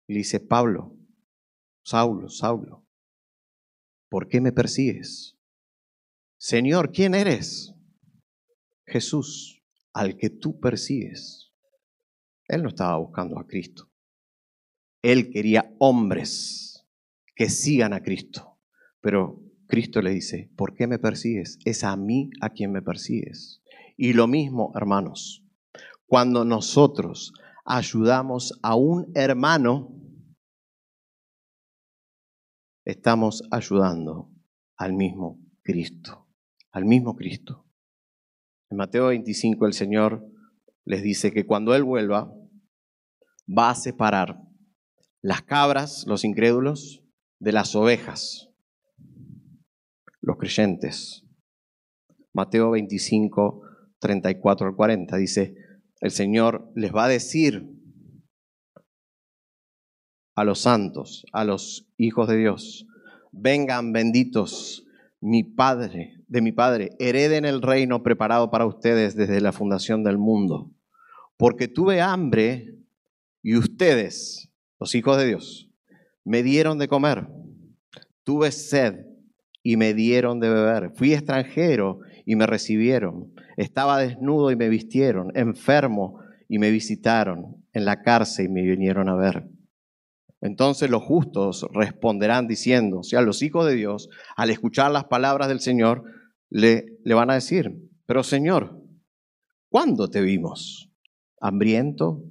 y 0.08 0.14
le 0.14 0.20
dice, 0.20 0.40
Pablo, 0.40 0.96
Saulo, 1.84 2.30
Saulo, 2.30 2.86
¿por 4.10 4.28
qué 4.28 4.42
me 4.42 4.52
persigues? 4.52 5.38
Señor, 6.38 6.92
¿quién 6.92 7.16
eres? 7.16 7.74
Jesús, 8.86 9.64
al 9.94 10.18
que 10.18 10.30
tú 10.30 10.60
persigues. 10.60 11.54
Él 12.48 12.64
no 12.64 12.70
estaba 12.70 12.98
buscando 12.98 13.40
a 13.40 13.48
Cristo. 13.48 13.90
Él 15.02 15.32
quería 15.32 15.74
hombres 15.80 16.71
que 17.36 17.50
sigan 17.50 17.94
a 17.94 18.02
Cristo. 18.02 18.60
Pero 19.02 19.42
Cristo 19.68 20.02
le 20.02 20.12
dice, 20.12 20.52
¿por 20.56 20.74
qué 20.74 20.88
me 20.88 21.00
persigues? 21.00 21.58
Es 21.66 21.84
a 21.84 21.96
mí 21.96 22.30
a 22.42 22.50
quien 22.50 22.72
me 22.72 22.82
persigues. 22.82 23.64
Y 23.98 24.14
lo 24.14 24.28
mismo, 24.28 24.72
hermanos, 24.76 25.46
cuando 26.08 26.44
nosotros 26.44 27.34
ayudamos 27.66 28.60
a 28.62 28.76
un 28.76 29.12
hermano, 29.16 29.96
estamos 32.84 33.44
ayudando 33.52 34.30
al 34.76 34.94
mismo 34.94 35.40
Cristo, 35.64 36.28
al 36.72 36.86
mismo 36.86 37.16
Cristo. 37.16 37.66
En 38.70 38.78
Mateo 38.78 39.08
25 39.08 39.66
el 39.68 39.74
Señor 39.74 40.26
les 40.86 41.04
dice 41.04 41.32
que 41.32 41.46
cuando 41.46 41.76
Él 41.76 41.84
vuelva, 41.84 42.34
va 43.48 43.70
a 43.70 43.76
separar 43.76 44.42
las 45.22 45.44
cabras, 45.44 46.06
los 46.08 46.24
incrédulos, 46.24 47.01
de 47.42 47.52
las 47.52 47.76
ovejas, 47.76 48.52
los 50.22 50.38
creyentes. 50.38 51.26
Mateo 52.34 52.70
25, 52.70 53.64
34 53.98 54.68
al 54.68 54.76
40 54.76 55.18
dice, 55.18 55.56
el 56.02 56.12
Señor 56.12 56.72
les 56.76 56.94
va 56.94 57.06
a 57.06 57.10
decir 57.10 57.68
a 60.36 60.44
los 60.44 60.60
santos, 60.60 61.26
a 61.34 61.44
los 61.44 61.89
hijos 61.98 62.28
de 62.28 62.38
Dios, 62.38 62.86
vengan 63.32 63.92
benditos 63.92 64.86
mi 65.20 65.44
Padre, 65.44 66.24
de 66.28 66.42
mi 66.42 66.52
Padre, 66.52 66.92
hereden 67.00 67.46
el 67.46 67.64
reino 67.64 68.04
preparado 68.04 68.52
para 68.52 68.68
ustedes 68.68 69.16
desde 69.16 69.42
la 69.42 69.52
fundación 69.52 70.04
del 70.04 70.20
mundo, 70.20 70.72
porque 71.38 71.68
tuve 71.68 72.02
hambre 72.02 72.78
y 73.42 73.56
ustedes 73.58 74.52
los 74.80 74.94
hijos 74.94 75.18
de 75.18 75.26
Dios, 75.26 75.71
me 76.24 76.44
dieron 76.44 76.78
de 76.78 76.88
comer. 76.88 77.28
Tuve 78.24 78.52
sed 78.52 79.06
y 79.64 79.78
me 79.78 79.94
dieron 79.94 80.40
de 80.40 80.50
beber. 80.50 80.92
Fui 80.96 81.14
extranjero 81.14 82.00
y 82.26 82.36
me 82.36 82.48
recibieron. 82.48 83.34
Estaba 83.58 84.00
desnudo 84.00 84.52
y 84.52 84.56
me 84.56 84.70
vistieron. 84.70 85.32
Enfermo 85.36 86.20
y 86.48 86.60
me 86.60 86.72
visitaron. 86.72 87.64
En 87.74 87.86
la 87.86 88.02
cárcel 88.02 88.48
y 88.48 88.50
me 88.50 88.62
vinieron 88.64 89.10
a 89.10 89.16
ver. 89.16 89.48
Entonces 90.42 90.90
los 90.90 91.04
justos 91.04 91.68
responderán 91.72 92.48
diciendo, 92.48 93.00
o 93.00 93.04
sea, 93.04 93.22
los 93.22 93.44
hijos 93.44 93.66
de 93.68 93.76
Dios, 93.76 94.10
al 94.36 94.50
escuchar 94.50 94.92
las 94.92 95.06
palabras 95.06 95.48
del 95.48 95.60
Señor, 95.60 96.04
le, 96.50 96.98
le 97.04 97.14
van 97.14 97.30
a 97.30 97.36
decir, 97.36 97.72
pero 98.08 98.24
Señor, 98.24 98.82
¿cuándo 99.70 100.10
te 100.10 100.22
vimos? 100.22 100.92
¿Hambriento 101.40 102.24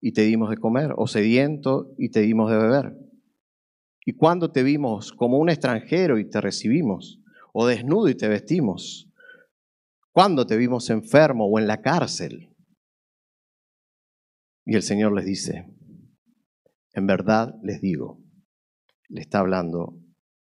y 0.00 0.12
te 0.12 0.22
dimos 0.22 0.50
de 0.50 0.58
comer? 0.58 0.92
¿O 0.96 1.06
sediento 1.06 1.94
y 1.96 2.10
te 2.10 2.20
dimos 2.20 2.50
de 2.50 2.58
beber? 2.58 3.03
¿Y 4.04 4.12
cuándo 4.12 4.52
te 4.52 4.62
vimos 4.62 5.12
como 5.12 5.38
un 5.38 5.48
extranjero 5.48 6.18
y 6.18 6.28
te 6.28 6.40
recibimos? 6.40 7.20
¿O 7.52 7.66
desnudo 7.66 8.08
y 8.08 8.14
te 8.14 8.28
vestimos? 8.28 9.10
¿Cuándo 10.12 10.46
te 10.46 10.56
vimos 10.56 10.90
enfermo 10.90 11.46
o 11.46 11.58
en 11.58 11.66
la 11.66 11.80
cárcel? 11.80 12.54
Y 14.66 14.76
el 14.76 14.82
Señor 14.82 15.14
les 15.14 15.24
dice, 15.24 15.66
en 16.92 17.06
verdad 17.06 17.54
les 17.62 17.80
digo, 17.80 18.22
le 19.08 19.20
está 19.20 19.40
hablando 19.40 19.98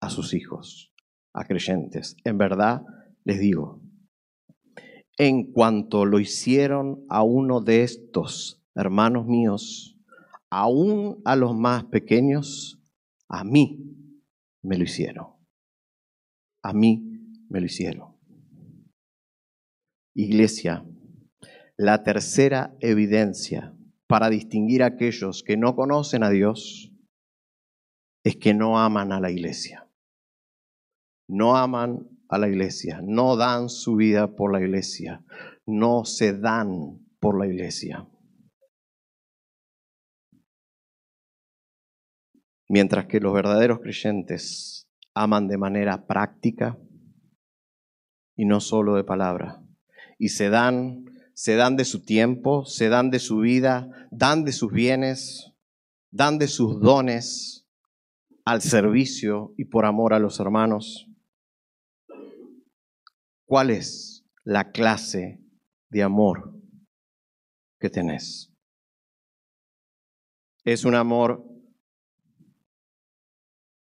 a 0.02 0.10
sus 0.10 0.34
hijos, 0.34 0.94
a 1.34 1.46
creyentes, 1.46 2.16
en 2.24 2.38
verdad 2.38 2.84
les 3.24 3.40
digo, 3.40 3.82
en 5.18 5.52
cuanto 5.52 6.06
lo 6.06 6.20
hicieron 6.20 7.06
a 7.10 7.24
uno 7.24 7.60
de 7.60 7.84
estos 7.84 8.64
hermanos 8.74 9.28
míos, 9.28 9.98
aún 10.50 11.22
a 11.26 11.36
los 11.36 11.56
más 11.56 11.84
pequeños, 11.86 12.79
a 13.30 13.44
mí 13.44 13.96
me 14.64 14.78
lo 14.78 14.84
hicieron. 14.84 15.28
A 16.64 16.74
mí 16.74 17.46
me 17.50 17.60
lo 17.60 17.66
hicieron. 17.66 18.18
Iglesia, 20.16 20.86
la 21.78 22.04
tercera 22.04 22.76
evidencia 22.82 23.74
para 24.08 24.30
distinguir 24.30 24.84
a 24.84 24.88
aquellos 24.88 25.44
que 25.44 25.56
no 25.56 25.76
conocen 25.76 26.24
a 26.24 26.30
Dios 26.30 26.92
es 28.24 28.36
que 28.36 28.54
no 28.54 28.80
aman 28.80 29.12
a 29.12 29.22
la 29.22 29.32
iglesia. 29.32 29.88
No 31.28 31.56
aman 31.56 32.10
a 32.28 32.38
la 32.38 32.50
iglesia, 32.50 33.02
no 33.04 33.38
dan 33.38 33.70
su 33.70 33.96
vida 33.96 34.36
por 34.36 34.52
la 34.52 34.60
iglesia, 34.60 35.24
no 35.66 36.06
se 36.06 36.34
dan 36.34 37.00
por 37.20 37.40
la 37.40 37.48
iglesia. 37.48 38.08
Mientras 42.70 43.08
que 43.08 43.20
los 43.20 43.34
verdaderos 43.34 43.80
creyentes 43.80 44.88
aman 45.14 45.48
de 45.48 45.58
manera 45.58 46.06
práctica 46.06 46.78
y 48.38 48.46
no 48.46 48.62
solo 48.62 48.96
de 48.96 49.04
palabra, 49.04 49.62
y 50.18 50.30
se 50.30 50.50
dan 50.50 51.10
se 51.40 51.56
dan 51.56 51.78
de 51.78 51.86
su 51.86 52.04
tiempo, 52.04 52.66
se 52.66 52.90
dan 52.90 53.12
de 53.12 53.20
su 53.20 53.38
vida, 53.38 54.10
dan 54.12 54.44
de 54.44 54.52
sus 54.52 54.74
bienes, 54.74 55.54
dan 56.12 56.38
de 56.38 56.50
sus 56.50 56.82
dones 56.82 57.66
al 58.44 58.62
servicio 58.62 59.54
y 59.56 59.64
por 59.64 59.86
amor 59.86 60.14
a 60.14 60.20
los 60.20 60.42
hermanos. 60.42 61.08
¿Cuál 63.46 63.70
es 63.70 64.26
la 64.44 64.72
clase 64.72 65.40
de 65.90 66.04
amor 66.04 66.60
que 67.80 67.90
tenés? 67.90 68.54
Es 70.66 70.84
un 70.84 70.96
amor 70.96 71.49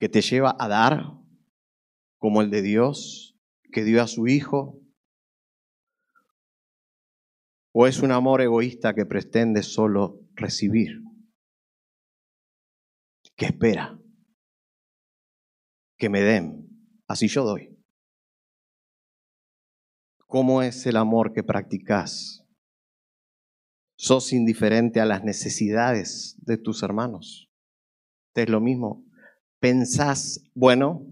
que 0.02 0.08
te 0.08 0.20
lleva 0.20 0.56
a 0.58 0.66
dar 0.66 1.12
como 2.18 2.42
el 2.42 2.50
de 2.50 2.60
Dios, 2.60 3.38
que 3.70 3.84
dio 3.84 4.02
a 4.02 4.08
su 4.08 4.26
Hijo 4.26 4.80
¿O 7.72 7.86
es 7.86 8.00
un 8.00 8.10
amor 8.10 8.40
egoísta 8.40 8.94
que 8.94 9.06
pretende 9.06 9.62
solo 9.62 10.18
recibir? 10.34 11.00
Que 13.36 13.46
espera 13.46 13.96
que 15.96 16.08
me 16.08 16.20
den, 16.20 16.68
así 17.06 17.28
yo 17.28 17.44
doy. 17.44 17.78
¿Cómo 20.26 20.62
es 20.62 20.84
el 20.86 20.96
amor 20.96 21.32
que 21.32 21.44
practicas? 21.44 22.44
¿Sos 23.96 24.32
indiferente 24.32 24.98
a 24.98 25.06
las 25.06 25.22
necesidades 25.22 26.36
de 26.40 26.58
tus 26.58 26.82
hermanos? 26.82 27.48
Es 28.34 28.48
lo 28.48 28.60
mismo. 28.60 29.06
¿Pensás, 29.62 30.44
bueno, 30.54 31.06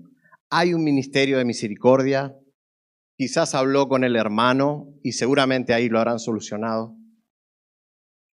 hay 0.50 0.74
un 0.74 0.84
ministerio 0.84 1.38
de 1.38 1.46
misericordia, 1.46 2.36
Quizás 3.20 3.54
habló 3.54 3.86
con 3.86 4.02
el 4.02 4.16
hermano 4.16 4.94
y 5.02 5.12
seguramente 5.12 5.74
ahí 5.74 5.90
lo 5.90 5.98
habrán 5.98 6.18
solucionado. 6.18 6.96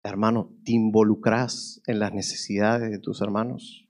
Hermano, 0.04 0.58
¿te 0.66 0.72
involucras 0.72 1.84
en 1.86 2.00
las 2.00 2.14
necesidades 2.14 2.90
de 2.90 2.98
tus 2.98 3.22
hermanos? 3.22 3.88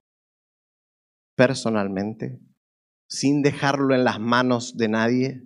Personalmente, 1.38 2.42
sin 3.08 3.42
dejarlo 3.42 3.96
en 3.96 4.04
las 4.04 4.20
manos 4.20 4.76
de 4.76 4.90
nadie, 4.90 5.44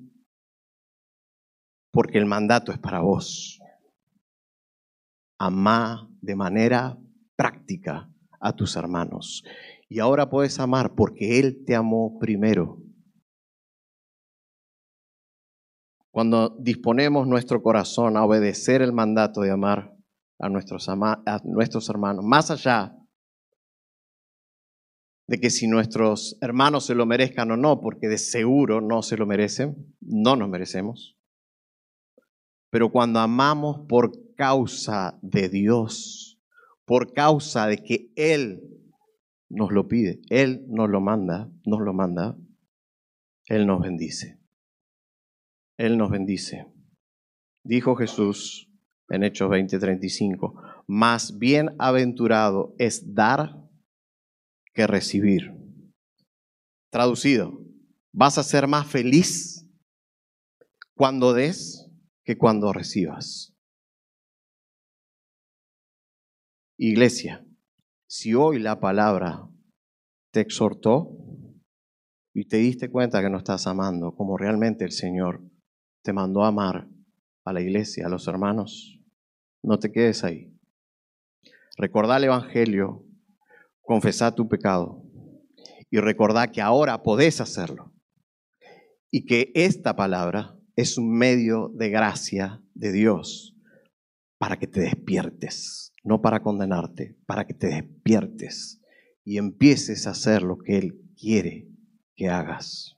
porque 1.92 2.18
el 2.18 2.26
mandato 2.26 2.72
es 2.72 2.80
para 2.80 3.02
vos. 3.02 3.60
Amá 5.38 6.10
de 6.22 6.36
manera 6.36 6.98
práctica 7.36 8.10
a 8.40 8.56
tus 8.56 8.76
hermanos. 8.78 9.44
Y 9.88 10.00
ahora 10.00 10.30
puedes 10.30 10.60
amar 10.60 10.96
porque 10.96 11.40
Él 11.40 11.64
te 11.66 11.76
amó 11.76 12.18
primero. 12.20 12.82
Cuando 16.12 16.56
disponemos 16.60 17.28
nuestro 17.28 17.62
corazón 17.62 18.18
a 18.18 18.24
obedecer 18.24 18.82
el 18.82 18.94
mandato 18.94 19.42
de 19.42 19.52
amar 19.52 19.94
a 20.40 20.50
nuestros, 20.50 20.88
a 20.90 21.42
nuestros 21.44 21.90
hermanos, 21.90 22.24
más 22.26 22.52
allá 22.52 22.96
de 25.28 25.40
que 25.40 25.50
si 25.50 25.68
nuestros 25.68 26.38
hermanos 26.42 26.86
se 26.86 26.96
lo 26.96 27.06
merezcan 27.06 27.52
o 27.52 27.58
no, 27.58 27.82
porque 27.82 28.08
de 28.08 28.18
seguro 28.18 28.80
no 28.80 29.02
se 29.02 29.18
lo 29.18 29.26
merecen, 29.26 29.96
no 30.00 30.36
nos 30.36 30.50
merecemos. 30.50 31.18
Pero 32.70 32.92
cuando 32.92 33.20
amamos 33.20 33.86
por 33.88 34.12
causa 34.36 35.18
de 35.22 35.50
Dios, 35.50 36.40
por 36.86 37.14
causa 37.14 37.68
de 37.68 37.78
que 37.78 38.12
Él 38.16 38.62
nos 39.50 39.72
lo 39.72 39.88
pide, 39.88 40.22
Él 40.30 40.66
nos 40.68 40.90
lo 40.90 41.02
manda, 41.02 41.52
nos 41.66 41.82
lo 41.82 41.94
manda, 41.94 42.38
Él 43.48 43.68
nos 43.68 43.82
bendice. 43.82 44.40
Él 45.78 45.98
nos 45.98 46.10
bendice. 46.10 46.66
Dijo 47.64 47.96
Jesús 47.96 48.72
en 49.10 49.24
Hechos 49.24 49.50
20:35, 49.50 50.84
más 50.88 51.38
bienaventurado 51.38 52.76
es 52.78 53.14
dar 53.14 53.56
que 54.74 54.88
recibir. 54.88 55.52
Traducido, 56.92 57.60
vas 58.14 58.38
a 58.38 58.44
ser 58.44 58.68
más 58.68 58.88
feliz 58.88 59.68
cuando 60.96 61.34
des 61.34 61.92
que 62.24 62.38
cuando 62.38 62.72
recibas. 62.74 63.54
Iglesia, 66.78 67.45
si 68.08 68.34
hoy 68.34 68.60
la 68.60 68.80
palabra 68.80 69.48
te 70.32 70.42
exhortó 70.42 71.12
y 72.34 72.48
te 72.48 72.58
diste 72.58 72.90
cuenta 72.90 73.22
que 73.22 73.30
no 73.30 73.38
estás 73.38 73.68
amando 73.68 74.16
como 74.16 74.38
realmente 74.38 74.84
el 74.84 74.92
Señor 74.92 75.42
te 76.04 76.14
mandó 76.14 76.44
amar 76.44 76.88
a 77.46 77.54
la 77.54 77.62
iglesia, 77.62 78.06
a 78.06 78.10
los 78.10 78.28
hermanos, 78.28 79.00
no 79.64 79.80
te 79.80 79.92
quedes 79.92 80.24
ahí. 80.24 80.54
Recordá 81.78 82.18
el 82.18 82.26
Evangelio, 82.26 83.06
confesá 83.82 84.34
tu 84.34 84.48
pecado 84.48 85.04
y 85.90 86.00
recordá 86.00 86.52
que 86.52 86.62
ahora 86.62 87.04
podés 87.04 87.42
hacerlo 87.42 87.94
y 89.12 89.26
que 89.26 89.52
esta 89.56 89.96
palabra 89.96 90.58
es 90.76 90.98
un 90.98 91.12
medio 91.12 91.70
de 91.74 91.90
gracia 91.90 92.62
de 92.74 92.92
Dios 92.92 93.56
para 94.38 94.58
que 94.58 94.68
te 94.68 94.82
despiertes, 94.82 95.94
no 96.06 96.22
para 96.22 96.42
condenarte, 96.42 97.18
para 97.26 97.46
que 97.46 97.54
te 97.54 97.68
despiertes 97.68 98.82
y 99.26 99.38
empieces 99.38 100.08
a 100.08 100.12
hacer 100.12 100.42
lo 100.44 100.58
que 100.58 100.78
Él 100.78 101.02
quiere 101.20 101.68
que 102.16 102.30
hagas. 102.30 102.98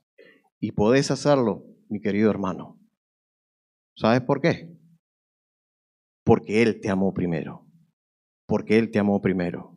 Y 0.60 0.72
podés 0.72 1.10
hacerlo, 1.10 1.64
mi 1.88 2.00
querido 2.00 2.30
hermano, 2.30 2.78
¿Sabes 3.98 4.20
por 4.20 4.40
qué? 4.40 4.72
Porque 6.24 6.62
Él 6.62 6.80
te 6.80 6.88
amó 6.88 7.12
primero. 7.12 7.66
Porque 8.46 8.78
Él 8.78 8.92
te 8.92 9.00
amó 9.00 9.20
primero. 9.20 9.76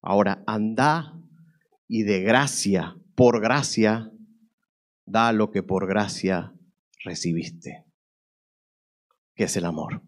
Ahora, 0.00 0.42
anda 0.46 1.14
y 1.86 2.04
de 2.04 2.22
gracia, 2.22 2.96
por 3.14 3.42
gracia, 3.42 4.10
da 5.04 5.32
lo 5.32 5.50
que 5.50 5.62
por 5.62 5.86
gracia 5.86 6.54
recibiste, 7.04 7.84
que 9.34 9.44
es 9.44 9.56
el 9.58 9.66
amor. 9.66 10.02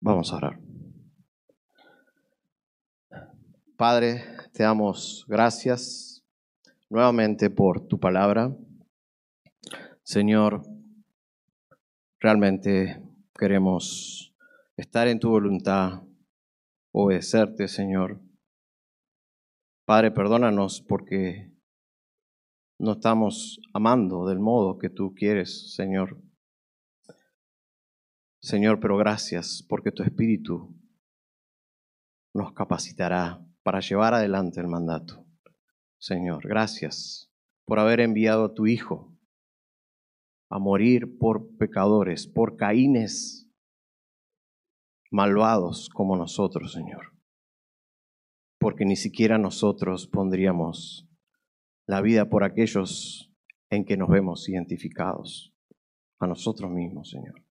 Vamos 0.00 0.32
a 0.32 0.36
orar. 0.36 0.63
Padre, 3.86 4.24
te 4.54 4.62
damos 4.62 5.26
gracias 5.28 6.24
nuevamente 6.88 7.50
por 7.50 7.86
tu 7.86 8.00
palabra. 8.00 8.56
Señor, 10.02 10.62
Realmente 12.18 13.02
queremos 13.38 14.34
estar 14.78 15.06
en 15.06 15.20
tu 15.20 15.28
voluntad, 15.28 16.02
obedecerte, 16.94 17.68
Señor. 17.68 18.22
Padre, 19.84 20.12
perdónanos 20.12 20.80
porque 20.80 21.52
no 22.78 22.92
estamos 22.92 23.60
amando 23.74 24.26
del 24.26 24.38
modo 24.38 24.78
que 24.78 24.88
tú 24.88 25.12
quieres, 25.14 25.74
Señor. 25.74 26.18
Señor, 28.40 28.80
pero 28.80 28.96
gracias 28.96 29.62
porque 29.68 29.92
tu 29.92 30.02
Espíritu 30.02 30.74
nos 32.32 32.54
capacitará 32.54 33.46
para 33.64 33.80
llevar 33.80 34.14
adelante 34.14 34.60
el 34.60 34.68
mandato. 34.68 35.26
Señor, 35.98 36.46
gracias 36.46 37.32
por 37.66 37.80
haber 37.80 38.00
enviado 38.00 38.44
a 38.44 38.54
tu 38.54 38.66
Hijo 38.66 39.10
a 40.50 40.58
morir 40.58 41.18
por 41.18 41.56
pecadores, 41.56 42.28
por 42.28 42.56
caínes 42.56 43.50
malvados 45.10 45.88
como 45.88 46.16
nosotros, 46.16 46.72
Señor. 46.72 47.12
Porque 48.60 48.84
ni 48.84 48.96
siquiera 48.96 49.38
nosotros 49.38 50.06
pondríamos 50.06 51.08
la 51.86 52.00
vida 52.02 52.28
por 52.28 52.44
aquellos 52.44 53.32
en 53.70 53.84
que 53.84 53.96
nos 53.96 54.08
vemos 54.08 54.48
identificados, 54.48 55.52
a 56.20 56.26
nosotros 56.26 56.70
mismos, 56.70 57.10
Señor. 57.10 57.42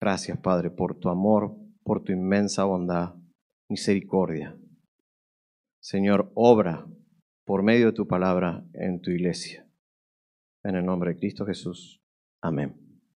Gracias, 0.00 0.38
Padre, 0.38 0.70
por 0.70 0.98
tu 0.98 1.08
amor, 1.08 1.56
por 1.82 2.02
tu 2.02 2.12
inmensa 2.12 2.64
bondad, 2.64 3.17
misericordia. 3.68 4.56
Señor, 5.80 6.32
obra 6.34 6.86
por 7.44 7.62
medio 7.62 7.86
de 7.86 7.92
tu 7.92 8.06
palabra 8.06 8.64
en 8.74 9.00
tu 9.00 9.10
iglesia. 9.10 9.66
En 10.64 10.74
el 10.74 10.84
nombre 10.84 11.12
de 11.12 11.18
Cristo 11.18 11.46
Jesús. 11.46 12.02
Amén. 12.42 12.87